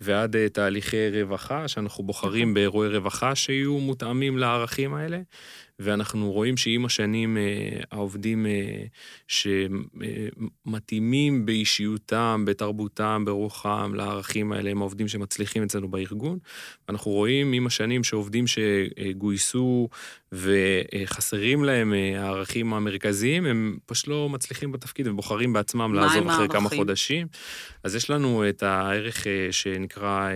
ועד 0.00 0.36
תהליכי 0.48 1.22
רווחה, 1.22 1.68
שאנחנו 1.68 2.04
בוחרים 2.04 2.54
באירועי 2.54 2.88
רווחה 2.88 3.34
שיהיו 3.34 3.78
מותאמים 3.78 4.38
לערכים 4.38 4.94
האלה. 4.94 5.18
ואנחנו 5.80 6.32
רואים 6.32 6.56
שעם 6.56 6.84
השנים 6.84 7.36
אה, 7.36 7.80
העובדים 7.90 8.46
אה, 8.46 8.82
שמתאימים 10.66 11.46
באישיותם, 11.46 12.44
בתרבותם, 12.46 13.22
ברוחם, 13.26 13.92
לערכים 13.94 14.52
האלה, 14.52 14.70
הם 14.70 14.78
העובדים 14.78 15.08
שמצליחים 15.08 15.62
אצלנו 15.62 15.88
בארגון. 15.88 16.38
אנחנו 16.88 17.10
רואים 17.10 17.52
עם 17.52 17.66
השנים 17.66 18.04
שעובדים 18.04 18.44
שגויסו 18.46 19.88
וחסרים 20.32 21.64
להם 21.64 21.94
אה, 21.94 22.22
הערכים 22.22 22.74
המרכזיים, 22.74 23.46
הם 23.46 23.78
פשוט 23.86 24.08
לא 24.08 24.28
מצליחים 24.28 24.72
בתפקיד 24.72 25.06
ובוחרים 25.06 25.52
בעצמם 25.52 25.94
לעזוב 25.94 26.28
אחרי 26.28 26.48
כמה 26.48 26.58
הערכים? 26.58 26.78
חודשים. 26.78 27.26
אז 27.84 27.94
יש 27.94 28.10
לנו 28.10 28.48
את 28.48 28.62
הערך 28.62 29.26
שנקרא 29.50 30.30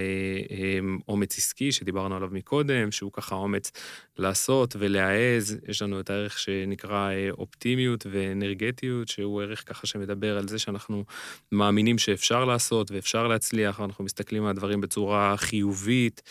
אומץ 1.09 1.39
עסקי, 1.39 1.73
שדיברנו 1.73 2.17
עליו 2.17 2.29
מקודם, 2.33 2.93
שהוא 2.93 3.13
ככה 3.13 3.35
אומץ 3.35 3.73
לעשות 4.19 4.77
ולהעז. 4.79 5.59
יש 5.69 5.83
לנו 5.83 6.01
את 6.01 6.11
הערך 6.11 6.39
שנקרא 6.39 7.11
אה, 7.11 7.31
אופטימיות 7.31 8.07
ואנרגטיות, 8.11 9.09
שהוא 9.09 9.43
ערך 9.43 9.63
ככה 9.67 9.87
שמדבר 9.87 10.39
על 10.39 10.49
זה 10.49 10.59
שאנחנו 10.59 11.05
מאמינים 11.53 11.99
שאפשר 11.99 12.45
לעשות 12.45 12.91
ואפשר 12.91 13.27
להצליח, 13.27 13.79
ואנחנו 13.81 14.05
מסתכלים 14.05 14.45
על 14.45 14.51
הדברים 14.51 14.81
בצורה 14.81 15.37
חיובית. 15.37 16.23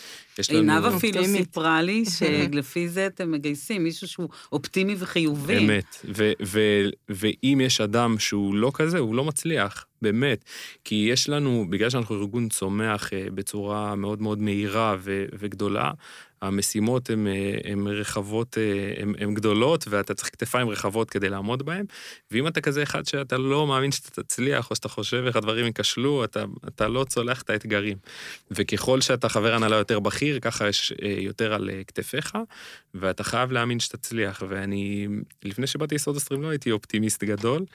עינב 0.49 0.85
אפילו. 0.85 1.23
סיפרה 1.25 1.81
לי 1.81 2.03
שלפי 2.17 2.89
זה 2.89 3.07
אתם 3.07 3.31
מגייסים 3.31 3.83
מישהו 3.83 4.07
שהוא 4.07 4.29
אופטימי 4.51 4.95
וחיובי. 4.99 5.57
אמת. 5.57 6.05
ואם 7.09 7.61
יש 7.61 7.81
אדם 7.81 8.19
שהוא 8.19 8.55
לא 8.55 8.71
כזה, 8.73 8.99
הוא 8.99 9.15
לא 9.15 9.23
מצליח, 9.23 9.85
באמת. 10.01 10.43
כי 10.83 11.07
יש 11.11 11.29
לנו, 11.29 11.65
בגלל 11.69 11.89
שאנחנו 11.89 12.15
ארגון 12.15 12.49
צומח 12.49 13.13
אה, 13.13 13.25
בצורה 13.33 13.95
מאוד 13.95 14.21
מאוד 14.21 14.39
מהירה 14.41 14.95
וגדולה, 15.39 15.91
המשימות 16.47 17.09
הן 17.09 17.27
הן 17.63 17.87
רחבות, 17.87 18.57
הן 19.17 19.33
גדולות, 19.33 19.85
ואתה 19.89 20.13
צריך 20.13 20.29
כתפיים 20.29 20.69
רחבות 20.69 21.09
כדי 21.09 21.29
לעמוד 21.29 21.63
בהן. 21.63 21.85
ואם 22.31 22.47
אתה 22.47 22.61
כזה 22.61 22.83
אחד 22.83 23.05
שאתה 23.05 23.37
לא 23.37 23.67
מאמין 23.67 23.91
שאתה 23.91 24.23
תצליח, 24.23 24.69
או 24.69 24.75
שאתה 24.75 24.89
חושב 24.89 25.23
איך 25.27 25.35
הדברים 25.35 25.65
ייכשלו, 25.65 26.23
אתה, 26.23 26.43
אתה 26.67 26.87
לא 26.87 27.03
צולח 27.03 27.41
את 27.41 27.49
האתגרים. 27.49 27.97
וככל 28.51 29.01
שאתה 29.01 29.29
חבר 29.29 29.53
הנהלה 29.53 29.75
יותר 29.75 29.99
בכיר, 29.99 30.39
ככה 30.39 30.67
יש 30.67 30.93
אה, 31.03 31.15
יותר 31.17 31.53
על 31.53 31.69
אה, 31.69 31.83
כתפיך, 31.83 32.37
ואתה 32.93 33.23
חייב 33.23 33.51
להאמין 33.51 33.79
שתצליח. 33.79 34.43
ואני, 34.49 35.07
לפני 35.43 35.67
שבאתי 35.67 35.95
לסוד 35.95 36.15
הסטרים 36.15 36.41
לא 36.41 36.49
הייתי 36.49 36.71
אופטימיסט 36.71 37.23
גדול, 37.23 37.65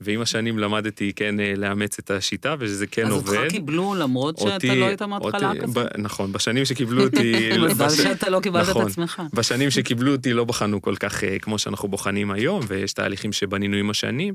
ועם 0.00 0.20
השנים 0.20 0.58
למדתי 0.58 1.12
כן 1.16 1.40
אה, 1.40 1.52
לאמץ 1.56 1.98
את 1.98 2.10
השיטה, 2.10 2.54
ושזה 2.58 2.86
כן 2.86 3.06
אז 3.06 3.12
עובד. 3.12 3.36
אותך 3.38 3.50
קיבלו 3.50 3.94
למרות 3.94 4.38
שאתה 4.38 4.74
לא 4.74 4.84
היית 4.86 5.02
מההתחלה 5.02 5.48
אותי- 5.48 5.60
כזה? 5.60 5.80
ב- 5.84 6.00
נכון, 6.00 6.32
בשנים 6.32 6.64
שקיבלו 6.64 7.02
אותי... 7.04 7.50
מזל 7.70 7.86
בש- 7.86 7.96
שאתה 7.96 8.28
לא 8.30 8.40
קיבלת 8.40 8.64
את 8.64 8.68
נכון. 8.70 8.86
עצמך. 8.86 9.22
בשנים 9.34 9.70
שקיבלו 9.70 10.12
אותי 10.12 10.32
לא 10.32 10.44
בחנו 10.44 10.82
כל 10.82 10.94
כך 10.96 11.24
אה, 11.24 11.38
כמו 11.38 11.58
שאנחנו 11.58 11.88
בוחנים 11.88 12.30
היום, 12.30 12.60
ויש 12.68 12.92
תהליכים 12.92 13.32
שבנינו 13.32 13.76
עם 13.76 13.90
השנים. 13.90 14.34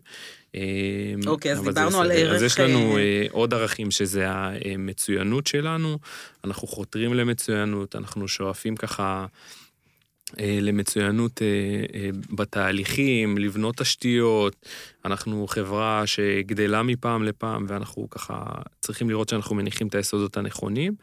אה, 0.56 0.62
אוקיי, 1.28 1.52
אז 1.52 1.62
דיברנו 1.64 2.02
על. 2.02 2.12
ערך, 2.12 2.36
אז 2.36 2.44
יש 2.44 2.60
לנו 2.60 2.98
עוד 3.32 3.54
ערכים 3.54 3.92
שזה 3.92 4.26
המצוינות 4.30 5.48
שלנו, 5.48 6.00
אנחנו 6.44 6.68
חותרים 6.68 7.14
למצוינות, 7.14 7.96
אנחנו 7.96 8.28
שואפים 8.28 8.76
ככה... 8.76 9.26
אה, 10.40 10.58
למצוינות 10.62 11.42
אה, 11.42 11.48
אה, 12.00 12.10
בתהליכים, 12.30 13.38
לבנות 13.38 13.78
תשתיות. 13.78 14.66
אנחנו 15.06 15.48
חברה 15.48 16.04
שגדלה 16.06 16.84
מפעם 16.84 17.24
לפעם, 17.24 17.66
ואנחנו 17.68 18.10
ככה 18.10 18.44
צריכים 18.82 19.10
לראות 19.10 19.30
שאנחנו 19.30 19.56
מניחים 19.56 19.88
את 19.88 19.96
היסודות 19.96 20.38
הנכונים. 20.38 20.96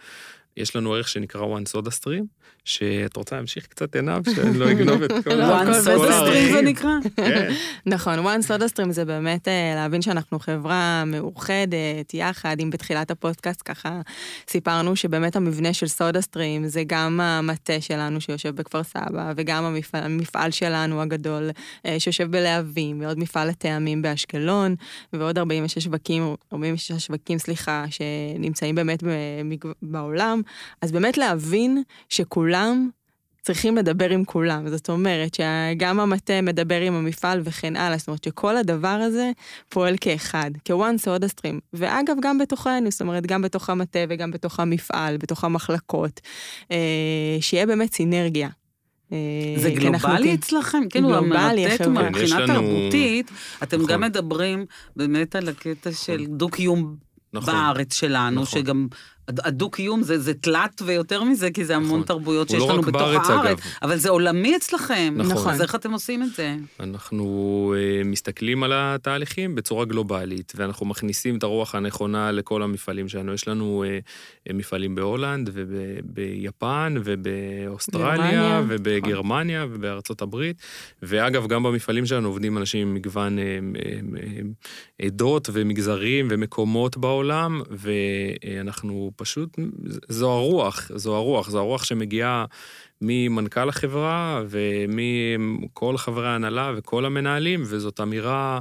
יש 0.56 0.76
לנו 0.76 0.94
ערך 0.94 1.08
שנקרא 1.08 1.40
one 1.42 1.76
soda 1.76 1.90
stream, 1.90 2.24
שאת 2.64 3.16
רוצה 3.16 3.36
להמשיך 3.36 3.66
קצת 3.66 3.96
עיניו, 3.96 4.22
שאני 4.34 4.58
לא 4.58 4.70
אגנוב 4.72 5.02
את 5.02 5.10
כל 5.24 5.34
לא, 5.34 5.42
ה- 5.44 5.48
וואן 5.48 5.66
הכל 5.68 5.72
כל 5.74 5.80
סודה 5.80 6.12
סטרים 6.12 6.32
זה 6.32 6.54
הערכים. 6.54 6.64
נקרא? 6.68 6.90
כן. 7.16 7.52
נכון, 7.94 8.18
וואן 8.18 8.42
סודה 8.42 8.68
סטרים 8.68 8.92
זה 8.92 9.04
באמת 9.04 9.48
אה, 9.48 9.72
להבין 9.74 10.02
שאנחנו 10.02 10.38
חברה 10.38 11.04
מאוחדת 11.06 11.66
יחד, 12.14 12.56
אם 12.62 12.70
בתחילת 12.70 13.10
הפודקאסט 13.10 13.62
ככה 13.64 14.00
סיפרנו 14.48 14.96
שבאמת 14.96 15.36
המבנה 15.36 15.72
של 15.72 15.86
סודה 15.86 16.20
סטרים 16.20 16.68
זה 16.68 16.82
גם 16.86 17.20
המטה 17.20 17.80
שלנו 17.80 18.20
שיושב 18.20 18.56
בכפר 18.56 18.82
סבא, 18.82 19.32
וגם 19.36 19.64
המפעל, 19.64 20.02
המפעל 20.04 20.50
שלנו 20.50 21.02
הגדול 21.02 21.50
אה, 21.86 22.00
שיושב 22.00 22.30
בלהבים, 22.30 23.00
ועוד 23.00 23.18
מפעל 23.18 23.48
הטעמים 23.48 24.02
באשקלון, 24.02 24.74
ועוד 25.12 25.38
46 25.38 25.84
שווקים, 25.84 26.34
46 26.52 26.92
שווקים, 27.06 27.38
סליחה, 27.38 27.84
שנמצאים 27.90 28.74
באמת 28.74 29.02
במגו- 29.02 29.74
בעולם, 29.82 30.40
אז 30.82 30.92
באמת 30.92 31.18
להבין 31.18 31.82
שכולם 32.08 32.88
צריכים 33.42 33.76
לדבר 33.76 34.10
עם 34.10 34.24
כולם. 34.24 34.68
זאת 34.68 34.90
אומרת 34.90 35.34
שגם 35.34 36.00
המטה 36.00 36.42
מדבר 36.42 36.80
עם 36.80 36.94
המפעל 36.94 37.40
וכן 37.44 37.76
הלאה, 37.76 37.98
זאת 37.98 38.08
אומרת 38.08 38.24
שכל 38.24 38.56
הדבר 38.56 38.88
הזה 38.88 39.30
פועל 39.68 39.94
כאחד, 40.00 40.50
כוואן 40.66 40.98
סודה 40.98 41.28
סטרים. 41.28 41.60
ואגב, 41.72 42.16
גם 42.22 42.38
בתוכנו, 42.38 42.90
זאת 42.90 43.00
אומרת, 43.00 43.26
גם 43.26 43.42
בתוך 43.42 43.70
המטה 43.70 43.98
וגם 44.08 44.30
בתוך 44.30 44.60
המפעל, 44.60 45.16
בתוך 45.16 45.44
המחלקות, 45.44 46.20
אה, 46.70 46.76
שיהיה 47.40 47.66
באמת 47.66 47.94
סינרגיה. 47.94 48.48
אה, 49.12 49.18
זה 49.56 49.70
גלובלי 49.70 50.28
כן- 50.28 50.34
אצלכם? 50.34 50.82
כאילו, 50.90 51.16
המרתק. 51.16 51.78
כן, 51.78 51.90
מבחינה 51.92 52.40
לנו- 52.40 52.54
תרבותית, 52.54 53.30
אתם 53.62 53.76
נכון. 53.76 53.90
גם 53.92 54.00
מדברים 54.00 54.64
באמת 54.96 55.36
על 55.36 55.48
הקטע 55.48 55.92
של 55.92 56.26
דו-קיום 56.28 56.96
נכון. 57.32 57.54
בארץ 57.54 57.94
שלנו, 57.94 58.42
נכון. 58.42 58.60
שגם 58.60 58.86
הדו-קיום 59.28 60.02
זה, 60.02 60.18
זה 60.18 60.34
תלת 60.34 60.82
ויותר 60.84 61.24
מזה, 61.24 61.50
כי 61.50 61.64
זה 61.64 61.76
המון 61.76 61.88
נכון. 61.88 62.02
תרבויות 62.02 62.48
שיש 62.48 62.60
לא 62.60 62.72
לנו 62.72 62.82
בתוך 62.82 63.00
בארץ, 63.00 63.30
הארץ, 63.30 63.58
אגב. 63.58 63.72
אבל 63.82 63.96
זה 63.96 64.08
עולמי 64.08 64.56
אצלכם. 64.56 65.14
נכון. 65.16 65.52
אז 65.52 65.62
איך 65.62 65.74
אתם 65.74 65.92
עושים 65.92 66.22
את 66.22 66.28
זה? 66.36 66.56
אנחנו 66.80 67.74
אה, 67.76 68.04
מסתכלים 68.04 68.62
על 68.62 68.72
התהליכים 68.74 69.54
בצורה 69.54 69.84
גלובלית, 69.84 70.52
ואנחנו 70.56 70.86
מכניסים 70.86 71.36
את 71.36 71.42
הרוח 71.42 71.74
הנכונה 71.74 72.32
לכל 72.32 72.62
המפעלים 72.62 73.08
שלנו. 73.08 73.32
יש 73.32 73.48
לנו 73.48 73.84
אה, 73.86 73.98
אה, 74.48 74.52
מפעלים 74.54 74.94
בהולנד, 74.94 75.50
וביפן, 75.52 76.94
ובאוסטרליה, 77.04 78.16
גרמניה. 78.16 78.62
ובגרמניה, 78.68 79.66
ובארצות 79.70 80.22
הברית. 80.22 80.56
ואגב, 81.02 81.46
גם 81.46 81.62
במפעלים 81.62 82.06
שלנו 82.06 82.28
עובדים 82.28 82.58
אנשים 82.58 82.88
עם 82.88 82.94
מגוון 82.94 83.38
אה, 83.38 83.44
אה, 83.44 84.00
אה, 85.00 85.06
עדות 85.06 85.48
ומגזרים 85.52 86.28
ומקומות 86.30 86.96
בעולם, 86.96 87.62
ואנחנו 87.70 89.12
פשוט, 89.16 89.58
זו 90.08 90.30
הרוח, 90.30 90.90
זו 90.94 91.16
הרוח, 91.16 91.50
זו 91.50 91.58
הרוח 91.58 91.84
שמגיעה 91.84 92.44
ממנכ"ל 93.00 93.68
החברה 93.68 94.42
ומכל 94.48 95.96
חברי 95.96 96.28
ההנהלה 96.28 96.72
וכל 96.76 97.04
המנהלים, 97.04 97.62
וזאת 97.64 98.00
אמירה 98.00 98.60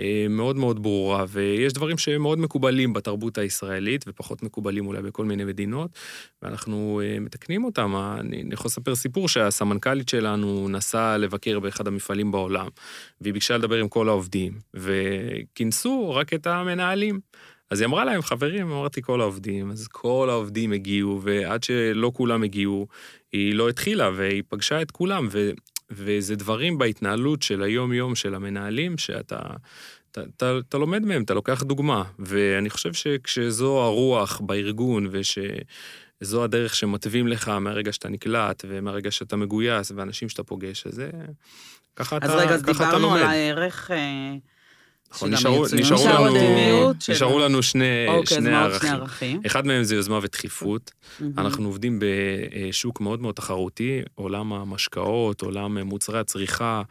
אה, 0.00 0.26
מאוד 0.30 0.56
מאוד 0.56 0.82
ברורה. 0.82 1.24
ויש 1.28 1.72
דברים 1.72 1.98
שמאוד 1.98 2.38
מקובלים 2.38 2.92
בתרבות 2.92 3.38
הישראלית, 3.38 4.04
ופחות 4.08 4.42
מקובלים 4.42 4.86
אולי 4.86 5.02
בכל 5.02 5.24
מיני 5.24 5.44
מדינות, 5.44 5.90
ואנחנו 6.42 7.00
אה, 7.04 7.20
מתקנים 7.20 7.64
אותם. 7.64 7.96
אני 7.96 8.42
אני 8.42 8.54
יכול 8.54 8.66
לספר 8.66 8.94
סיפור 8.94 9.28
שהסמנכ"לית 9.28 10.08
שלנו 10.08 10.68
נסעה 10.68 11.16
לבקר 11.16 11.60
באחד 11.60 11.86
המפעלים 11.86 12.32
בעולם, 12.32 12.68
והיא 13.20 13.34
ביקשה 13.34 13.56
לדבר 13.56 13.76
עם 13.76 13.88
כל 13.88 14.08
העובדים, 14.08 14.52
וכינסו 14.74 16.14
רק 16.14 16.34
את 16.34 16.46
המנהלים. 16.46 17.20
אז 17.70 17.80
היא 17.80 17.86
אמרה 17.86 18.04
להם, 18.04 18.22
חברים, 18.22 18.70
אמרתי 18.70 19.02
כל 19.02 19.20
העובדים, 19.20 19.70
אז 19.70 19.88
כל 19.88 20.28
העובדים 20.30 20.72
הגיעו, 20.72 21.20
ועד 21.22 21.62
שלא 21.62 22.12
כולם 22.14 22.42
הגיעו, 22.42 22.86
היא 23.32 23.54
לא 23.54 23.68
התחילה, 23.68 24.10
והיא 24.16 24.42
פגשה 24.48 24.82
את 24.82 24.90
כולם, 24.90 25.28
ו, 25.30 25.50
וזה 25.90 26.36
דברים 26.36 26.78
בהתנהלות 26.78 27.42
של 27.42 27.62
היום-יום 27.62 28.14
של 28.14 28.34
המנהלים, 28.34 28.98
שאתה 28.98 29.38
אתה, 30.10 30.22
אתה, 30.36 30.58
אתה 30.68 30.78
לומד 30.78 31.02
מהם, 31.04 31.22
אתה 31.22 31.34
לוקח 31.34 31.62
דוגמה. 31.62 32.04
ואני 32.18 32.70
חושב 32.70 32.92
שכשזו 32.92 33.82
הרוח 33.82 34.40
בארגון, 34.40 35.08
ושזו 35.10 36.44
הדרך 36.44 36.74
שמתווים 36.74 37.28
לך 37.28 37.48
מהרגע 37.48 37.92
שאתה 37.92 38.08
נקלט, 38.08 38.64
ומהרגע 38.68 39.10
שאתה 39.10 39.36
מגויס, 39.36 39.92
ואנשים 39.96 40.28
שאתה 40.28 40.42
פוגש, 40.42 40.86
אז 40.86 40.94
זה... 40.94 41.10
ככה 41.96 42.18
אז 42.22 42.30
אתה, 42.30 42.38
רגע, 42.38 42.54
אז 42.54 42.62
ככה 42.62 42.72
אתה 42.72 42.84
דיברנו 42.84 43.14
על 43.14 43.20
לומד. 43.20 43.30
הערך 43.30 43.90
אה, 43.90 44.34
נשארו, 45.22 45.56
המצוינות, 45.56 45.92
נשארו, 45.92 46.26
לנו, 46.26 46.92
נשארו 47.08 47.38
לנו 47.38 47.62
שני, 47.62 48.06
אוקיי, 48.08 48.26
שני 48.36 48.36
עוד 48.36 48.44
שני 48.44 48.56
ערכים. 48.56 48.92
ערכים? 48.92 49.40
אחד 49.46 49.66
מהם 49.66 49.82
זה 49.82 49.94
יוזמה 49.94 50.18
ודחיפות. 50.22 50.90
אנחנו 51.38 51.66
עובדים 51.68 52.00
בשוק 52.00 53.00
מאוד 53.00 53.20
מאוד 53.20 53.34
תחרותי, 53.34 54.02
עולם 54.14 54.52
המשקאות, 54.52 55.42
עולם 55.42 55.78
מוצרי 55.78 56.18
הצריכה, 56.18 56.82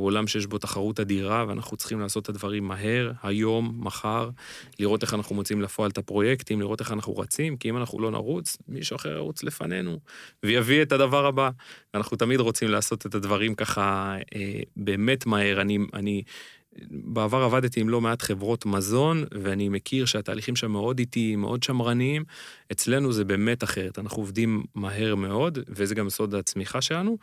הוא 0.00 0.06
עולם 0.06 0.26
שיש 0.26 0.46
בו 0.46 0.58
תחרות 0.58 1.00
אדירה, 1.00 1.44
ואנחנו 1.48 1.76
צריכים 1.76 2.00
לעשות 2.00 2.24
את 2.24 2.28
הדברים 2.28 2.64
מהר, 2.64 3.12
היום, 3.22 3.78
מחר, 3.80 4.30
לראות 4.78 5.02
איך 5.02 5.14
אנחנו 5.14 5.34
מוצאים 5.34 5.60
לפועל 5.62 5.90
את 5.90 5.98
הפרויקטים, 5.98 6.60
לראות 6.60 6.80
איך 6.80 6.92
אנחנו 6.92 7.16
רצים, 7.16 7.56
כי 7.56 7.70
אם 7.70 7.76
אנחנו 7.76 8.00
לא 8.00 8.10
נרוץ, 8.10 8.56
מישהו 8.68 8.96
אחר 8.96 9.16
ירוץ 9.16 9.42
לפנינו, 9.42 9.98
ויביא 10.42 10.82
את 10.82 10.92
הדבר 10.92 11.26
הבא. 11.26 11.50
אנחנו 11.94 12.16
תמיד 12.16 12.40
רוצים 12.40 12.68
לעשות 12.68 13.06
את 13.06 13.14
הדברים 13.14 13.54
ככה 13.54 14.16
אה, 14.34 14.60
באמת 14.76 15.26
מהר. 15.26 15.60
אני, 15.60 15.78
אני 15.94 16.22
בעבר 16.90 17.42
עבדתי 17.42 17.80
עם 17.80 17.88
לא 17.88 18.00
מעט 18.00 18.22
חברות 18.22 18.66
מזון, 18.66 19.24
ואני 19.34 19.68
מכיר 19.68 20.04
שהתהליכים 20.04 20.56
שם 20.56 20.70
מאוד 20.70 20.98
איטיים, 20.98 21.40
מאוד 21.40 21.62
שמרניים. 21.62 22.24
אצלנו 22.72 23.12
זה 23.12 23.24
באמת 23.24 23.64
אחרת, 23.64 23.98
אנחנו 23.98 24.22
עובדים 24.22 24.64
מהר 24.74 25.14
מאוד, 25.14 25.58
וזה 25.68 25.94
גם 25.94 26.10
סוד 26.10 26.34
הצמיחה 26.34 26.80
שלנו. 26.80 27.18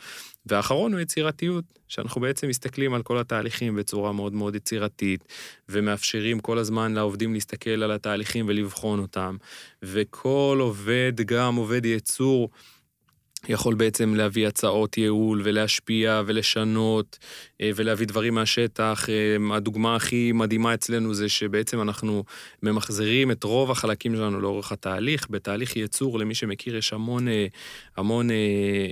והאחרון 0.46 0.94
הוא 0.94 1.02
יצירתיות, 1.02 1.66
שאנחנו 1.88 2.22
בעצם 2.22 2.48
מסתכלים 2.48 2.94
על 2.94 3.04
כל 3.04 3.18
התהליכים 3.18 3.76
בצורה 3.76 4.12
מאוד 4.12 4.34
מאוד 4.34 4.56
יצירתית, 4.56 5.24
ומאפשרים 5.70 6.40
כל 6.40 6.58
הזמן 6.58 6.94
לעובדים 6.94 7.34
להסתכל 7.34 7.70
על 7.84 7.92
התהליכים 7.92 8.46
ולבחון 8.48 9.00
אותם. 9.00 9.38
וכל 9.84 10.58
עובד, 10.62 11.14
גם 11.26 11.56
עובד 11.56 11.86
ייצור, 11.86 12.50
יכול 13.50 13.76
בעצם 13.76 14.16
להביא 14.16 14.48
הצעות 14.48 14.98
ייעול 14.98 15.42
ולהשפיע 15.44 16.22
ולשנות 16.26 17.18
ולהביא 17.62 18.08
דברים 18.08 18.34
מהשטח. 18.34 19.08
אה, 19.10 19.56
הדוגמה 19.56 19.96
הכי 19.96 20.32
מדהימה 20.32 20.74
אצלנו 20.74 21.14
זה 21.14 21.30
שבעצם 21.30 21.82
אנחנו 21.82 22.24
ממחזרים 22.64 23.32
את 23.32 23.44
רוב 23.44 23.72
החלקים 23.72 24.16
שלנו 24.16 24.42
לאורך 24.42 24.72
התהליך. 24.72 25.28
בתהליך 25.30 25.76
ייצור, 25.76 26.20
למי 26.20 26.36
שמכיר, 26.36 26.76
יש 26.76 26.94
המון, 26.94 27.28
אה, 27.28 27.46
המון 27.98 28.32
אה, 28.32 28.36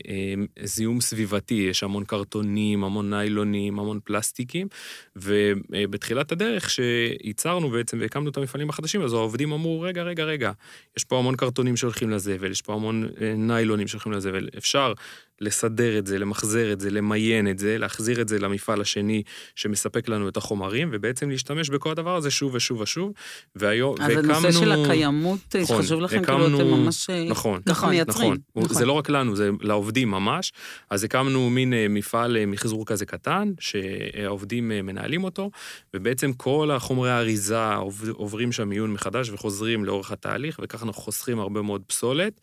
אה, 0.08 0.66
זיהום 0.66 1.02
סביבתי, 1.02 1.68
יש 1.70 1.84
המון 1.84 2.04
קרטונים, 2.04 2.84
המון 2.84 3.10
ניילונים, 3.10 3.80
המון 3.80 4.00
פלסטיקים, 4.04 4.68
ובתחילת 5.16 6.32
הדרך 6.32 6.70
שייצרנו 6.70 7.70
בעצם 7.70 7.98
והקמנו 8.02 8.30
את 8.30 8.38
המפעלים 8.38 8.70
החדשים, 8.70 9.02
אז 9.02 9.14
העובדים 9.14 9.52
אמרו, 9.52 9.82
רגע, 9.82 10.04
רגע, 10.04 10.24
רגע, 10.24 10.52
יש 10.98 11.04
פה 11.04 11.20
המון 11.20 11.36
קרטונים 11.36 11.78
שהולכים 11.78 12.10
לזבל, 12.10 12.52
יש 12.52 12.62
פה 12.62 12.74
המון 12.74 13.10
אה, 13.22 13.34
ניילונים 13.38 13.88
שהולכים 13.88 14.12
לזבל, 14.12 14.50
אפשר 14.58 14.94
לסדר 15.42 15.98
את 15.98 16.08
זה, 16.08 16.20
למחזר 16.20 16.74
את 16.74 16.80
זה, 16.80 16.90
למיין 16.90 17.48
את 17.50 17.60
זה, 17.60 17.78
להחזיר 17.78 18.22
את 18.22 18.28
זה 18.28 18.40
למפעל 18.40 18.82
השני 18.82 19.24
שמספק 19.56 20.10
לנו 20.10 20.30
את 20.30 20.38
החומרים, 20.38 20.90
ובעצם 20.92 21.30
להשתמש 21.30 21.70
בכל 21.70 21.92
הדבר 21.92 22.16
הזה 22.16 22.32
שוב 22.32 22.54
ושוב 22.56 22.82
ושוב, 22.82 23.12
והיום, 23.56 23.96
אז 24.02 24.12
הנושא 24.18 24.52
של 24.52 24.72
הקיימות, 24.72 25.56
נכון, 25.62 25.82
חשוב 25.82 26.02
לכם, 26.02 26.20
הקמנו- 26.24 26.46
כאילו 26.46 26.58
אתם 26.62 26.68
ממש 26.68 27.10
אה, 27.10 27.26
נכון, 27.30 27.62
ככה 27.70 27.88
מייצרים. 27.90 28.36
נכון. 28.56 28.74
זה 28.74 28.86
לא 28.86 28.92
רק 28.92 29.10
לנו, 29.10 29.36
זה 29.36 29.50
לעובדים 29.62 30.12
ממש. 30.12 30.54
אז 30.90 31.04
הקמנו 31.04 31.50
מין 31.50 31.74
אה, 31.74 31.86
מפעל 31.90 32.38
אה, 32.38 32.46
מחזור 32.46 32.86
כזה 32.86 33.06
קטן, 33.06 33.52
שהעובדים 33.60 34.72
אה, 34.72 34.82
מנהלים 34.82 35.24
אותו, 35.24 35.52
ובעצם 35.94 36.34
כל 36.34 36.72
החומרי 36.74 37.12
האריזה 37.12 37.74
עוב- 37.76 38.10
עוברים 38.14 38.52
שם 38.52 38.70
מיון 38.70 38.92
מחדש 38.94 39.30
וחוזרים 39.30 39.86
לאורך 39.86 40.12
התהליך, 40.12 40.60
וככה 40.64 40.86
אנחנו 40.86 41.02
חוסכים 41.02 41.40
הרבה 41.40 41.62
מאוד 41.62 41.82
פסולת. 41.88 42.40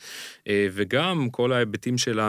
אה, 0.48 0.66
וגם 0.72 1.28
כל 1.30 1.52
ההיבטים 1.52 1.98
של 1.98 2.20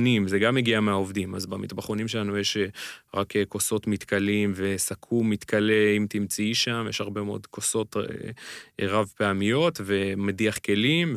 המטבחונים, 0.00 0.28
זה 0.28 0.38
גם 0.38 0.54
מגיע 0.54 0.80
מהעובדים. 0.80 1.34
אז 1.34 1.46
במטבחונים 1.46 2.08
שלנו 2.08 2.38
יש 2.38 2.56
אה, 2.56 2.66
רק 3.14 3.36
אה, 3.36 3.44
כוסות 3.44 3.86
מתכלים 3.86 4.52
וסכו"ם 4.56 5.30
מתכלה, 5.30 5.94
אם 5.96 6.06
תמצאי 6.08 6.54
שם, 6.54 6.86
יש 6.88 7.00
הרבה 7.00 7.22
מאוד 7.22 7.46
כוסות 7.46 7.96
אה, 7.96 8.86
רב 8.88 9.12
פעמיות 9.16 9.80
ומדיח 9.84 10.58
כלים, 10.58 11.14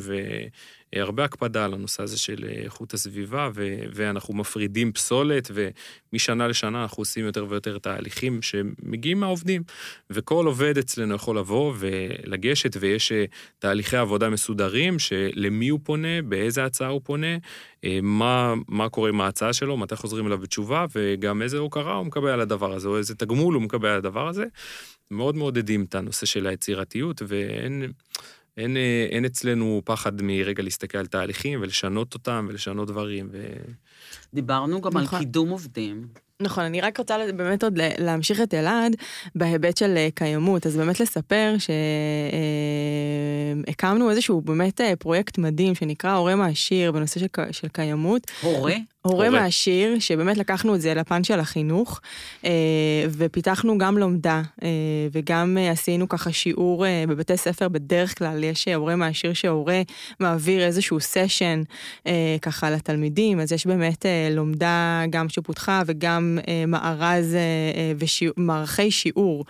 והרבה 0.94 1.24
הקפדה 1.24 1.64
על 1.64 1.74
הנושא 1.74 2.02
הזה 2.02 2.18
של 2.18 2.44
אה, 2.48 2.62
איכות 2.64 2.94
הסביבה, 2.94 3.48
ו- 3.54 3.78
ואנחנו 3.94 4.34
מפרידים 4.34 4.92
פסולת, 4.92 5.50
ומשנה 6.12 6.48
לשנה 6.48 6.82
אנחנו 6.82 7.00
עושים 7.00 7.24
יותר 7.24 7.46
ויותר 7.48 7.78
תהליכים 7.78 8.42
שמגיעים 8.42 9.20
מהעובדים. 9.20 9.62
וכל 10.10 10.46
עובד 10.46 10.78
אצלנו 10.78 11.14
יכול 11.14 11.38
לבוא 11.38 11.74
ולגשת, 11.78 12.76
ויש 12.80 13.12
אה, 13.12 13.24
תהליכי 13.58 13.96
עבודה 13.96 14.30
מסודרים, 14.30 14.98
שלמי 14.98 15.68
הוא 15.68 15.80
פונה, 15.82 16.22
באיזה 16.22 16.64
הצעה 16.64 16.88
הוא 16.88 17.00
פונה, 17.04 17.36
אה, 17.84 17.98
מה, 18.02 18.54
מה 18.68 18.88
קורה 18.88 19.08
עם 19.08 19.20
ההצעה 19.20 19.52
שלו, 19.52 19.76
מתי 19.76 19.96
חוזרים 19.96 20.26
אליו 20.26 20.38
בתשובה, 20.38 20.86
וגם 20.94 21.42
איזה 21.42 21.58
הוקרה 21.58 21.94
הוא 21.94 22.06
מקבל 22.06 22.28
על 22.28 22.40
הדבר 22.40 22.72
הזה, 22.72 22.88
או 22.88 22.98
איזה 22.98 23.14
תגמול 23.14 23.54
הוא 23.54 23.62
מקבל 23.62 23.88
על 23.88 23.96
הדבר 23.96 24.28
הזה. 24.28 24.44
מאוד 25.10 25.36
מעודדים 25.36 25.84
את 25.84 25.94
הנושא 25.94 26.26
של 26.26 26.46
היצירתיות, 26.46 27.22
ואין... 27.26 27.92
אין, 28.56 28.76
אה, 28.76 29.06
אין 29.10 29.24
אצלנו 29.24 29.82
פחד 29.84 30.22
מרגע 30.22 30.62
להסתכל 30.62 30.98
על 30.98 31.06
תהליכים 31.06 31.62
ולשנות 31.62 32.14
אותם 32.14 32.46
ולשנות 32.48 32.88
דברים. 32.88 33.28
ו... 33.32 33.42
דיברנו 34.34 34.80
גם 34.80 34.96
על 34.96 35.02
נכון. 35.02 35.18
קידום 35.18 35.48
עובדים. 35.48 36.06
נכון, 36.40 36.64
אני 36.64 36.80
רק 36.80 36.98
רוצה 36.98 37.16
באמת 37.36 37.64
עוד 37.64 37.78
להמשיך 37.98 38.40
את 38.40 38.54
אלעד 38.54 38.96
בהיבט 39.34 39.76
של 39.76 39.96
אה, 39.96 40.08
קיימות, 40.14 40.66
אז 40.66 40.76
באמת 40.76 41.00
לספר 41.00 41.54
שהקמנו 43.64 44.10
איזשהו 44.10 44.40
באמת 44.40 44.80
אה, 44.80 44.96
פרויקט 44.96 45.38
מדהים 45.38 45.74
שנקרא 45.74 46.12
הורה 46.12 46.36
מעשיר 46.36 46.92
בנושא 46.92 47.20
של, 47.20 47.26
של 47.50 47.68
קיימות. 47.68 48.22
הורה? 48.42 48.74
הורה. 49.08 49.30
מעשיר, 49.30 49.98
שבאמת 49.98 50.36
לקחנו 50.36 50.74
את 50.74 50.80
זה 50.80 50.94
לפן 50.94 51.24
של 51.24 51.40
החינוך, 51.40 52.00
אה, 52.44 52.50
ופיתחנו 53.08 53.78
גם 53.78 53.98
לומדה, 53.98 54.42
אה, 54.62 54.68
וגם 55.12 55.58
אה, 55.60 55.70
עשינו 55.70 56.08
ככה 56.08 56.32
שיעור 56.32 56.84
בבתי 57.08 57.36
ספר, 57.36 57.68
בדרך 57.68 58.18
כלל 58.18 58.44
יש 58.44 58.68
הורה 58.68 58.96
מעשיר 58.96 59.32
שהורה 59.32 59.82
מעביר 60.20 60.64
איזשהו 60.64 61.00
סשן 61.00 61.62
ככה 62.42 62.70
לתלמידים, 62.70 63.40
אז 63.40 63.52
יש 63.52 63.66
באמת 63.66 64.06
לומדה 64.30 65.02
גם 65.10 65.28
שפותחה 65.28 65.82
וגם 65.86 66.38
מארז 66.68 67.36
ומערכי 68.36 68.90
שיעור, 68.90 69.44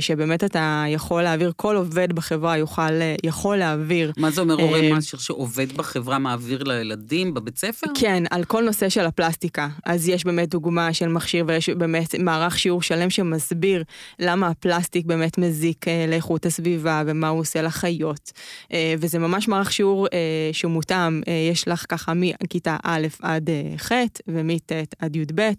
שבאמת 0.00 0.44
אתה 0.44 0.84
יכול 0.88 1.22
להעביר, 1.22 1.52
כל 1.56 1.76
עובד 1.76 2.12
בחברה 2.12 2.56
יוכל, 2.56 2.92
יכול 3.24 3.56
להעביר. 3.56 4.12
מה 4.16 4.30
זה 4.30 4.40
אומר 4.40 4.54
הורה 4.54 4.80
מאשר 4.90 5.18
שעובד 5.18 5.72
בחברה 5.72 6.18
מעביר 6.18 6.62
לילדים 6.62 7.34
בבית 7.34 7.58
ספר? 7.58 7.86
כן, 7.94 8.24
על 8.30 8.44
כל 8.44 8.62
נושא 8.62 8.88
של 8.92 9.06
הפלסטיקה. 9.06 9.68
אז 9.84 10.08
יש 10.08 10.24
באמת 10.24 10.48
דוגמה 10.48 10.92
של 10.92 11.08
מכשיר 11.08 11.44
ויש 11.48 11.68
באמת 11.68 12.14
מערך 12.14 12.58
שיעור 12.58 12.82
שלם 12.82 13.10
שמסביר 13.10 13.84
למה 14.18 14.48
הפלסטיק 14.48 15.06
באמת 15.06 15.38
מזיק 15.38 15.88
אה, 15.88 16.06
לאיכות 16.08 16.46
הסביבה 16.46 17.02
ומה 17.06 17.28
הוא 17.28 17.40
עושה 17.40 17.62
לחיות. 17.62 18.32
אה, 18.72 18.94
וזה 18.98 19.18
ממש 19.18 19.48
מערך 19.48 19.72
שיעור 19.72 20.06
אה, 20.12 20.18
שהוא 20.52 20.72
מותאם, 20.72 21.22
אה, 21.28 21.48
יש 21.50 21.68
לך 21.68 21.86
ככה 21.88 22.12
מכיתה 22.14 22.76
א' 22.82 23.06
עד 23.22 23.50
ח' 23.76 23.92
ומט' 24.28 24.72
עד 24.98 25.16
י"ב, 25.16 25.50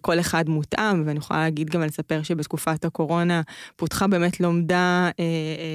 כל 0.00 0.20
אחד 0.20 0.48
מותאם, 0.48 1.02
ואני 1.06 1.18
יכולה 1.18 1.40
להגיד 1.40 1.70
גם 1.70 1.82
לספר 1.82 2.22
שבתקופת 2.22 2.84
הקורונה 2.84 3.42
פותחה 3.76 4.06
באמת 4.06 4.40
לומדה 4.40 5.10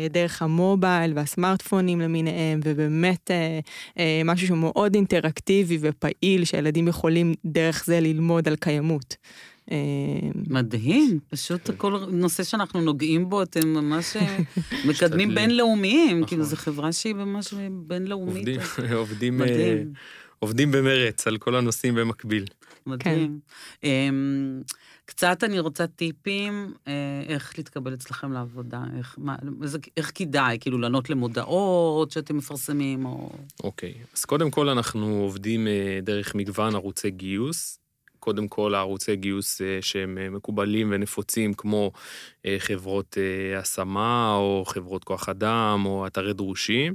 דרך 0.09 0.41
המובייל 0.41 1.13
והסמארטפונים 1.15 2.01
למיניהם, 2.01 2.59
ובאמת 2.63 3.31
משהו 4.25 4.47
שהוא 4.47 4.57
מאוד 4.57 4.95
אינטראקטיבי 4.95 5.77
ופעיל, 5.81 6.45
יכולים 6.87 7.33
דרך 7.45 7.83
זה 7.85 7.99
ללמוד 7.99 8.47
על 8.47 8.55
קיימות. 8.55 9.15
אה, 9.71 9.77
מדהים, 10.49 11.19
פשוט 11.29 11.69
כל 11.77 12.05
נושא 12.11 12.43
שאנחנו 12.43 12.81
נוגעים 12.81 13.29
בו, 13.29 13.43
אתם 13.43 13.67
ממש 13.67 14.15
אה, 14.15 14.37
מקדמים. 14.89 15.35
בינלאומיים, 15.35 16.17
נכון. 16.17 16.27
כאילו 16.27 16.43
זו 16.43 16.55
חברה 16.55 16.91
שהיא 16.91 17.15
ממש 17.15 17.53
בינלאומית. 17.71 18.47
עובדים, 18.93 19.41
אה, 19.41 19.81
עובדים 20.39 20.71
במרץ 20.71 21.27
על 21.27 21.37
כל 21.37 21.55
הנושאים 21.55 21.95
במקביל. 21.95 22.45
מדהים. 22.85 23.39
אמ, 23.83 24.61
קצת 25.07 25.43
אני 25.43 25.59
רוצה 25.59 25.87
טיפים, 25.87 26.73
אה, 26.87 26.93
איך 27.27 27.53
להתקבל 27.57 27.93
אצלכם 27.93 28.31
לעבודה, 28.31 28.83
איך, 28.97 29.15
מה, 29.17 29.35
איך 29.97 30.11
כדאי, 30.15 30.57
כאילו 30.61 30.77
לענות 30.77 31.09
למודעות 31.09 32.11
שאתם 32.11 32.37
מפרסמים, 32.37 33.05
או... 33.05 33.29
אוקיי, 33.63 33.93
אז 34.15 34.25
קודם 34.25 34.51
כל 34.51 34.69
אנחנו 34.69 35.07
עובדים 35.07 35.67
אה, 35.67 35.99
דרך 36.03 36.35
מגוון 36.35 36.75
ערוצי 36.75 37.11
גיוס. 37.11 37.79
קודם 38.19 38.47
כל 38.47 38.75
הערוצי 38.75 39.15
גיוס 39.15 39.61
אה, 39.61 39.77
שהם 39.81 40.17
מקובלים 40.35 40.91
ונפוצים, 40.91 41.53
כמו 41.53 41.91
חברות 42.57 43.17
השמה, 43.57 44.35
או 44.35 44.63
חברות 44.67 45.03
כוח 45.03 45.29
אדם, 45.29 45.83
או 45.85 46.07
אתרי 46.07 46.33
דרושים, 46.33 46.93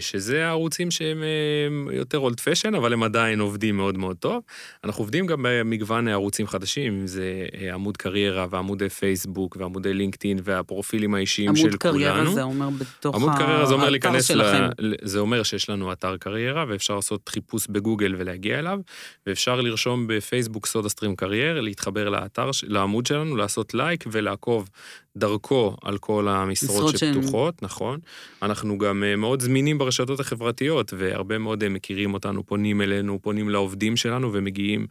שזה 0.00 0.46
הערוצים 0.46 0.90
שהם 0.90 1.22
אה, 1.22 1.94
יותר 1.94 2.18
old 2.18 2.40
fashioned, 2.40 2.74
אבל 2.74 2.92
הם 2.92 3.02
עדיין 3.02 3.40
עובדים 3.40 3.76
מאוד 3.76 3.98
מאוד 3.98 4.16
טוב. 4.16 4.42
אנחנו 4.84 5.02
עובדים 5.02 5.26
גם 5.26 5.38
במגוון 5.42 6.08
ערוצים 6.08 6.46
חדשים, 6.46 7.00
אם 7.00 7.06
זה 7.06 7.46
אה, 7.60 7.74
עמוד 7.74 7.96
קריירה 7.96 8.46
ועמודי 8.50 8.88
פייסבוק 8.88 9.56
ועמודי 9.60 9.94
לינקדאין 9.94 10.38
והפרופילים 10.44 11.14
האישיים 11.14 11.56
של 11.56 11.66
עמוד 11.66 11.82
כולנו. 11.82 11.98
קריירה 11.98 12.32
זה 12.34 12.42
אומר 12.42 12.68
בתוך 12.70 13.16
עמוד 13.16 13.32
קריירה 13.36 13.66
זה 13.66 13.74
אומר 13.74 13.84
האתר 13.84 13.90
להיכנס, 13.90 14.24
שלכם. 14.24 14.68
ל... 14.78 14.94
זה 15.02 15.18
אומר 15.18 15.42
שיש 15.42 15.70
לנו 15.70 15.92
אתר 15.92 16.16
קריירה 16.16 16.64
ואפשר 16.68 16.96
לעשות 16.96 17.28
חיפוש 17.28 17.66
בגוגל 17.66 18.14
ולהגיע 18.18 18.58
אליו, 18.58 18.78
ואפשר 19.26 19.60
לרשום 19.60 20.06
בפייסבוק 20.06 20.66
סודה 20.66 20.88
סטרים 20.88 21.16
career, 21.16 21.60
להתחבר 21.60 22.08
לאתר, 22.08 22.50
לעמוד 22.62 23.06
שלנו, 23.06 23.36
לעשות 23.36 23.74
לייק 23.74 24.04
ולעקוב 24.12 24.68
דרכו 25.16 25.76
על 25.82 25.98
כל 25.98 26.28
המשרות 26.28 26.98
שהן- 26.98 27.14
שפתוחות, 27.14 27.62
נכון. 27.62 28.00
אנחנו 28.42 28.78
גם 28.78 29.04
אה, 29.04 29.16
מאוד 29.16 29.40
זמינים 29.42 29.78
ברשתות 29.78 30.20
החברתיות, 30.20 30.92
והרבה 30.98 31.38
מאוד 31.38 31.62
אה, 31.62 31.68
מכירים 31.68 32.14
אותנו, 32.14 32.46
פונים 32.46 32.80
אלינו, 32.82 33.18
פונים 33.22 33.48
לעובדים 33.48 33.96
שלנו 33.96 34.32
ומגיעים 34.32 34.86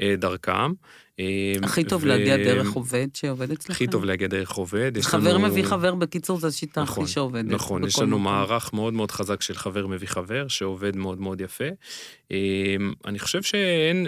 אה, 0.00 0.14
דרכם. 0.18 0.72
הכי 1.62 1.84
טוב 1.84 2.02
ו- 2.04 2.06
להגיע 2.06 2.36
דרך 2.36 2.72
עובד 2.72 3.08
שעובד 3.14 3.50
אצלכם. 3.50 3.72
הכי 3.72 3.86
טוב 3.86 4.04
להגיע 4.04 4.28
דרך 4.28 4.52
עובד. 4.52 4.92
חבר 5.00 5.34
לנו- 5.34 5.46
מביא 5.46 5.64
חבר, 5.64 5.94
בקיצור, 5.94 6.38
זו 6.40 6.46
השיטה 6.48 6.82
נכון, 6.82 7.04
הכי 7.04 7.12
שעובדת. 7.12 7.50
נכון, 7.50 7.84
יש 7.84 7.98
לנו 7.98 8.08
מקום. 8.18 8.22
מערך 8.24 8.72
מאוד 8.72 8.94
מאוד 8.94 9.10
חזק 9.10 9.42
של 9.42 9.54
חבר 9.54 9.86
מביא 9.86 10.08
חבר, 10.08 10.48
שעובד 10.48 10.96
מאוד 10.96 11.20
מאוד 11.20 11.40
יפה. 11.40 11.64
אני 13.06 13.18
חושב 13.18 13.42
שאין, 13.42 14.06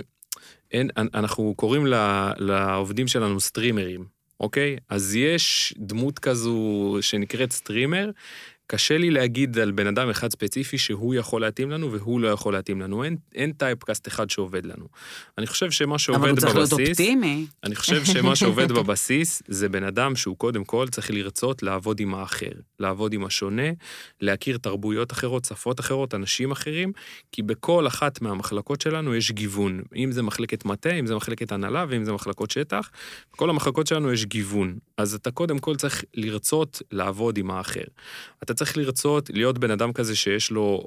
אין, 0.71 0.91
אנחנו 1.15 1.55
קוראים 1.57 1.87
לעובדים 2.39 3.09
שלנו 3.09 3.41
סטרימרים, 3.41 4.05
אוקיי? 4.41 4.77
אז 4.89 5.15
יש 5.15 5.75
דמות 5.79 6.19
כזו 6.19 6.99
שנקראת 7.01 7.53
סטרימר. 7.53 8.11
קשה 8.71 8.99
לי 8.99 9.11
להגיד 9.11 9.59
על 9.59 9.71
בן 9.71 9.87
אדם 9.87 10.11
אחד 10.11 10.31
ספציפי 10.31 10.79
שהוא 10.79 11.15
יכול 11.15 11.41
להתאים 11.41 11.71
לנו 11.71 11.93
והוא 11.93 12.21
לא 12.21 12.29
יכול 12.29 12.53
להתאים 12.53 12.81
לנו. 12.81 13.05
אין, 13.05 13.17
אין 13.35 13.53
typecast 13.53 14.09
אחד 14.09 14.31
שעובד 14.31 14.67
לנו. 14.67 14.85
אני 15.39 15.47
חושב 15.47 15.71
שמה 15.71 15.87
אבל 15.87 15.93
הוא 15.93 15.99
שעובד 15.99 16.39
צריך 16.39 16.55
להיות 16.55 16.71
בבסיס... 16.71 16.89
אופטימי. 16.89 17.47
אני 17.65 17.75
חושב 17.75 18.05
שמה 18.05 18.37
שעובד 18.41 18.73
בבסיס 18.73 19.43
זה 19.49 19.69
בן 19.69 19.85
אדם 19.85 20.17
שהוא 20.17 20.37
קודם 20.37 20.65
כל 20.65 20.89
צריך 20.91 21.11
לרצות 21.11 21.63
לעבוד 21.63 22.01
עם 22.01 22.15
האחר, 22.15 22.51
לעבוד 22.81 23.13
עם 23.13 23.25
השונה, 23.25 23.63
להכיר 24.21 24.59
תרבויות 24.59 25.13
אחרות, 25.13 25.45
שפות 25.45 25.81
אחרות, 25.81 26.15
אנשים 26.15 26.51
אחרים, 26.51 26.93
כי 27.33 27.43
בכל 27.43 27.87
אחת 27.87 28.23
מהמחלקות 28.23 28.81
שלנו 28.81 29.15
יש 29.15 29.33
גיוון. 29.33 29.83
אם 29.97 30.13
זה 30.13 30.23
מחלקת 30.23 30.65
מטה, 30.65 30.91
אם 30.91 31.07
זה 31.07 31.15
מחלקת 31.15 31.53
הנהלה 31.53 31.85
ואם 31.89 32.05
זה 32.05 32.13
מחלקות 32.13 32.51
שטח, 32.51 32.91
בכל 33.33 33.51
המחלקות 33.51 33.87
שלנו 33.87 34.13
יש 34.13 34.25
גיוון. 34.25 34.79
אז 34.97 35.15
אתה 35.15 35.31
קודם 35.31 35.59
כל 35.59 35.77
צריך 35.77 36.05
לרצות 36.15 36.83
לעבוד 36.93 37.39
עם 37.39 37.51
האחר. 37.51 37.85
אתה 38.43 38.58
צריך 38.59 38.77
לרצות 38.77 39.31
להיות 39.35 39.59
בן 39.59 39.71
אדם 39.71 39.93
כזה 39.93 40.17
שיש 40.17 40.51
לו 40.51 40.83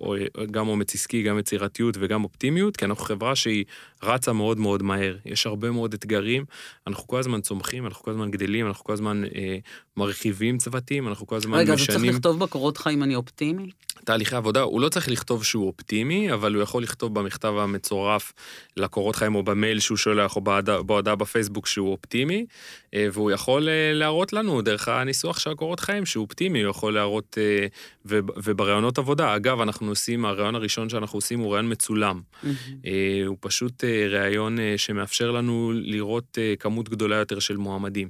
גם 0.51 0.67
אומץ 0.67 0.95
עסקי, 0.95 1.23
גם 1.23 1.39
יצירתיות 1.39 1.95
וגם 1.99 2.23
אופטימיות, 2.23 2.77
כי 2.77 2.85
אנחנו 2.85 3.05
חברה 3.05 3.35
שהיא 3.35 3.65
רצה 4.03 4.33
מאוד 4.33 4.59
מאוד 4.59 4.83
מהר. 4.83 5.15
יש 5.25 5.45
הרבה 5.47 5.71
מאוד 5.71 5.93
אתגרים, 5.93 6.45
אנחנו 6.87 7.07
כל 7.07 7.19
הזמן 7.19 7.41
צומחים, 7.41 7.85
אנחנו 7.85 8.03
כל 8.03 8.11
הזמן 8.11 8.31
גדלים, 8.31 8.67
אנחנו 8.67 8.83
כל 8.83 8.93
הזמן 8.93 9.23
אה, 9.35 9.57
מרחיבים 9.97 10.57
צוותים, 10.57 11.07
אנחנו 11.07 11.27
כל 11.27 11.35
הזמן 11.35 11.57
רגע, 11.57 11.73
אז 11.73 11.79
הוא 11.79 11.85
צריך 11.85 11.97
משנים 11.97 12.13
לכתוב 12.15 12.39
בקורות 12.39 12.77
חיים 12.77 13.03
אני 13.03 13.15
אופטימי? 13.15 13.69
תהליכי 14.05 14.35
עבודה. 14.35 14.61
הוא 14.61 14.81
לא 14.81 14.89
צריך 14.89 15.09
לכתוב 15.09 15.43
שהוא 15.43 15.67
אופטימי, 15.67 16.33
אבל 16.33 16.53
הוא 16.55 16.63
יכול 16.63 16.83
לכתוב 16.83 17.13
במכתב 17.19 17.53
המצורף 17.59 18.33
לקורות 18.77 19.15
חיים 19.15 19.35
או 19.35 19.43
במייל 19.43 19.79
שהוא 19.79 19.97
שולח 19.97 20.35
או 20.35 20.41
בהודעה- 20.41 20.81
בהודעה 20.83 21.15
בפייסבוק 21.15 21.67
שהוא 21.67 21.91
אופטימי, 21.91 22.45
אה, 22.93 23.07
והוא 23.13 23.31
יכול 23.31 23.69
אה, 23.69 23.91
להראות 23.93 24.33
לנו 24.33 24.61
דרך 24.61 24.87
הניסוח 24.87 25.39
של 25.39 25.49
הקורות 25.51 25.79
חיים 25.79 26.05
שהוא 26.05 26.23
אופטימי, 26.23 26.61
הוא 26.61 26.69
יכול 26.69 26.93
להראות, 26.93 27.37
אה, 27.41 27.60
וב- 28.05 28.31
ובראיונות 28.43 28.97
עבודה, 28.97 29.35
אגב, 29.35 29.61
אנחנו 29.61 29.89
עושים, 29.89 30.25
הראיון 30.25 30.55
הראשון 30.55 30.89
שאנחנו 30.89 31.17
עושים 31.17 31.39
הוא 31.39 31.51
ראיון 31.53 31.71
מצולם. 31.71 32.21
אה, 32.85 32.91
הוא 33.25 33.37
פשוט 33.39 33.83
אה, 33.83 34.07
ראיון 34.09 34.59
אה, 34.59 34.73
שמאפשר 34.77 35.31
לנו 35.31 35.71
לראות 35.75 36.37
כמות 36.59 36.89
גדולה 36.89 37.15
יותר 37.15 37.39
של 37.39 37.57
מועמדים. 37.57 38.09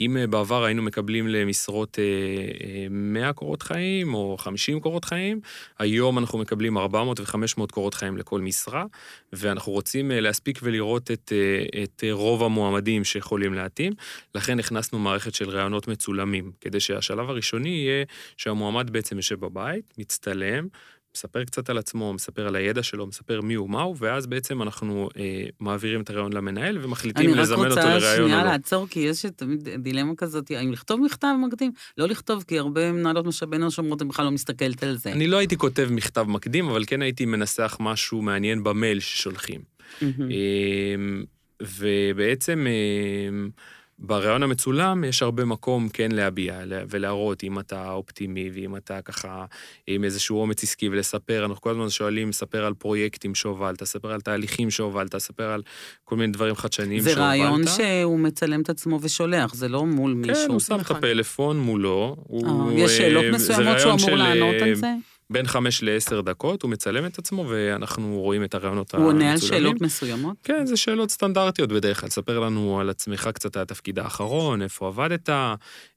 אם 0.00 0.16
בעבר 0.30 0.64
היינו 0.64 0.82
מקבלים 0.82 1.28
למשרות 1.28 1.98
אה, 1.98 2.04
אה, 2.04 2.86
100 2.90 3.32
קורות 3.32 3.62
חיים 3.62 4.14
או 4.14 4.36
50 4.38 4.80
קורות 4.80 5.04
חיים, 5.04 5.40
היום 5.78 6.18
אנחנו 6.18 6.38
מקבלים 6.38 6.78
400 6.78 7.20
ו-500 7.20 7.66
קורות 7.70 7.94
חיים 7.94 8.16
לכל 8.16 8.40
משרה, 8.40 8.84
ואנחנו 9.32 9.72
רוצים 9.72 10.12
אה, 10.12 10.20
להספיק 10.20 10.58
ולראות 10.62 11.10
את, 11.10 11.32
אה, 11.32 11.82
את 11.82 12.04
אה, 12.04 12.12
רוב 12.12 12.42
המועמדים 12.42 13.04
שיכולים 13.04 13.54
להתאים, 13.54 13.92
לכן 14.34 14.58
הכנסנו 14.58 14.98
מערכת 14.98 15.34
של 15.34 15.50
ראיונות 15.50 15.88
מצולמים, 15.88 16.52
כדי 16.60 16.80
שהשלב 16.80 17.30
הראשוני 17.30 17.68
יהיה 17.68 18.04
שהמועמד 18.36 18.90
בעצם 18.90 19.16
יושב 19.16 19.40
בבית, 19.40 19.94
מצטלם, 19.98 20.68
מספר 21.16 21.44
קצת 21.44 21.70
על 21.70 21.78
עצמו, 21.78 22.12
מספר 22.12 22.46
על 22.46 22.56
הידע 22.56 22.82
שלו, 22.82 23.06
מספר 23.06 23.40
מי 23.40 23.54
הוא, 23.54 23.70
מהו, 23.70 23.96
ואז 23.96 24.26
בעצם 24.26 24.62
אנחנו 24.62 25.08
אה, 25.16 25.44
מעבירים 25.60 26.00
את 26.00 26.10
הרעיון 26.10 26.32
למנהל 26.32 26.78
ומחליטים 26.82 27.30
אני 27.30 27.32
רק 27.32 27.38
לזמן 27.38 27.56
אותו 27.56 27.68
רוצה 27.68 27.84
לראיון 27.84 28.22
או 28.22 28.28
שנייה 28.28 28.44
לא. 28.44 28.50
לעצור, 28.50 28.86
כי 28.90 29.00
יש 29.00 29.26
תמיד 29.36 29.68
דילמה 29.68 30.12
כזאת, 30.16 30.50
האם 30.50 30.72
לכתוב 30.72 31.00
מכתב 31.00 31.28
מקדים? 31.46 31.72
לא 31.98 32.06
לכתוב, 32.06 32.44
כי 32.48 32.58
הרבה 32.58 32.92
מנהלות 32.92 33.26
משאבי 33.26 33.56
אנוש 33.56 33.78
אומרות, 33.78 34.02
אני 34.02 34.08
בכלל 34.08 34.24
לא 34.24 34.30
מסתכלת 34.30 34.82
על 34.82 34.96
זה. 34.96 35.12
אני 35.12 35.26
לא 35.26 35.36
הייתי 35.36 35.56
כותב 35.56 35.88
מכתב 35.90 36.26
מקדים, 36.28 36.68
אבל 36.68 36.84
כן 36.86 37.02
הייתי 37.02 37.26
מנסח 37.26 37.76
משהו 37.80 38.22
מעניין 38.22 38.64
במייל 38.64 39.00
ששולחים. 39.00 39.60
מהמם. 40.02 40.30
אמ, 40.30 41.24
ובעצם 41.62 42.66
אמ, 42.66 43.50
בריאיון 43.98 44.42
המצולם 44.42 45.04
יש 45.04 45.22
הרבה 45.22 45.44
מקום 45.44 45.88
כן 45.88 46.12
להביע 46.12 46.60
ולהראות 46.68 47.44
אם 47.44 47.58
אתה 47.58 47.90
אופטימי 47.90 48.50
ואם 48.54 48.76
אתה 48.76 49.02
ככה 49.02 49.44
עם 49.86 50.04
איזשהו 50.04 50.40
אומץ 50.40 50.62
עסקי 50.62 50.88
ולספר, 50.88 51.44
אנחנו 51.44 51.60
כל 51.60 51.70
הזמן 51.70 51.90
שואלים, 51.90 52.32
ספר 52.32 52.64
על 52.64 52.74
פרויקטים 52.74 53.34
שהובלת, 53.34 53.84
ספר 53.84 54.12
על 54.12 54.20
תהליכים 54.20 54.70
שהובלת, 54.70 55.16
ספר 55.16 55.44
על 55.50 55.62
כל 56.04 56.16
מיני 56.16 56.32
דברים 56.32 56.54
חדשניים 56.54 57.00
זה 57.00 57.10
שהובלת. 57.10 57.26
רעיון 57.26 57.62
שהוא 57.66 58.18
מצלם 58.18 58.60
את 58.60 58.70
עצמו 58.70 58.98
ושולח, 59.02 59.54
זה 59.54 59.68
לא 59.68 59.86
מול 59.86 60.14
מישהו. 60.14 60.44
כן, 60.44 60.50
הוא 60.50 60.60
שם 60.60 60.80
את. 60.80 60.90
הפלאפון 60.90 61.60
מולו. 61.60 62.16
אה, 62.18 62.24
הוא, 62.26 62.72
יש 62.72 62.96
שאלות 62.96 63.24
אה, 63.24 63.38
זה 63.38 63.52
מסוימות 63.52 63.80
שהוא 63.80 63.92
אמור 63.92 64.10
לענות 64.10 64.54
אה, 64.54 64.68
על 64.68 64.74
זה? 64.74 64.92
בין 65.30 65.46
חמש 65.46 65.82
לעשר 65.82 66.20
דקות, 66.20 66.62
הוא 66.62 66.70
מצלם 66.70 67.06
את 67.06 67.18
עצמו 67.18 67.44
ואנחנו 67.48 68.20
רואים 68.20 68.44
את 68.44 68.54
הרעיונות 68.54 68.94
הוא 68.94 69.06
עונה 69.06 69.24
על 69.24 69.30
המצולמים. 69.30 69.62
שאלות 69.62 69.80
מסוימות? 69.80 70.36
כן, 70.42 70.66
זה 70.66 70.76
שאלות 70.76 71.10
סטנדרטיות 71.10 71.72
בדרך 71.72 72.00
כלל. 72.00 72.10
ספר 72.10 72.38
לנו 72.38 72.80
על 72.80 72.90
עצמך 72.90 73.30
קצת 73.34 73.56
על 73.56 73.62
התפקיד 73.62 73.98
האחרון, 73.98 74.62
איפה 74.62 74.86
עבדת, 74.88 75.28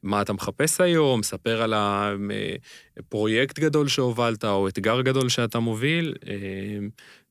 מה 0.03 0.21
אתה 0.21 0.33
מחפש 0.33 0.81
היום, 0.81 1.23
ספר 1.23 1.61
על 1.61 1.73
הפרויקט 2.97 3.59
גדול 3.59 3.87
שהובלת 3.87 4.45
או 4.45 4.67
אתגר 4.67 5.01
גדול 5.01 5.29
שאתה 5.29 5.59
מוביל, 5.59 6.13
אה, 6.27 6.33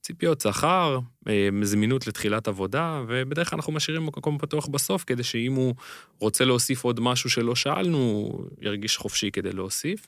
ציפיות 0.02 0.40
שכר, 0.40 0.94
אה, 0.94 1.19
זמינות 1.62 2.06
לתחילת 2.06 2.48
עבודה, 2.48 3.02
ובדרך 3.08 3.50
כלל 3.50 3.56
אנחנו 3.56 3.72
משאירים 3.72 4.06
מקום 4.06 4.38
פתוח 4.38 4.66
בסוף, 4.66 5.04
כדי 5.06 5.22
שאם 5.22 5.52
הוא 5.52 5.74
רוצה 6.18 6.44
להוסיף 6.44 6.84
עוד 6.84 7.00
משהו 7.00 7.30
שלא 7.30 7.54
שאלנו, 7.54 7.96
הוא 7.98 8.44
ירגיש 8.60 8.96
חופשי 8.96 9.30
כדי 9.30 9.52
להוסיף. 9.52 10.06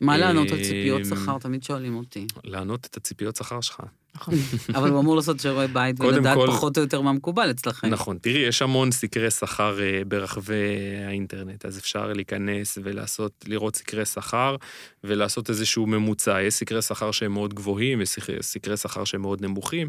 מה 0.00 0.18
לענות 0.18 0.50
על 0.50 0.58
אה, 0.58 0.64
ציפיות 0.64 1.04
שכר? 1.04 1.38
תמיד 1.38 1.62
שואלים 1.62 1.96
אותי. 1.96 2.26
לענות 2.44 2.86
את 2.86 2.96
הציפיות 2.96 3.36
שכר 3.36 3.60
שלך. 3.60 3.80
נכון. 4.14 4.34
אבל 4.76 4.90
הוא 4.90 5.00
אמור 5.00 5.16
לעשות 5.16 5.40
שיעורי 5.40 5.68
בית 5.68 6.00
ולדעת 6.00 6.36
כל- 6.36 6.46
פחות 6.46 6.76
או 6.78 6.82
יותר 6.82 7.00
מה 7.00 7.12
מקובל 7.12 7.50
אצלכם. 7.50 7.86
נכון, 7.88 8.18
תראי, 8.18 8.38
יש 8.38 8.62
המון 8.62 8.90
סקרי 8.92 9.30
שכר 9.30 9.80
אה, 9.82 10.02
ברחבי 10.08 10.54
האינטרנט, 11.06 11.66
אז 11.66 11.78
אפשר 11.78 12.12
להיכנס 12.12 12.78
ולעשות, 12.82 13.44
לראות 13.48 13.76
סקרי 13.76 14.04
שכר 14.06 14.56
ולעשות 15.04 15.50
איזשהו 15.50 15.86
ממוצע. 15.86 16.42
יש 16.42 16.54
סקרי 16.54 16.82
שכר 16.82 17.10
שהם 17.12 17.32
מאוד 17.32 17.54
גבוהים, 17.54 18.00
יש 18.00 18.08
סקרי 18.40 18.76
שכר 18.76 19.04
שהם 19.04 19.20
מאוד 19.22 19.42
נמוכים, 19.42 19.88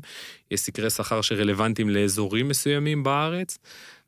יש 0.51 0.59
סקרי 0.63 0.89
שכר 0.89 1.21
שרלוונטיים 1.21 1.89
לאזורים 1.89 2.47
מסוימים 2.47 3.03
בארץ, 3.03 3.57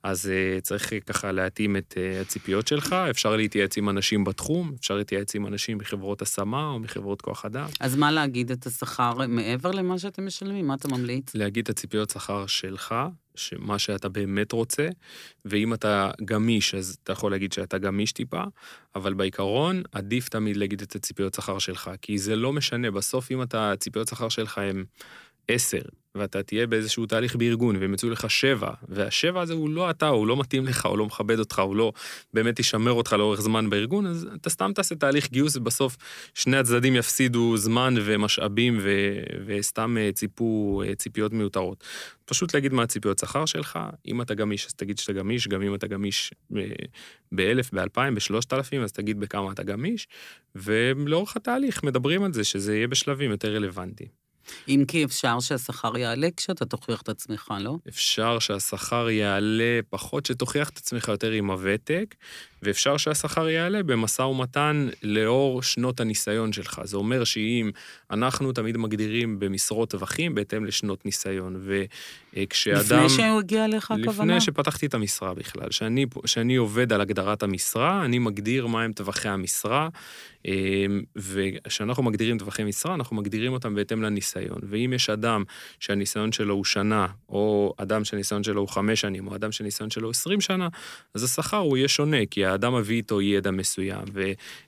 אז 0.05 0.25
uh, 0.25 0.61
צריך 0.61 0.93
אה, 0.93 0.99
ככה 0.99 1.31
להתאים 1.31 1.77
את 1.77 1.93
uh, 1.97 2.21
הציפיות 2.21 2.67
שלך, 2.67 2.93
אפשר 3.09 3.35
להתייעץ 3.35 3.77
עם 3.77 3.89
אנשים 3.89 4.23
בתחום, 4.23 4.73
אפשר 4.79 4.95
להתייעץ 4.95 5.35
עם 5.35 5.47
אנשים 5.47 5.77
מחברות 5.77 6.21
השמה 6.21 6.69
או 6.69 6.79
מחברות 6.79 7.21
כוח 7.21 7.45
אדם. 7.45 7.67
אז 7.79 7.95
מה 7.95 8.11
להגיד 8.11 8.51
את 8.51 8.65
השכר 8.65 9.13
מעבר 9.27 9.71
למה 9.71 9.99
שאתם 9.99 10.25
משלמים? 10.25 10.67
מה 10.67 10.73
אתה 10.73 10.87
ממליץ? 10.87 11.35
להגיד 11.35 11.63
את 11.63 11.69
הציפיות 11.69 12.09
שכר 12.09 12.45
שלך, 12.45 12.95
שמה 13.35 13.79
שאתה 13.79 14.09
באמת 14.09 14.51
רוצה, 14.51 14.87
ואם 15.45 15.73
אתה 15.73 16.11
גמיש, 16.25 16.75
אז 16.75 16.97
אתה 17.03 17.11
יכול 17.11 17.31
להגיד 17.31 17.53
שאתה 17.53 17.77
גמיש 17.77 18.11
טיפה, 18.11 18.43
אבל 18.95 19.13
בעיקרון, 19.13 19.81
עדיף 19.91 20.29
תמיד 20.29 20.57
להגיד 20.57 20.81
את 20.81 20.95
הציפיות 20.95 21.33
שכר 21.33 21.59
שלך, 21.59 21.91
כי 22.01 22.17
זה 22.17 22.35
לא 22.35 22.53
משנה, 22.53 22.91
בסוף 22.91 23.31
אם 23.31 23.41
אתה, 23.41 23.71
הציפיות 23.71 24.07
שכר 24.07 24.29
שלך 24.29 24.57
הם 24.57 24.85
עשר, 25.47 25.81
ואתה 26.15 26.43
תהיה 26.43 26.67
באיזשהו 26.67 27.05
תהליך 27.05 27.35
בארגון, 27.35 27.75
והם 27.75 27.93
יצאו 27.93 28.09
לך 28.09 28.29
שבע, 28.29 28.69
והשבע 28.87 29.41
הזה 29.41 29.53
הוא 29.53 29.69
לא 29.69 29.89
אתה, 29.89 30.07
הוא 30.07 30.27
לא 30.27 30.37
מתאים 30.39 30.65
לך, 30.65 30.85
הוא 30.85 30.97
לא 30.97 31.05
מכבד 31.05 31.39
אותך, 31.39 31.59
הוא 31.59 31.75
לא 31.75 31.93
באמת 32.33 32.59
ישמר 32.59 32.91
אותך 32.91 33.13
לאורך 33.13 33.41
זמן 33.41 33.69
בארגון, 33.69 34.05
אז 34.05 34.27
אתה 34.41 34.49
סתם 34.49 34.71
תעשה 34.75 34.95
תהליך 34.95 35.31
גיוס, 35.31 35.55
ובסוף 35.55 35.97
שני 36.33 36.57
הצדדים 36.57 36.95
יפסידו 36.95 37.57
זמן 37.57 37.93
ומשאבים, 38.05 38.79
ו... 38.81 38.89
וסתם 39.45 39.97
אה, 39.97 40.09
ציפו 40.13 40.81
אה, 40.85 40.95
ציפיות 40.95 41.33
מיותרות. 41.33 41.83
פשוט 42.25 42.53
להגיד 42.53 42.73
מה 42.73 42.83
הציפיות 42.83 43.19
שכר 43.19 43.45
שלך, 43.45 43.79
אם 44.07 44.21
אתה 44.21 44.33
גמיש, 44.33 44.65
אז 44.65 44.73
תגיד 44.73 44.97
שאתה 44.97 45.13
גמיש, 45.13 45.47
גם 45.47 45.61
אם 45.61 45.75
אתה 45.75 45.87
גמיש 45.87 46.33
אה, 46.57 46.63
באלף, 47.31 47.71
באלפיים, 47.73 48.15
בשלושת 48.15 48.53
אלפים, 48.53 48.81
אז 48.81 48.91
תגיד 48.91 49.19
בכמה 49.19 49.51
אתה 49.51 49.63
גמיש, 49.63 50.07
ולאורך 50.55 51.35
התהליך 51.35 51.83
מדברים 51.83 52.23
על 52.23 52.33
זה, 52.33 52.43
שזה 52.43 52.75
יהיה 52.75 52.87
בשלבים 52.87 53.31
יותר 53.31 53.55
רלוונטיים. 53.55 54.24
אם 54.67 54.83
כי 54.87 55.05
אפשר 55.05 55.39
שהשכר 55.39 55.97
יעלה 55.97 56.27
כשאתה 56.37 56.65
תוכיח 56.65 57.01
את 57.01 57.09
עצמך, 57.09 57.53
לא? 57.59 57.75
אפשר 57.89 58.39
שהשכר 58.39 59.09
יעלה 59.09 59.79
פחות, 59.89 60.25
שתוכיח 60.25 60.69
את 60.69 60.77
עצמך 60.77 61.07
יותר 61.07 61.31
עם 61.31 61.51
הוותק, 61.51 62.15
ואפשר 62.65 62.97
שהשכר 62.97 63.49
יעלה 63.49 63.83
במשא 63.83 64.21
ומתן 64.21 64.87
לאור 65.03 65.63
שנות 65.63 65.99
הניסיון 65.99 66.53
שלך. 66.53 66.81
זה 66.83 66.97
אומר 66.97 67.23
שאם 67.23 67.71
אנחנו 68.11 68.51
תמיד 68.51 68.77
מגדירים 68.77 69.39
במשרות 69.39 69.89
טווחים 69.89 70.35
בהתאם 70.35 70.65
לשנות 70.65 71.05
ניסיון, 71.05 71.67
וכשאדם... 72.35 73.05
לפני 73.05 73.09
שהוא 73.09 73.39
הגיע 73.39 73.65
אליך 73.65 73.91
הכוונה? 73.91 74.33
לפני 74.33 74.41
שפתחתי 74.41 74.85
את 74.85 74.93
המשרה 74.93 75.33
בכלל. 75.33 75.71
שאני, 75.71 76.05
שאני 76.25 76.55
עובד 76.55 76.93
על 76.93 77.01
הגדרת 77.01 77.43
המשרה, 77.43 78.05
אני 78.05 78.19
מגדיר 78.19 78.67
מהם 78.67 78.93
טווחי 78.93 79.29
המשרה, 79.29 79.89
אמ, 80.47 81.01
וכשאנחנו 81.15 82.03
מגדירים 82.03 82.37
טווחי 82.37 82.63
משרה, 82.63 82.93
אנחנו 82.93 83.15
מגדירים 83.15 83.53
אותם 83.53 83.75
בהתאם 83.75 84.01
לניסיון. 84.01 84.59
ואם 84.63 84.93
יש 84.93 85.09
אדם 85.09 85.43
שהניסיון 85.79 86.31
שלו 86.31 86.53
הוא 86.53 86.65
שנה, 86.65 87.07
או 87.29 87.73
אדם 87.77 88.03
שהניסיון 88.03 88.43
שלו 88.43 88.61
הוא 88.61 88.69
חמש 88.69 89.01
שנים, 89.01 89.27
או 89.27 89.35
אדם 89.35 89.51
שהניסיון 89.51 89.89
שלו 89.89 90.03
הוא 90.03 90.11
עשרים 90.11 90.41
שנה, 90.41 90.67
אז 91.13 91.23
השכר 91.23 91.57
הוא 91.57 91.77
יהיה 91.77 91.87
שונה, 91.87 92.25
כי 92.31 92.45
האדם 92.55 92.75
מביא 92.75 92.95
איתו 92.95 93.21
ידע 93.21 93.51
מסוים, 93.51 94.03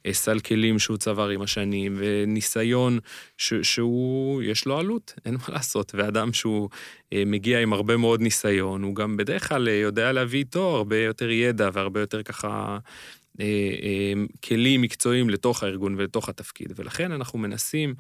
וסל 0.06 0.40
כלים 0.40 0.80
שהוא 0.80 0.98
צבר 0.98 1.30
עם 1.30 1.42
השנים, 1.42 1.96
וניסיון 1.98 3.00
ש- 3.38 3.54
שהוא, 3.54 4.44
יש 4.44 4.66
לו 4.66 4.78
עלות, 4.80 5.14
אין 5.26 5.34
מה 5.34 5.56
לעשות. 5.56 5.92
ואדם 5.96 6.34
שהוא 6.34 6.70
אה, 7.14 7.24
מגיע 7.26 7.60
עם 7.60 7.74
הרבה 7.74 7.98
מאוד 7.98 8.22
ניסיון, 8.22 8.84
הוא 8.84 8.96
גם 8.96 9.18
בדרך 9.18 9.48
כלל 9.50 9.68
אה, 9.68 9.74
יודע 9.74 10.12
להביא 10.12 10.40
איתו 10.40 10.76
הרבה 10.76 10.98
יותר 10.98 11.30
ידע 11.30 11.70
והרבה 11.74 12.00
יותר 12.00 12.24
ככה... 12.24 12.78
אה, 13.40 13.46
אה, 13.46 14.14
כלים 14.44 14.82
מקצועיים 14.82 15.30
לתוך 15.30 15.64
הארגון 15.64 15.96
ולתוך 15.98 16.30
התפקיד, 16.30 16.74
ולכן 16.76 17.12
אנחנו 17.12 17.40
מנסים 17.40 17.96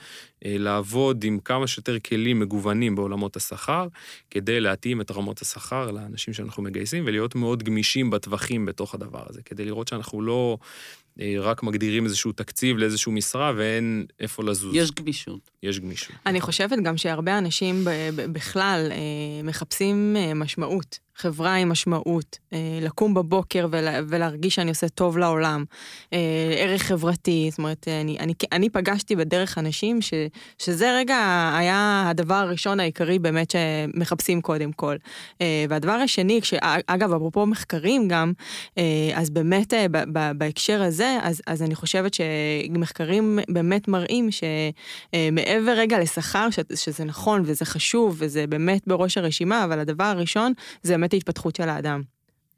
אה, 0.45 0.55
לעבוד 0.59 1.23
עם 1.23 1.39
כמה 1.39 1.67
שיותר 1.67 1.99
כלים 1.99 2.39
מגוונים 2.39 2.95
בעולמות 2.95 3.35
השכר, 3.35 3.87
כדי 4.31 4.59
להתאים 4.59 5.01
את 5.01 5.11
רמות 5.11 5.41
השכר 5.41 5.91
לאנשים 5.91 6.33
שאנחנו 6.33 6.63
מגייסים, 6.63 7.03
ולהיות 7.07 7.35
מאוד 7.35 7.63
גמישים 7.63 8.09
בטווחים 8.09 8.65
בתוך 8.65 8.95
הדבר 8.95 9.23
הזה, 9.29 9.41
כדי 9.41 9.65
לראות 9.65 9.87
שאנחנו 9.87 10.21
לא 10.21 10.57
רק 11.41 11.63
מגדירים 11.63 12.05
איזשהו 12.05 12.31
תקציב 12.31 12.77
לאיזשהו 12.77 13.11
משרה 13.11 13.53
ואין 13.55 14.05
איפה 14.19 14.43
לזוז. 14.43 14.75
יש 14.75 14.91
גמישות. 14.91 15.51
יש 15.63 15.79
גמישות. 15.79 16.15
אני 16.25 16.41
חושבת 16.41 16.79
גם 16.83 16.97
שהרבה 16.97 17.37
אנשים 17.37 17.83
בכלל 18.15 18.91
מחפשים 19.43 20.15
משמעות, 20.35 20.99
חברה 21.17 21.55
עם 21.55 21.69
משמעות, 21.69 22.37
אה, 22.53 22.79
לקום 22.81 23.13
בבוקר 23.13 23.67
ולה, 23.71 23.99
ולהרגיש 24.07 24.55
שאני 24.55 24.69
עושה 24.69 24.89
טוב 24.89 25.17
לעולם, 25.17 25.65
אה, 26.13 26.19
ערך 26.57 26.81
חברתי, 26.81 27.47
זאת 27.51 27.57
אומרת, 27.57 27.87
אני, 28.01 28.17
אני, 28.19 28.33
אני 28.51 28.69
פגשתי 28.69 29.15
בדרך 29.15 29.57
אנשים 29.57 30.01
ש, 30.01 30.13
שזה 30.59 30.97
רגע 30.97 31.15
היה 31.57 32.05
הדבר 32.09 32.35
הראשון 32.35 32.79
העיקרי 32.79 33.19
באמת 33.19 33.51
שמחפשים 33.51 34.41
קודם 34.41 34.71
כל. 34.71 34.95
אה, 35.41 35.65
והדבר 35.69 35.91
השני, 35.91 36.39
אגב, 36.87 37.13
אפרופו 37.13 37.45
מחקרים 37.45 38.07
גם, 38.07 38.33
אה, 38.77 38.83
אז 39.13 39.29
באמת 39.29 39.73
אה, 39.73 39.85
בהקשר 40.33 40.81
הזה, 40.81 41.17
אז, 41.21 41.41
אז 41.47 41.63
אני 41.63 41.75
חושבת 41.75 42.11
שמחקרים 42.13 43.39
באמת 43.49 43.87
מראים 43.87 44.29
שמעבר 44.31 45.71
רגע 45.71 45.99
לשכר, 45.99 46.47
שזה 46.75 47.03
נכון 47.03 47.41
וזה 47.45 47.65
חשוב 47.65 48.15
וזה 48.19 48.47
באמת 48.47 48.87
בראש 48.87 49.17
הרשימה, 49.17 49.63
אבל 49.63 49.79
הדבר 49.79 50.03
הראשון 50.03 50.53
זה 50.83 50.93
באמת 50.93 51.06
ההתפתחות 51.13 51.55
של 51.55 51.69
האדם. 51.69 52.01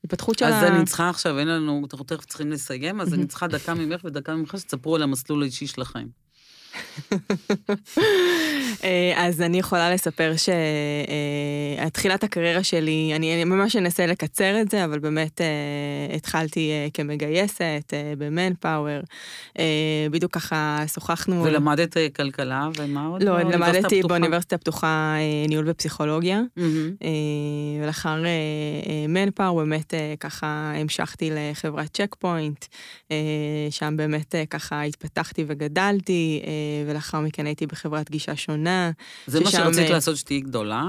התפתחות 0.03 0.39
של 0.39 0.45
אז 0.45 0.63
ה... 0.63 0.67
אני 0.67 0.85
צריכה 0.85 1.09
עכשיו, 1.09 1.39
אין 1.39 1.47
לנו, 1.47 1.81
אנחנו 1.91 2.05
תכף 2.05 2.25
צריכים 2.25 2.51
לסיים, 2.51 3.01
אז 3.01 3.13
אני 3.13 3.27
צריכה 3.27 3.47
דקה 3.47 3.73
ממך 3.73 4.01
ודקה 4.03 4.35
ממך 4.35 4.55
שתספרו 4.59 4.95
על 4.95 5.03
המסלול 5.03 5.41
האישי 5.41 5.67
שלכם. 5.67 6.07
אה, 8.83 9.13
אז 9.15 9.41
אני 9.41 9.59
יכולה 9.59 9.93
לספר 9.93 10.33
שתחילת 11.87 12.23
הקריירה 12.23 12.63
שלי, 12.63 13.11
אני 13.15 13.35
אני 13.35 13.43
ממש 13.43 13.75
אנסה 13.75 14.05
לקצר 14.05 14.61
את 14.61 14.71
זה, 14.71 14.85
אבל 14.85 14.99
באמת 14.99 15.41
אה, 15.41 16.15
התחלתי 16.15 16.71
אה, 16.71 16.87
כמגייסת 16.93 17.93
במנפאוור. 18.17 19.01
בדיוק 20.11 20.33
ככה 20.33 20.83
שוחחנו... 20.93 21.43
ולמדת 21.43 21.97
אה, 21.97 22.07
כלכלה, 22.15 22.69
ומה 22.77 23.05
עוד? 23.05 23.23
לא, 23.23 23.31
באוניברסיטה 23.31 23.77
למדתי? 23.77 24.01
באוניברסיטה 24.01 24.55
הפתוחה 24.55 25.15
אה, 25.17 25.47
ניהול 25.47 25.69
ופסיכולוגיה. 25.69 26.41
אה, 26.57 27.09
ולאחר 27.83 28.23
מנפאוור 29.07 29.59
באמת 29.59 29.93
אה, 29.93 30.13
ככה 30.19 30.73
המשכתי 30.75 31.29
לחברת 31.33 31.89
צ'ק 31.93 32.15
פוינט, 32.19 32.65
אה, 33.11 33.17
שם 33.69 33.93
באמת 33.97 34.35
אה, 34.35 34.45
ככה 34.45 34.81
התפתחתי 34.81 35.43
וגדלתי, 35.47 36.41
אה, 36.43 36.51
ולאחר 36.87 37.19
מכן 37.19 37.45
הייתי 37.45 37.67
בחברת 37.67 38.11
גישה 38.11 38.35
שונה. 38.35 38.91
זה 39.27 39.39
מה 39.39 39.51
שרצית 39.51 39.85
אה, 39.87 39.89
לעשות 39.89 40.17
שתהיי 40.17 40.39
גדולה? 40.39 40.83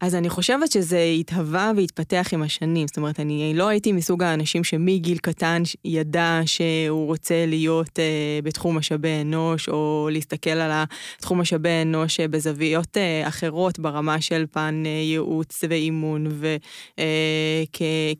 אז 0.00 0.14
אני 0.14 0.28
חושבת 0.28 0.72
שזה 0.72 1.02
התהווה 1.20 1.72
והתפתח 1.76 2.28
עם 2.32 2.42
השנים. 2.42 2.86
זאת 2.86 2.96
אומרת, 2.96 3.20
אני 3.20 3.52
לא 3.56 3.68
הייתי 3.68 3.92
מסוג 3.92 4.22
האנשים 4.22 4.64
שמגיל 4.64 5.18
קטן 5.18 5.62
ידע 5.84 6.40
שהוא 6.46 7.06
רוצה 7.06 7.46
להיות 7.46 7.98
אה, 7.98 8.04
בתחום 8.42 8.78
משאבי 8.78 9.20
אנוש, 9.20 9.68
או 9.68 10.08
להסתכל 10.12 10.50
על 10.50 10.84
תחום 11.20 11.40
משאבי 11.40 11.82
אנוש 11.82 12.20
אה, 12.20 12.28
בזוויות 12.28 12.96
אה, 12.96 13.28
אחרות 13.28 13.78
ברמה 13.78 14.20
של 14.20 14.44
פן 14.52 14.82
אה, 14.86 14.90
ייעוץ 14.90 15.64
ואימון, 15.68 16.26
וכי 16.40 18.14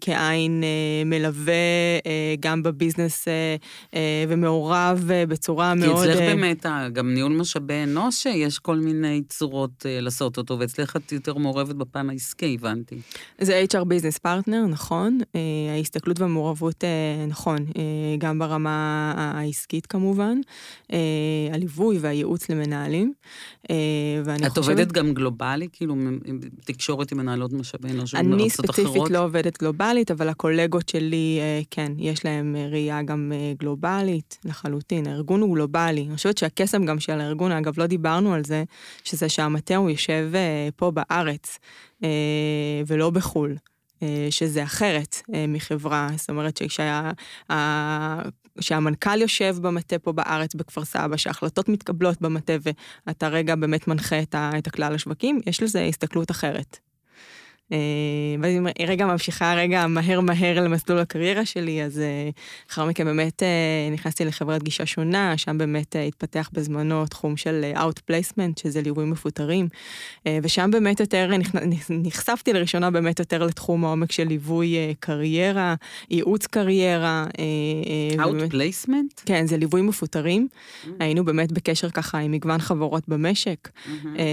כעין 0.00 0.64
אה, 0.64 1.04
מלווה 1.04 1.52
אה, 2.06 2.34
גם 2.40 2.62
בביזנס 2.62 3.28
אה, 3.28 3.56
אה, 3.94 4.24
ומעורב 4.28 5.10
אה, 5.10 5.26
בצורה 5.26 5.72
כי 5.80 5.86
מאוד... 5.86 6.08
אצלך 6.12 6.20
אה, 6.20 6.34
באמת, 6.34 6.66
גם 6.92 7.14
ניהול 7.14 7.32
משאבי 7.32 7.82
אנוש, 7.84 8.26
יש 8.26 8.58
כל 8.58 8.76
מיני 8.76 9.22
צורות 9.28 9.86
אה, 9.86 10.00
לעשות 10.00 10.38
אותו, 10.38 10.58
ואצלך 10.58 10.96
את 10.96 11.12
יותר 11.12 11.34
מעורבת 11.34 11.74
בפן 11.74 12.10
העסקי, 12.10 12.56
הבנתי. 12.60 13.00
זה 13.40 13.64
HR 13.72 13.84
business 13.84 14.18
partner, 14.18 14.66
נכון. 14.68 15.18
אה, 15.34 15.40
ההסתכלות 15.76 16.20
והמעורבות, 16.20 16.84
אה, 16.84 17.26
נכון, 17.28 17.58
אה, 17.58 17.82
גם 18.18 18.38
ברמה 18.38 19.12
העסקית 19.16 19.86
כמובן. 19.86 20.38
אה, 20.92 20.98
הליווי 21.52 21.98
והייעוץ 21.98 22.48
למנהלים. 22.48 23.12
אה, 23.70 23.76
ואני 24.24 24.46
את 24.46 24.50
חושבת... 24.50 24.68
עובדת 24.68 24.92
גם 24.92 25.14
גלובלי, 25.14 25.68
כאילו, 25.72 25.94
תקשורת 26.64 27.12
עם 27.12 27.18
מנהלות 27.18 27.52
משאבי 27.52 27.88
אנוש 27.90 28.14
אני 28.14 28.50
ספציפית? 28.50 29.10
לא 29.10 29.24
עובדת 29.24 29.58
גלובלית, 29.58 30.10
אבל 30.10 30.28
הקולגות 30.28 30.88
שלי, 30.88 31.38
אה, 31.40 31.60
כן, 31.70 31.92
יש 31.98 32.24
להם 32.24 32.56
אה, 32.56 32.68
ראייה 32.70 33.02
גם 33.02 33.32
אה, 33.34 33.52
גלובלית, 33.58 34.38
לחלוטין. 34.44 35.06
הארגון 35.06 35.40
הוא 35.40 35.54
גלובלי. 35.54 35.99
אני 36.08 36.16
חושבת 36.16 36.38
שהקסם 36.38 36.84
גם 36.84 37.00
של 37.00 37.20
הארגון, 37.20 37.52
אגב, 37.52 37.80
לא 37.80 37.86
דיברנו 37.86 38.34
על 38.34 38.44
זה, 38.44 38.64
שזה 39.04 39.28
שהמטה 39.28 39.76
הוא 39.76 39.90
יושב 39.90 40.30
אה, 40.34 40.68
פה 40.76 40.90
בארץ, 40.90 41.58
אה, 42.04 42.08
ולא 42.86 43.10
בחו"ל. 43.10 43.56
אה, 44.02 44.26
שזה 44.30 44.62
אחרת 44.62 45.22
מחברה, 45.48 46.08
זאת 46.16 46.30
אומרת 46.30 46.56
שכשה... 46.56 47.10
שהמנכ"ל 48.60 49.20
יושב 49.20 49.56
במטה 49.60 49.98
פה 49.98 50.12
בארץ, 50.12 50.54
בכפר 50.54 50.84
סבא, 50.84 51.16
שההחלטות 51.16 51.68
מתקבלות 51.68 52.20
במטה 52.20 52.52
ואתה 53.06 53.28
רגע 53.28 53.54
באמת 53.54 53.88
מנחה 53.88 54.22
את, 54.22 54.34
ה, 54.34 54.50
את 54.58 54.66
הכלל 54.66 54.94
השווקים, 54.94 55.40
יש 55.46 55.62
לזה 55.62 55.84
הסתכלות 55.84 56.30
אחרת. 56.30 56.78
אה, 57.72 57.76
ואז 58.42 58.52
אני 58.76 58.86
רגע 58.86 59.06
ממשיכה 59.06 59.54
רגע 59.54 59.86
מהר 59.86 60.20
מהר 60.20 60.60
למסלול 60.60 60.98
הקריירה 60.98 61.44
שלי, 61.44 61.82
אז 61.82 61.98
אה, 61.98 62.30
לאחר 62.68 62.84
מכן 62.84 63.04
באמת 63.04 63.42
אה, 63.42 63.48
נכנסתי 63.92 64.24
לחברת 64.24 64.62
גישה 64.62 64.86
שונה, 64.86 65.36
שם 65.38 65.58
באמת 65.58 65.96
התפתח 66.08 66.50
בזמנו 66.52 67.06
תחום 67.06 67.36
של 67.36 67.72
Outplacement, 67.74 68.60
שזה 68.62 68.82
ליווי 68.82 69.04
מפוטרים, 69.04 69.68
ושם 70.42 70.70
באמת 70.72 71.00
יותר 71.00 71.30
נחשפתי 71.90 72.52
לראשונה 72.52 72.90
באמת 72.90 73.18
יותר 73.18 73.46
לתחום 73.46 73.84
העומק 73.84 74.12
של 74.12 74.24
ליווי 74.24 74.76
קריירה, 75.00 75.74
ייעוץ 76.10 76.46
קריירה. 76.46 77.26
אה, 77.38 78.24
ובאמת- 78.28 78.52
Outplacement? 78.52 79.22
כן, 79.26 79.46
זה 79.46 79.56
ליווי 79.56 79.82
מפוטרים. 79.82 80.48
היינו 81.00 81.24
באמת 81.24 81.52
בקשר 81.52 81.90
ככה 81.90 82.18
עם 82.18 82.32
מגוון 82.32 82.58
חברות 82.58 83.08
במשק. 83.08 83.68
אה, 84.18 84.24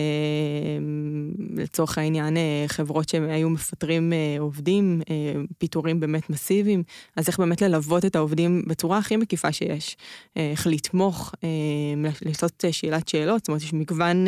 לצורך 1.55 1.97
העניין, 1.97 2.37
חברות 2.67 3.09
שהיו 3.27 3.49
מפטרים 3.49 4.13
אה, 4.13 4.35
עובדים, 4.39 5.01
אה, 5.09 5.41
פיטורים 5.57 5.99
באמת 5.99 6.29
מסיביים, 6.29 6.83
אז 7.15 7.27
איך 7.27 7.39
באמת 7.39 7.61
ללוות 7.61 8.05
את 8.05 8.15
העובדים 8.15 8.63
בצורה 8.67 8.97
הכי 8.97 9.15
מקיפה 9.15 9.51
שיש. 9.51 9.97
אה, 10.37 10.51
איך 10.51 10.67
לתמוך, 10.67 11.33
לעשות 12.21 12.63
שאלת 12.71 13.07
שאלות, 13.07 13.39
זאת 13.39 13.47
אומרת, 13.47 13.61
יש 13.61 13.73
מגוון 13.73 14.25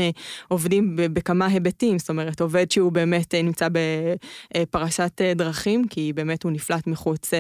עובדים 0.48 0.96
בכמה 0.96 1.46
היבטים, 1.46 2.00
זאת 2.00 2.10
אומרת, 2.10 2.42
עובד 2.42 2.72
שהוא 2.72 2.92
באמת 2.92 3.36
נמצא 3.36 3.68
בפרשת 4.56 5.22
דרכים, 5.36 5.88
כי 5.88 6.14
באמת 6.14 6.44
הוא 6.44 6.52
נפלט 6.52 6.88
מחוץ, 6.88 7.32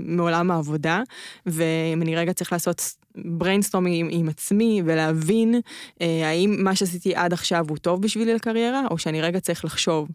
מעולם 0.00 0.50
העבודה, 0.50 1.02
ואם 1.46 2.02
אני 2.02 2.16
רגע 2.16 2.32
צריך 2.32 2.52
לעשות 2.52 2.82
brainstorming 3.16 3.96
עם, 4.00 4.08
עם 4.10 4.28
עצמי 4.28 4.82
ולהבין 4.84 5.54
אה, 6.00 6.28
האם 6.28 6.56
מה 6.58 6.74
שעשיתי 6.74 7.14
עד 7.14 7.32
עכשיו 7.32 7.66
הוא 7.68 7.76
טוב 7.76 8.02
בשבילי 8.02 8.34
לקריירה, 8.34 8.86
או 8.90 8.98
שאני 8.98 9.20
רגע 9.22 9.40
צריך 9.40 9.64
לחשוב. 9.64 10.08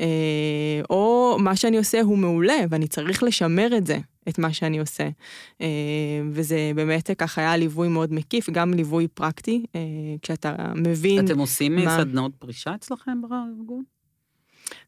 אה, 0.00 0.06
או 0.90 1.36
מה 1.40 1.56
שאני 1.56 1.78
עושה 1.78 2.00
הוא 2.00 2.18
מעולה, 2.18 2.58
ואני 2.70 2.88
צריך 2.88 3.22
לשמר 3.22 3.76
את 3.76 3.86
זה, 3.86 3.98
את 4.28 4.38
מה 4.38 4.52
שאני 4.52 4.78
עושה. 4.78 5.08
אה, 5.60 5.66
וזה 6.30 6.72
באמת 6.74 7.10
ככה 7.18 7.40
היה 7.40 7.56
ליווי 7.56 7.88
מאוד 7.88 8.12
מקיף, 8.12 8.50
גם 8.50 8.74
ליווי 8.74 9.08
פרקטי, 9.08 9.66
אה, 9.74 9.80
כשאתה 10.22 10.72
מבין... 10.74 11.24
אתם 11.24 11.38
עושים 11.38 11.76
מה? 11.76 11.98
סדנאות 11.98 12.32
פרישה 12.38 12.74
אצלכם 12.74 13.22
בארגון? 13.22 13.82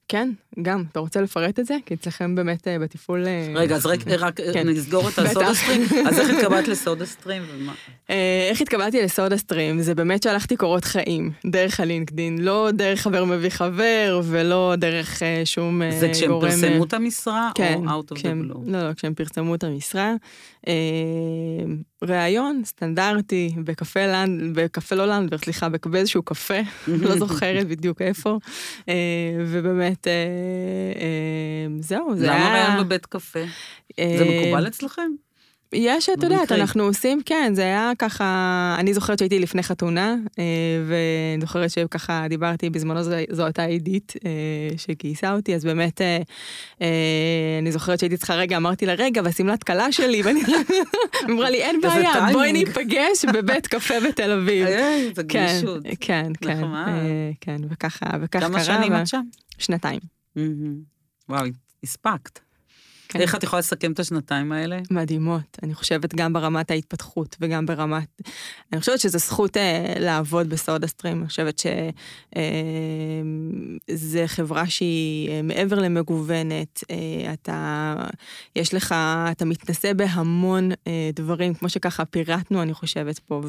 כן, 0.08 0.30
גם. 0.62 0.84
אתה 0.92 1.00
רוצה 1.00 1.20
לפרט 1.20 1.58
את 1.58 1.66
זה? 1.66 1.76
כי 1.86 1.94
אצלכם 1.94 2.34
באמת 2.34 2.68
אה, 2.68 2.78
בתפעול... 2.78 3.26
אה, 3.26 3.52
רגע, 3.54 3.76
אז 3.76 3.86
רק- 3.86 4.08
רק 4.08 4.40
כן. 4.52 4.68
נסגור 4.68 5.08
את. 5.08 5.18
הסודה 5.18 5.54
סטרים. 5.54 5.82
אז 6.08 6.18
איך 6.18 6.30
התקבלת 6.30 6.68
לסודה 6.68 7.06
סטרים? 7.06 7.42
ומה? 7.54 7.72
אה, 8.10 8.48
איך 8.50 8.60
התקבלתי 8.60 9.02
לסודה 9.02 9.36
סטרים? 9.36 9.80
זה 9.80 9.94
באמת 9.94 10.22
שהלכתי 10.22 10.56
קורות 10.56 10.84
חיים, 10.84 11.30
דרך 11.46 11.80
הלינקדין, 11.80 12.38
לא 12.38 12.68
דרך 12.72 13.00
חבר 13.00 13.24
מביא 13.24 13.50
חבר, 13.50 14.20
ולא 14.24 14.74
דרך 14.78 15.22
אה, 15.22 15.42
שום 15.44 15.82
אה, 15.82 15.88
גורם... 15.90 16.00
זה 16.00 16.08
כשהם 16.12 16.32
אה, 16.32 16.40
פרסמו 16.40 16.84
את 16.84 16.92
המשרה, 16.94 17.50
כן, 17.54 17.80
או 17.86 18.00
out 18.00 18.12
of 18.12 18.16
the 18.16 18.22
blue? 18.22 18.58
לא, 18.66 18.88
לא, 18.88 18.94
כשהם 18.94 19.14
פרסמו 19.14 19.54
את 19.54 19.64
המשרה. 19.64 20.14
אה, 20.68 20.72
ראיון 22.02 22.62
סטנדרטי 22.64 23.50
בקפה 23.64 24.06
לנד, 24.06 24.58
בקפה 24.58 24.94
לא 24.94 25.06
לנדבר, 25.06 25.38
סליחה, 25.38 25.68
באיזשהו 25.68 26.22
קפה, 26.22 26.54
לא 26.88 27.18
זוכרת 27.26 27.66
בדיוק 27.66 28.02
איפה, 28.02 28.38
אה, 28.88 28.94
ובאמת, 29.46 30.06
אה, 30.08 30.12
אה, 30.12 30.47
זהו, 31.80 32.16
זה 32.16 32.26
למה 32.26 32.54
היה... 32.54 32.68
ראיון 32.68 32.84
בבית 32.84 33.06
קפה? 33.06 33.44
זה 33.96 34.24
מקובל 34.24 34.66
אצלכם? 34.66 35.10
יש, 35.72 36.08
את 36.08 36.22
יודעת. 36.22 36.52
אנחנו 36.52 36.82
עושים, 36.82 37.20
כן, 37.26 37.52
זה 37.54 37.62
היה 37.62 37.92
ככה, 37.98 38.76
אני 38.78 38.94
זוכרת 38.94 39.18
שהייתי 39.18 39.38
לפני 39.38 39.62
חתונה, 39.62 40.16
אה, 40.38 40.44
ואני 40.88 41.40
זוכרת 41.40 41.70
שככה 41.70 42.26
דיברתי, 42.28 42.70
בזמנו 42.70 43.02
זו, 43.02 43.10
זו 43.30 43.44
הייתה 43.44 43.62
עידית 43.62 44.12
אה, 44.24 44.30
שגייסה 44.78 45.32
אותי, 45.32 45.54
אז 45.54 45.64
באמת, 45.64 46.00
אה, 46.00 46.86
אני 47.58 47.72
זוכרת 47.72 47.98
שהייתי 47.98 48.16
צריכה, 48.16 48.34
רגע, 48.34 48.56
אמרתי 48.56 48.86
לה, 48.86 48.94
רגע, 48.94 49.22
והשמלת 49.24 49.64
כלה 49.64 49.92
שלי, 49.92 50.22
ואני, 50.24 50.40
אמרה 51.30 51.50
לי, 51.50 51.62
אין 51.62 51.80
בעיה, 51.80 52.12
בואי 52.32 52.52
טיימינג." 52.52 52.68
ניפגש 52.68 53.24
בבית 53.34 53.66
קפה 53.66 53.94
בתל 54.08 54.30
אביב. 54.30 54.66
זה 55.14 55.22
כן, 55.28 55.46
גמישות. 55.46 55.82
כן, 56.00 56.32
כן, 56.40 56.62
כן, 57.40 57.56
וככה, 57.70 58.06
וכך 58.20 58.38
קרה. 58.38 58.48
כמה 58.48 58.64
שנים 58.64 58.92
את 58.92 59.06
שם? 59.06 59.22
שנתיים. 59.58 60.17
מהמם. 60.35 60.83
וואו, 61.29 61.45
הספקת. 61.83 62.39
כן. 63.08 63.20
איך 63.20 63.34
את 63.34 63.42
יכולה 63.42 63.60
לסכם 63.60 63.92
את 63.92 63.98
השנתיים 63.98 64.52
האלה? 64.52 64.78
מדהימות. 64.90 65.58
אני 65.62 65.74
חושבת 65.74 66.14
גם 66.14 66.32
ברמת 66.32 66.70
ההתפתחות 66.70 67.36
וגם 67.40 67.66
ברמת... 67.66 68.22
אני 68.72 68.80
חושבת 68.80 69.00
שזו 69.00 69.18
זכות 69.18 69.56
אה, 69.56 69.94
לעבוד 69.98 70.48
בסודה 70.48 70.86
סטרים. 70.86 71.18
אני 71.18 71.28
חושבת 71.28 71.62
שזו 73.88 74.18
חברה 74.26 74.66
שהיא 74.66 75.30
אה, 75.30 75.42
מעבר 75.42 75.78
למגוונת. 75.78 76.84
אה, 76.90 77.32
אתה... 77.32 77.94
יש 78.56 78.74
לך... 78.74 78.94
אתה 79.30 79.44
מתנסה 79.44 79.94
בהמון 79.94 80.70
אה, 80.86 81.10
דברים, 81.14 81.54
כמו 81.54 81.68
שככה 81.68 82.04
פירטנו, 82.04 82.62
אני 82.62 82.74
חושבת 82.74 83.18
פה, 83.18 83.42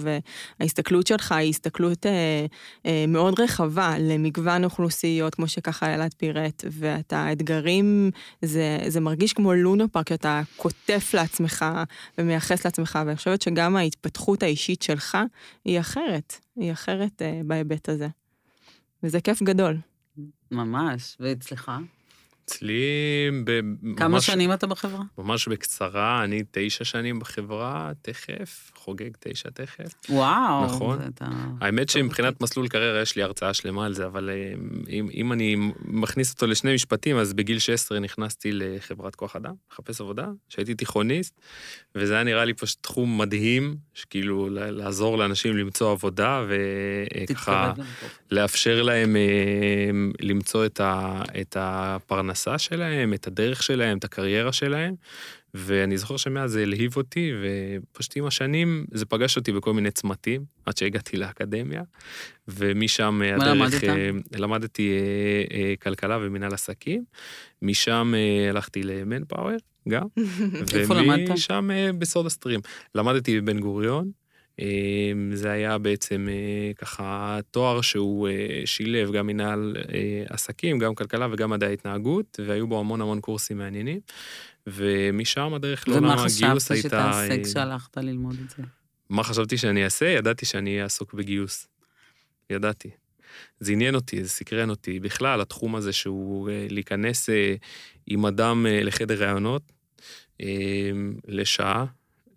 וההסתכלות 0.60 1.08
שלך 1.08 1.32
היא 1.32 1.50
הסתכלות 1.50 2.06
אה, 2.06 2.46
אה, 2.86 3.06
מאוד 3.08 3.40
רחבה 3.40 3.96
למגוון 4.00 4.64
אוכלוסיות, 4.64 5.36
כמו 5.36 5.48
שככה 5.48 5.94
אלעד 5.94 6.14
פירט, 6.18 6.64
ואתה 6.72 7.18
האתגרים, 7.18 8.12
זה, 8.42 8.78
זה 8.88 9.00
מרגיש 9.00 9.34
כמו 9.34 9.49
לונה 9.56 9.88
פארק, 9.88 10.10
שאתה 10.10 10.42
קוטף 10.56 11.12
לעצמך 11.14 11.66
ומייחס 12.18 12.66
לעצמך, 12.66 13.00
ואני 13.06 13.16
חושבת 13.16 13.42
שגם 13.42 13.76
ההתפתחות 13.76 14.44
האישית 14.44 14.82
שלך 14.82 15.18
היא 15.66 15.80
אחרת, 15.80 16.36
היא 16.56 16.72
אחרת 16.72 17.22
אה, 17.22 17.42
בהיבט 17.46 17.90
הזה. 17.90 18.08
וזה 19.04 19.22
כיף 19.22 19.44
גדול. 19.44 19.78
ממש. 20.52 21.18
ואצלך? 21.20 21.72
אצלי, 22.50 22.84
ב- 23.44 23.60
כמה 23.98 24.08
ממש- 24.08 24.26
שנים 24.26 24.54
אתה 24.54 24.68
בחברה? 24.68 25.02
ממש 25.18 25.48
בקצרה, 25.48 26.24
אני 26.24 26.44
תשע 26.52 26.84
שנים 26.84 27.20
בחברה, 27.20 27.92
תכף, 28.02 28.72
חוגג 28.76 29.10
תשע 29.20 29.50
תכף. 29.50 29.94
וואו. 30.10 30.66
נכון. 30.66 31.00
אתה- 31.16 31.26
האמת 31.62 31.90
שמבחינת 31.90 32.42
מסלול 32.42 32.68
קריירה 32.68 33.02
יש 33.02 33.16
לי 33.16 33.24
הרצאה 33.24 33.54
שלמה 33.54 33.86
על 33.86 33.94
זה, 33.94 34.06
אבל 34.06 34.30
אה, 34.30 34.54
אם, 34.90 35.08
אם 35.14 35.34
אני 35.34 35.56
מכניס 35.86 36.34
אותו 36.34 36.48
לשני 36.48 36.74
משפטים, 36.76 37.18
אז 37.18 37.34
בגיל 37.34 37.60
16 37.60 38.00
נכנסתי 38.00 38.50
לחברת 38.54 39.16
כוח 39.16 39.36
אדם, 39.36 39.54
לחפש 39.72 40.02
עבודה, 40.02 40.28
שהייתי 40.50 40.74
תיכוניסט, 40.76 41.42
וזה 41.96 42.14
היה 42.14 42.24
נראה 42.24 42.46
לי 42.46 42.54
פשוט 42.54 42.78
תחום 42.82 43.18
מדהים, 43.18 43.76
שכאילו 43.94 44.48
לעזור 44.52 45.18
לאנשים 45.18 45.58
למצוא 45.58 45.92
עבודה, 45.92 46.44
וככה 46.48 47.64
למיקרופון. 47.78 48.10
לאפשר 48.32 48.82
להם 48.82 49.16
אה, 49.16 49.22
למצוא 50.22 50.66
את, 50.66 50.80
ה, 50.80 51.22
את 51.42 51.58
הפרנסה 51.60 52.39
שלהם, 52.58 53.14
את 53.14 53.28
הדרך 53.28 53.64
שלהם, 53.64 53.98
את 53.98 54.04
הקריירה 54.04 54.54
שלהם. 54.54 54.96
ואני 55.54 55.98
זוכר 55.98 56.18
שמאז 56.18 56.52
זה 56.52 56.62
הלהיב 56.62 56.98
אותי, 56.98 57.32
ופשוט 57.42 58.18
עם 58.18 58.26
השנים 58.26 58.86
זה 58.92 59.06
פגש 59.06 59.38
אותי 59.38 59.52
בכל 59.52 59.74
מיני 59.74 59.92
צמתים, 59.92 60.46
עד 60.66 60.78
שהגעתי 60.78 61.18
לאקדמיה, 61.18 61.84
ומשם 62.48 63.22
מה 63.38 63.52
הדרך... 63.52 63.84
למדת? 63.84 63.84
אה, 63.84 64.10
למדתי 64.40 64.92
אה, 64.92 65.58
אה, 65.58 65.74
כלכלה 65.82 66.18
ומנהל 66.22 66.54
עסקים, 66.54 67.04
משם 67.62 68.14
אה, 68.16 68.50
הלכתי 68.50 68.84
למנפאוור 68.84 69.58
גם, 69.88 70.08
איפה 70.76 70.94
למדת? 70.94 71.30
ומשם 71.30 71.70
אה, 71.72 71.94
בסודה 71.94 72.30
סטרים. 72.30 72.60
למדתי 72.96 73.42
בבן 73.42 73.60
גוריון, 73.60 74.06
אה, 74.06 74.12
זה 75.34 75.52
היה 75.52 75.78
בעצם 75.78 76.28
אה, 76.30 76.74
ככה 76.74 77.40
תואר 77.52 77.82
שהוא 77.82 78.28
אה, 78.30 78.62
שילב 78.66 79.12
גם 79.12 79.28
מנהל 79.28 79.76
אה, 79.94 80.24
עסקים, 80.30 80.80
גם 80.80 80.96
כלכלה 80.96 81.28
וגם 81.32 81.50
מדעי 81.50 81.74
התנהגות, 81.74 82.40
והיו 82.46 82.68
בו 82.68 82.80
המון 82.80 83.02
המון 83.02 83.20
קורסים 83.22 83.58
מעניינים. 83.58 84.00
ומשם 84.68 85.54
הדרך 85.54 85.86
ומה 85.88 86.00
לעולם 86.00 86.18
חשבת 86.18 86.48
הגיוס 86.48 86.72
הייתה... 86.72 86.88
שתעשה 86.88 87.32
אה, 87.32 87.44
כשהלכת 87.44 87.98
ללמוד 87.98 88.36
את 88.46 88.50
זה? 88.50 88.64
מה 89.10 89.24
חשבתי 89.24 89.58
שאני 89.58 89.84
אעשה? 89.84 90.06
ידעתי 90.06 90.46
שאני 90.46 90.74
אהיה 90.74 90.86
עסוק 90.86 91.14
בגיוס. 91.14 91.68
ידעתי. 92.50 92.90
זה 93.60 93.72
עניין 93.72 93.96
אותי, 93.96 94.24
זה 94.24 94.30
סקרן 94.30 94.70
אותי. 94.70 95.00
בכלל, 95.00 95.42
התחום 95.42 95.76
הזה 95.76 95.94
שהוא 95.94 96.50
להיכנס 96.70 97.30
עם 98.08 98.26
אדם 98.26 98.66
לחדר 98.70 99.24
ראיונות, 99.24 99.72
לשעה, 101.28 101.86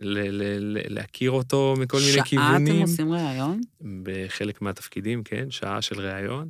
להכיר 0.05 1.31
אותו 1.31 1.75
מכל 1.79 1.97
מיני 1.99 2.13
שעה 2.13 2.25
כיוונים. 2.25 2.75
אתם 2.75 2.83
עושים 2.83 3.13
ראיון? 3.13 3.61
בחלק 4.03 4.63
מהתפקידים, 4.63 5.23
כן, 5.25 5.51
שעה 5.51 5.83
של 5.83 6.01
ראיון, 6.01 6.49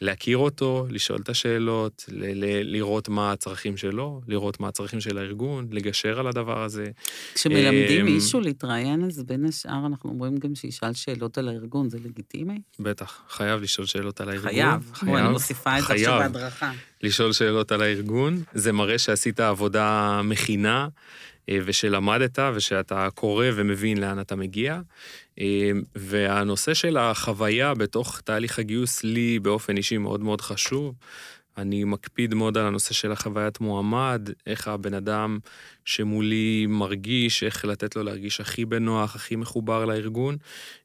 להכיר 0.00 0.38
אותו, 0.38 0.86
לשאול 0.90 1.18
את 1.22 1.28
השאלות, 1.28 2.04
ל- 2.08 2.44
ל- 2.44 2.72
לראות 2.76 3.08
מה 3.08 3.32
הצרכים 3.32 3.76
שלו, 3.76 4.20
לראות 4.28 4.60
מה 4.60 4.68
הצרכים 4.68 5.00
של 5.00 5.18
הארגון, 5.18 5.68
לגשר 5.70 6.20
על 6.20 6.26
הדבר 6.26 6.62
הזה. 6.62 6.90
כשמלמדים 7.34 8.06
אמ, 8.06 8.12
מישהו 8.14 8.40
להתראיין, 8.40 9.04
אז 9.04 9.22
בין 9.22 9.44
השאר 9.44 9.86
אנחנו 9.86 10.10
אומרים 10.10 10.36
גם 10.36 10.54
שישאל 10.54 10.92
שאלות 10.92 11.38
על 11.38 11.48
הארגון, 11.48 11.90
זה 11.90 11.98
לגיטימי? 12.04 12.58
בטח, 12.80 13.22
חייב 13.28 13.60
לשאול 13.62 13.86
שאלות 13.86 14.20
על 14.20 14.28
הארגון. 14.28 14.50
חייב. 14.50 14.92
בואי, 15.02 15.20
אני 15.22 15.28
מוסיפה 15.28 15.78
את 15.78 15.84
זה 15.84 15.92
עכשיו 15.92 16.18
חייב. 16.18 16.32
בהדרכה. 16.32 16.72
לשאול 17.02 17.32
שאלות 17.32 17.72
על 17.72 17.82
הארגון, 17.82 18.42
זה 18.54 18.72
מראה 18.72 18.98
שעשית 18.98 19.40
עבודה 19.40 20.20
מכינה, 20.24 20.88
ושלמדת, 21.50 22.38
ושאתה 22.54 23.08
קורא 23.14 23.46
ומבין 23.54 23.98
לאן 23.98 24.20
אתה 24.20 24.36
מגיע. 24.36 24.80
אה, 25.40 25.70
והנושא 25.94 26.74
של 26.74 26.96
החוויה 26.96 27.74
בתוך 27.74 28.20
תהליך 28.20 28.58
הגיוס 28.58 29.04
לי 29.04 29.38
באופן 29.38 29.76
אישי 29.76 29.98
מאוד 29.98 30.20
מאוד 30.20 30.40
חשוב. 30.40 30.94
אני 31.56 31.84
מקפיד 31.84 32.34
מאוד 32.34 32.58
על 32.58 32.66
הנושא 32.66 32.94
של 32.94 33.12
החוויית 33.12 33.60
מועמד, 33.60 34.28
איך 34.46 34.68
הבן 34.68 34.94
אדם 34.94 35.38
שמולי 35.84 36.66
מרגיש, 36.68 37.42
איך 37.42 37.64
לתת 37.64 37.96
לו 37.96 38.02
להרגיש 38.02 38.40
הכי 38.40 38.64
בנוח, 38.64 39.14
הכי 39.14 39.36
מחובר 39.36 39.84
לארגון, 39.84 40.36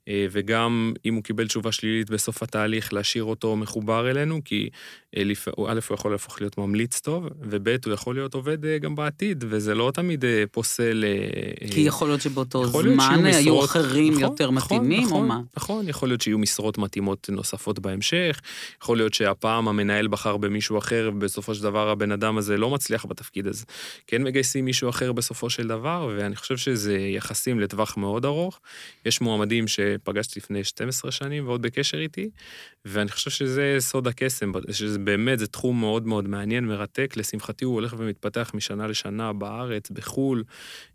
אה, 0.07 0.25
וגם 0.31 0.93
אם 1.05 1.15
הוא 1.15 1.23
קיבל 1.23 1.47
תשובה 1.47 1.71
שלילית 1.71 2.09
בסוף 2.09 2.43
התהליך, 2.43 2.93
להשאיר 2.93 3.23
אותו 3.23 3.55
מחובר 3.55 4.09
אלינו, 4.09 4.41
כי 4.45 4.69
אה, 5.17 5.21
א', 5.67 5.79
הוא 5.89 5.95
יכול 5.95 6.11
להפוך 6.11 6.41
להיות 6.41 6.57
ממליץ 6.57 6.99
טוב, 6.99 7.27
וב', 7.41 7.67
הוא 7.85 7.93
יכול 7.93 8.15
להיות 8.15 8.33
עובד 8.33 8.65
אה, 8.65 8.77
גם 8.77 8.95
בעתיד, 8.95 9.43
וזה 9.47 9.75
לא 9.75 9.91
תמיד 9.93 10.25
פוסל... 10.51 11.03
כי 11.71 11.81
יכול 11.81 12.07
להיות 12.07 12.21
שבאותו 12.21 12.63
יכול 12.63 12.83
להיות 12.83 12.95
זמן 12.95 13.15
שיהיו 13.15 13.35
היו 13.35 13.55
משרות- 13.55 13.65
אחרים 13.69 14.13
נכון, 14.13 14.23
יותר 14.23 14.51
נכון, 14.51 14.77
מתאימים, 14.77 15.03
או 15.03 15.07
נכון, 15.07 15.27
מה? 15.27 15.41
נכון, 15.57 15.89
יכול 15.89 16.09
להיות 16.09 16.21
שיהיו 16.21 16.37
משרות 16.37 16.77
מתאימות 16.77 17.29
נוספות 17.31 17.79
בהמשך, 17.79 18.41
יכול 18.83 18.97
להיות 18.97 19.13
שהפעם 19.13 19.67
המנהל 19.67 20.07
בחר 20.07 20.37
במישהו 20.37 20.77
אחר, 20.77 21.11
ובסופו 21.13 21.55
של 21.55 21.63
דבר 21.63 21.89
הבן 21.89 22.11
אדם 22.11 22.37
הזה 22.37 22.57
לא 22.57 22.69
מצליח 22.69 23.05
בתפקיד 23.05 23.47
הזה. 23.47 23.65
כן 24.07 24.23
מגייסים 24.23 24.65
מישהו 24.65 24.86
אחר 24.89 25.11
בסופו 25.11 25.49
של 25.49 25.67
דבר, 25.67 26.13
ואני 26.17 26.35
חושב 26.35 26.57
שזה 26.57 26.97
יחסים 26.97 27.59
לטווח 27.59 27.97
מאוד 27.97 28.25
ארוך. 28.25 28.59
יש 29.05 29.21
מועמדים 29.21 29.67
שפגשתי 29.67 30.39
לפני 30.39 30.63
12 30.63 31.11
שנים 31.11 31.47
ועוד 31.47 31.61
בקשר 31.61 31.97
איתי, 31.97 32.29
ואני 32.85 33.09
חושב 33.09 33.31
שזה 33.31 33.75
סוד 33.79 34.07
הקסם, 34.07 34.51
שזה 34.71 34.99
באמת, 34.99 35.39
זה 35.39 35.47
תחום 35.47 35.79
מאוד 35.79 36.07
מאוד 36.07 36.27
מעניין, 36.27 36.65
מרתק. 36.65 37.13
לשמחתי 37.17 37.65
הוא 37.65 37.73
הולך 37.73 37.95
ומתפתח 37.97 38.51
משנה 38.53 38.87
לשנה 38.87 39.33
בארץ, 39.33 39.89
בחו"ל, 39.89 40.43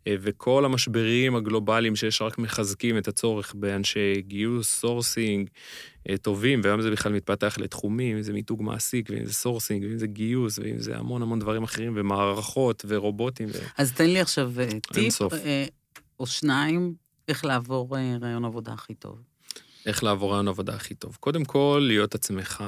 אה, 0.07 0.15
וכל 0.21 0.65
המשברים 0.65 1.37
הגלובליים 1.37 1.97
שיש 1.97 2.23
רק 2.23 2.39
מחזקים 2.39 2.99
את 2.99 3.09
הצורך 3.09 3.55
באנשי 3.55 4.23
גיוס, 4.27 4.69
sourcing, 4.81 5.51
טובים, 6.23 6.61
והיום 6.65 6.81
זה 6.81 6.91
בכלל 6.91 7.13
מתפתח 7.13 7.59
לתחומים, 7.59 8.17
אם 8.17 8.23
זה 8.23 8.33
מיתוג 8.33 8.63
מעסיק, 8.63 9.11
ואם 9.11 9.27
זה 9.27 9.33
sourcing, 9.33 9.85
ואם 9.85 9.99
זה 9.99 10.07
גיוס, 10.07 10.59
ואם 10.59 10.79
זה 10.79 10.97
המון 10.97 11.23
המון 11.23 11.39
דברים 11.39 11.63
אחרים, 11.63 11.93
ומערכות, 11.97 12.85
ורובוטים. 12.89 13.49
ו... 13.49 13.59
אז 13.79 13.93
תן 13.93 14.07
לי 14.07 14.21
עכשיו 14.21 14.53
אה, 14.61 14.69
טיפ 14.93 15.13
סוף. 15.13 15.33
אה, 15.33 15.65
או 16.21 16.27
שניים, 16.27 16.95
איך 17.29 17.45
לעבור 17.45 17.97
אה, 17.97 18.17
רעיון 18.21 18.45
עבודה 18.45 18.73
הכי 18.73 18.95
טוב. 18.95 19.19
איך 19.87 20.05
לעבור 20.05 20.33
רעיון 20.33 20.49
עבודה 20.49 20.75
הכי 20.75 20.95
טוב. 20.95 21.17
קודם 21.21 21.45
כל, 21.45 21.85
להיות 21.87 22.15
עצמך, 22.15 22.65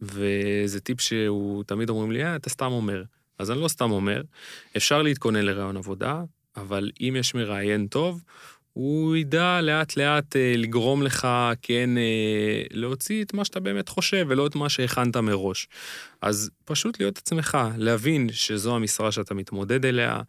וזה 0.00 0.80
טיפ 0.80 1.00
שהוא, 1.00 1.64
תמיד 1.64 1.90
אומרים 1.90 2.12
לי, 2.12 2.24
אה, 2.24 2.36
אתה 2.36 2.50
סתם 2.50 2.72
אומר. 2.72 3.02
אז 3.38 3.50
אני 3.50 3.60
לא 3.60 3.68
סתם 3.68 3.90
אומר, 3.90 4.22
אפשר 4.76 5.02
להתכונן 5.02 5.44
לרעיון 5.44 5.76
עבודה, 5.76 6.22
אבל 6.56 6.90
אם 7.00 7.16
יש 7.18 7.34
מראיין 7.34 7.86
טוב, 7.86 8.22
הוא 8.72 9.16
ידע 9.16 9.60
לאט 9.62 9.96
לאט 9.96 10.36
אה, 10.36 10.54
לגרום 10.56 11.02
לך 11.02 11.28
כן 11.62 11.98
אה, 11.98 12.62
להוציא 12.70 13.24
את 13.24 13.34
מה 13.34 13.44
שאתה 13.44 13.60
באמת 13.60 13.88
חושב 13.88 14.26
ולא 14.28 14.46
את 14.46 14.54
מה 14.54 14.68
שהכנת 14.68 15.16
מראש. 15.16 15.68
אז 16.22 16.50
פשוט 16.64 17.00
להיות 17.00 17.18
עצמך, 17.18 17.58
להבין 17.76 18.28
שזו 18.32 18.76
המשרה 18.76 19.12
שאתה 19.12 19.34
מתמודד 19.34 19.86
אליה, 19.86 20.20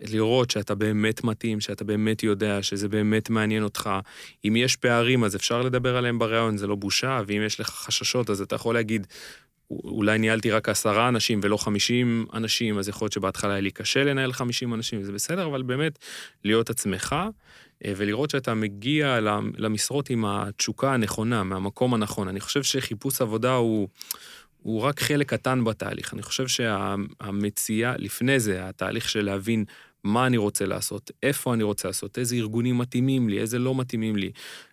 לראות 0.00 0.50
שאתה 0.50 0.74
באמת 0.74 1.24
מתאים, 1.24 1.60
שאתה 1.60 1.84
באמת 1.84 2.22
יודע, 2.22 2.62
שזה 2.62 2.88
באמת 2.88 3.30
מעניין 3.30 3.62
אותך. 3.62 3.90
אם 4.44 4.56
יש 4.56 4.76
פערים, 4.76 5.24
אז 5.24 5.36
אפשר 5.36 5.62
לדבר 5.62 5.96
עליהם 5.96 6.18
בריאיון, 6.18 6.56
זה 6.56 6.66
לא 6.66 6.74
בושה, 6.74 7.20
ואם 7.26 7.42
יש 7.46 7.60
לך 7.60 7.68
חששות, 7.70 8.30
אז 8.30 8.40
אתה 8.40 8.54
יכול 8.54 8.74
להגיד, 8.74 9.06
אולי 9.70 10.18
ניהלתי 10.18 10.50
רק 10.50 10.68
עשרה 10.68 11.08
אנשים 11.08 11.40
ולא 11.42 11.56
חמישים 11.56 12.26
אנשים, 12.34 12.78
אז 12.78 12.88
יכול 12.88 13.04
להיות 13.06 13.12
שבהתחלה 13.12 13.52
היה 13.52 13.60
לי 13.60 13.70
קשה 13.70 14.04
לנהל 14.04 14.32
חמישים 14.32 14.74
אנשים, 14.74 15.02
זה 15.02 15.12
בסדר, 15.12 15.46
אבל 15.46 15.62
באמת, 15.62 15.98
להיות 16.44 16.70
עצמך, 16.70 17.16
ולראות 17.84 18.30
שאתה 18.30 18.54
מגיע 18.54 19.20
למשרות 19.58 20.10
עם 20.10 20.24
התשוקה 20.24 20.94
הנכונה, 20.94 21.42
מהמקום 21.42 21.94
הנכון. 21.94 22.28
אני 22.28 22.40
חושב 22.40 22.62
שחיפוש 22.62 23.20
עבודה 23.20 23.54
הוא... 23.54 23.88
הוא 24.62 24.80
רק 24.80 25.00
חלק 25.00 25.30
קטן 25.30 25.64
בתהליך. 25.64 26.14
אני 26.14 26.22
חושב 26.22 26.46
שהמציאה, 26.48 27.94
לפני 27.98 28.40
זה, 28.40 28.68
התהליך 28.68 29.08
של 29.08 29.24
להבין 29.24 29.64
מה 30.04 30.26
אני 30.26 30.36
רוצה 30.36 30.66
לעשות, 30.66 31.10
איפה 31.22 31.54
אני 31.54 31.62
רוצה 31.62 31.88
לעשות, 31.88 32.18
איזה 32.18 32.36
ארגונים 32.36 32.78
מתאימים 32.78 33.28
לי, 33.28 33.40
איזה 33.40 33.58
לא 33.58 33.74
מתאימים 33.74 34.16
לי, 34.16 34.30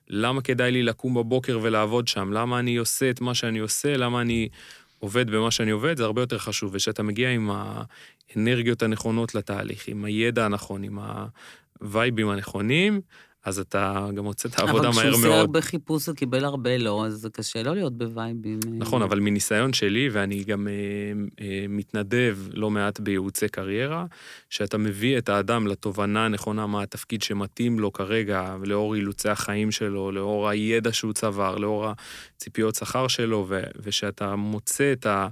למה 0.08 0.42
כדאי 0.42 0.72
לי 0.72 0.84
לקום 0.84 1.14
בבוקר 1.14 1.60
ולעבוד 1.62 2.08
שם, 2.08 2.32
למה 2.32 2.60
אני 2.60 2.78
עושה 2.78 3.10
את 3.10 3.22
מה 3.22 3.36
שאני 3.36 3.60
עושה, 3.60 3.98
למה 3.98 4.22
אני 4.22 4.50
עובד 5.00 5.30
במה 5.30 5.52
שאני 5.52 5.72
עובד, 5.72 5.98
זה 5.98 6.04
הרבה 6.04 6.22
יותר 6.22 6.38
חשוב. 6.38 6.72
ושאתה 6.74 7.04
מגיע 7.04 7.30
עם 7.30 7.52
האנרגיות 7.52 8.84
הנכונות 8.84 9.36
לתהליך, 9.36 9.88
עם 9.88 10.06
הידע 10.06 10.46
הנכון, 10.46 10.84
עם 10.84 11.00
הווייבים 11.84 12.30
הנכונים, 12.30 13.02
אז 13.46 13.60
אתה 13.60 14.08
גם 14.16 14.24
מוצא 14.24 14.50
את 14.50 14.60
העבודה 14.60 14.82
מהר 14.82 14.92
אבל 14.92 15.00
כשהוא 15.00 15.14
עושה 15.14 15.28
מאוד. 15.28 15.40
הרבה 15.40 15.62
חיפוש 15.62 16.10
וקיבל 16.10 16.46
הרבה 16.46 16.78
לא, 16.78 17.06
אז 17.06 17.14
זה 17.14 17.30
קשה 17.30 17.64
לא 17.64 17.76
להיות 17.76 17.98
בווייבים. 17.98 18.60
אה, 18.66 18.78
נכון, 18.78 19.02
אבל 19.02 19.20
מניסיון 19.20 19.74
שלי, 19.74 20.10
ואני 20.12 20.44
גם 20.44 20.68
אה, 20.68 20.74
אה, 21.46 21.66
מתנדב 21.70 22.38
לא 22.54 22.70
מעט 22.70 23.00
בייעוצי 23.00 23.48
קריירה, 23.48 24.06
שאתה 24.50 24.78
מביא 24.78 25.18
את 25.18 25.30
האדם 25.30 25.68
לתובנה 25.68 26.26
הנכונה 26.26 26.68
מה 26.68 26.84
התפקיד 26.84 27.22
שמתאים 27.22 27.80
לו 27.80 27.94
כרגע, 27.94 28.56
לאור 28.64 28.96
אילוצי 28.96 29.30
החיים 29.30 29.72
שלו, 29.72 30.12
לאור 30.12 30.50
הידע 30.50 30.94
שהוא 30.94 31.14
צבר, 31.14 31.58
לאור 31.58 31.88
הציפיות 32.36 32.76
שכר 32.76 33.08
שלו, 33.08 33.46
ו- 33.50 33.64
ושאתה 33.84 34.36
מוצא 34.36 34.94
את 34.94 35.06
ה... 35.06 35.28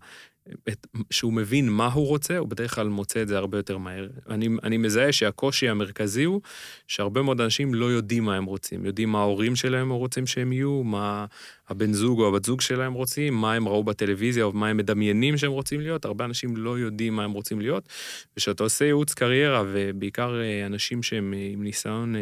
את, 0.70 0.88
שהוא 1.10 1.34
מבין 1.34 1.70
מה 1.70 1.88
הוא 1.88 2.08
רוצה, 2.08 2.38
הוא 2.38 2.48
בדרך 2.48 2.76
כלל 2.76 2.88
מוצא 2.88 3.22
את 3.22 3.28
זה 3.28 3.38
הרבה 3.38 3.58
יותר 3.58 3.78
מהר. 3.78 4.08
אני, 4.30 4.50
אני 4.64 4.78
מזהה 4.78 5.12
שהקושי 5.12 5.70
המרכזי 5.70 6.24
הוא 6.24 6.42
שהרבה 6.88 7.22
מאוד 7.22 7.42
אנשים 7.42 7.74
לא 7.74 7.86
יודעים 7.86 8.24
מה 8.24 8.36
הם 8.36 8.46
רוצים. 8.46 8.86
יודעים 8.86 9.10
מה 9.10 9.20
ההורים 9.20 9.56
שלהם 9.56 9.90
רוצים 9.90 10.28
שהם 10.28 10.54
יהיו, 10.54 10.84
מה 10.84 11.26
הבן 11.70 11.94
זוג 11.94 12.20
או 12.20 12.28
הבת 12.28 12.46
זוג 12.46 12.62
שלהם 12.62 12.94
רוצים, 12.94 13.34
מה 13.34 13.54
הם 13.54 13.68
ראו 13.68 13.84
בטלוויזיה 13.84 14.44
או 14.44 14.52
מה 14.54 14.68
הם 14.68 14.78
מדמיינים 14.78 15.38
שהם 15.38 15.52
רוצים 15.52 15.82
להיות. 15.82 16.06
הרבה 16.06 16.26
אנשים 16.26 16.58
לא 16.58 16.80
יודעים 16.80 17.16
מה 17.16 17.24
הם 17.24 17.32
רוצים 17.32 17.62
להיות. 17.62 17.90
וכשאתה 18.34 18.64
עושה 18.64 18.86
ייעוץ 18.86 19.14
קריירה, 19.14 19.64
ובעיקר 19.68 20.42
אה, 20.42 20.66
אנשים 20.66 21.04
שהם 21.04 21.34
אה, 21.34 21.50
עם 21.52 21.64
ניסיון 21.64 22.16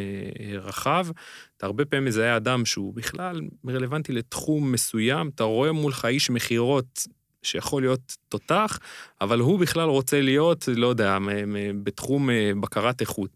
רחב, 0.61 1.07
אתה 1.57 1.65
הרבה 1.65 1.85
פעמים 1.85 2.05
מזהה 2.05 2.37
אדם 2.37 2.65
שהוא 2.65 2.93
בכלל 2.93 3.41
רלוונטי 3.67 4.11
לתחום 4.11 4.71
מסוים, 4.71 5.29
אתה 5.35 5.43
רואה 5.43 5.71
מולך 5.71 6.05
איש 6.05 6.29
מכירות 6.29 7.07
שיכול 7.43 7.81
להיות 7.81 8.17
תותח, 8.29 8.79
אבל 9.21 9.39
הוא 9.39 9.59
בכלל 9.59 9.89
רוצה 9.89 10.21
להיות, 10.21 10.67
לא 10.67 10.87
יודע, 10.87 11.17
בתחום 11.83 12.29
בקרת 12.61 13.01
איכות. 13.01 13.29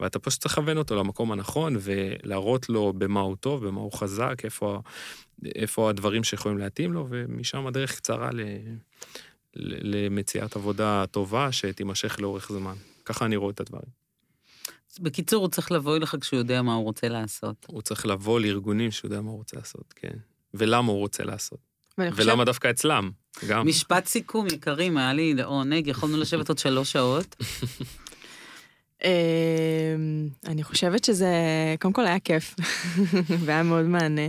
ואתה 0.00 0.18
פשוט 0.18 0.40
צריך 0.40 0.58
לכוון 0.58 0.78
אותו 0.78 0.96
למקום 0.96 1.32
הנכון 1.32 1.76
ולהראות 1.80 2.68
לו 2.68 2.92
במה 2.98 3.20
הוא 3.20 3.36
טוב, 3.36 3.66
במה 3.66 3.80
הוא 3.80 3.92
חזק, 3.92 4.44
איפה, 4.44 4.80
איפה 5.44 5.90
הדברים 5.90 6.24
שיכולים 6.24 6.58
להתאים 6.58 6.92
לו, 6.92 7.06
ומשם 7.10 7.66
הדרך 7.66 7.96
קצרה 7.96 8.30
ל, 8.32 8.40
ל, 9.54 10.06
למציאת 10.06 10.56
עבודה 10.56 11.04
טובה 11.10 11.52
שתימשך 11.52 12.20
לאורך 12.20 12.52
זמן. 12.52 12.74
ככה 13.04 13.24
אני 13.24 13.36
רואה 13.36 13.50
את 13.50 13.60
הדברים. 13.60 14.04
בקיצור, 15.00 15.42
הוא 15.42 15.50
צריך 15.50 15.72
לבוא 15.72 15.96
אליך 15.96 16.16
כשהוא 16.20 16.38
יודע 16.38 16.62
מה 16.62 16.74
הוא 16.74 16.84
רוצה 16.84 17.08
לעשות. 17.08 17.66
הוא 17.66 17.82
צריך 17.82 18.06
לבוא 18.06 18.40
לארגונים 18.40 18.90
שהוא 18.90 19.08
יודע 19.08 19.20
מה 19.20 19.30
הוא 19.30 19.38
רוצה 19.38 19.56
לעשות, 19.56 19.94
כן. 19.96 20.16
ולמה 20.54 20.92
הוא 20.92 20.98
רוצה 20.98 21.24
לעשות. 21.24 21.73
ולמה 21.98 22.44
דווקא 22.44 22.70
אצלם, 22.70 23.10
גם. 23.48 23.66
משפט 23.66 24.06
סיכום, 24.06 24.46
יקרים, 24.46 24.96
היה 24.96 25.12
לי 25.12 25.34
לעונג, 25.34 25.86
יכולנו 25.86 26.16
לשבת 26.16 26.48
עוד 26.48 26.58
שלוש 26.58 26.92
שעות. 26.92 27.36
אמ, 29.04 30.28
אני 30.46 30.62
חושבת 30.62 31.04
שזה, 31.04 31.34
קודם 31.80 31.94
כל 31.94 32.06
היה 32.06 32.20
כיף, 32.20 32.54
והיה 33.44 33.62
מאוד 33.62 33.84
מענה. 33.84 34.26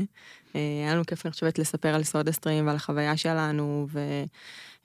אה, 0.56 0.60
היה 0.84 0.94
לנו 0.94 1.06
כיף, 1.06 1.26
אני 1.26 1.32
חושבת, 1.32 1.60
לספר 1.60 1.96
על 1.96 2.04
סודה 2.04 2.32
סטרים 2.32 2.68
ועל 2.68 2.76
החוויה 2.76 3.18
שלנו, 3.18 3.88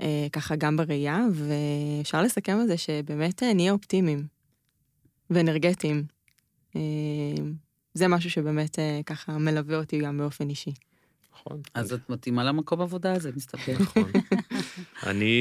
וככה 0.00 0.56
גם 0.56 0.76
בראייה, 0.76 1.20
ואפשר 1.32 2.22
לסכם 2.22 2.58
על 2.60 2.66
זה 2.66 2.76
שבאמת 2.76 3.42
אה, 3.42 3.54
נהיה 3.54 3.72
אופטימיים 3.72 4.26
ואנרגטיים. 5.30 6.04
אה, 6.76 6.80
זה 7.94 8.08
משהו 8.08 8.30
שבאמת 8.30 8.78
אה, 8.78 9.00
ככה 9.06 9.38
מלווה 9.38 9.76
אותי 9.76 9.98
גם 10.00 10.18
באופן 10.18 10.48
אישי. 10.48 10.72
נכון. 11.40 11.60
אז 11.74 11.92
את 11.92 12.10
מתאימה 12.10 12.44
למקום 12.44 12.80
עבודה 12.80 13.12
הזה, 13.12 13.30
מסתבר. 13.36 13.72
נכון. 13.80 14.10
אני 15.10 15.34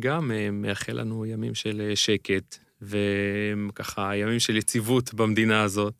גם 0.00 0.30
אה, 0.30 0.50
מאחל 0.50 0.92
לנו 1.00 1.26
ימים 1.26 1.54
של 1.54 1.80
אה, 1.80 1.96
שקט, 1.96 2.56
וככה 2.82 4.16
ימים 4.16 4.40
של 4.40 4.56
יציבות 4.56 5.14
במדינה 5.14 5.62
הזאת. 5.62 5.94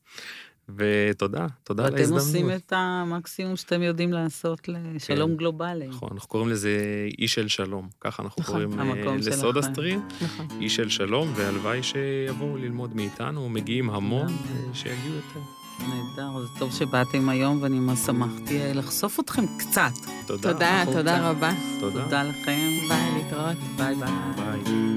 ותודה, 0.77 1.47
תודה 1.65 1.87
על 1.87 1.93
ואתם 1.93 1.99
ההזדמנות. 1.99 2.27
עושים 2.27 2.51
את 2.51 2.73
המקסימום 2.77 3.57
שאתם 3.57 3.83
יודעים 3.83 4.13
לעשות 4.13 4.69
לשלום 4.69 5.31
כן. 5.31 5.37
גלובלי. 5.37 5.87
נכון, 5.87 6.09
אנחנו 6.13 6.29
קוראים 6.29 6.49
לזה 6.49 6.79
אי 7.19 7.29
של 7.29 7.49
שלום, 7.49 7.89
ככה 8.01 8.23
אנחנו 8.23 8.43
נכון, 8.43 8.77
קוראים 8.77 8.81
אה. 9.07 9.17
לסודה 9.17 9.63
סטרים, 9.63 10.09
נכון. 10.23 10.47
אי 10.61 10.69
של 10.69 10.89
שלום, 10.89 11.33
והלוואי 11.37 11.83
שיבואו 11.83 12.57
ללמוד 12.57 12.97
מאיתנו, 12.97 13.49
מגיעים 13.49 13.91
המון. 13.91 14.29
אה, 14.29 14.75
שיגיעו 14.75 15.15
יותר. 15.15 15.66
נהדר, 15.81 16.37
אז 16.37 16.49
טוב 16.59 16.73
שבאתם 16.73 17.29
היום, 17.29 17.59
ואני 17.63 17.79
ממש 17.79 17.99
שמחתי 17.99 18.59
לחשוף 18.75 19.21
אתכם 19.21 19.45
קצת. 19.59 19.91
תודה. 20.27 20.53
תודה. 20.53 20.83
תודה 20.93 21.31
רבה. 21.31 21.51
תודה. 21.81 22.03
תודה 22.05 22.23
לכם. 22.23 22.71
ביי, 22.89 23.13
להתראות. 23.17 23.57
ביי 23.77 23.95
ביי. 23.95 24.11
ביי. 24.37 24.96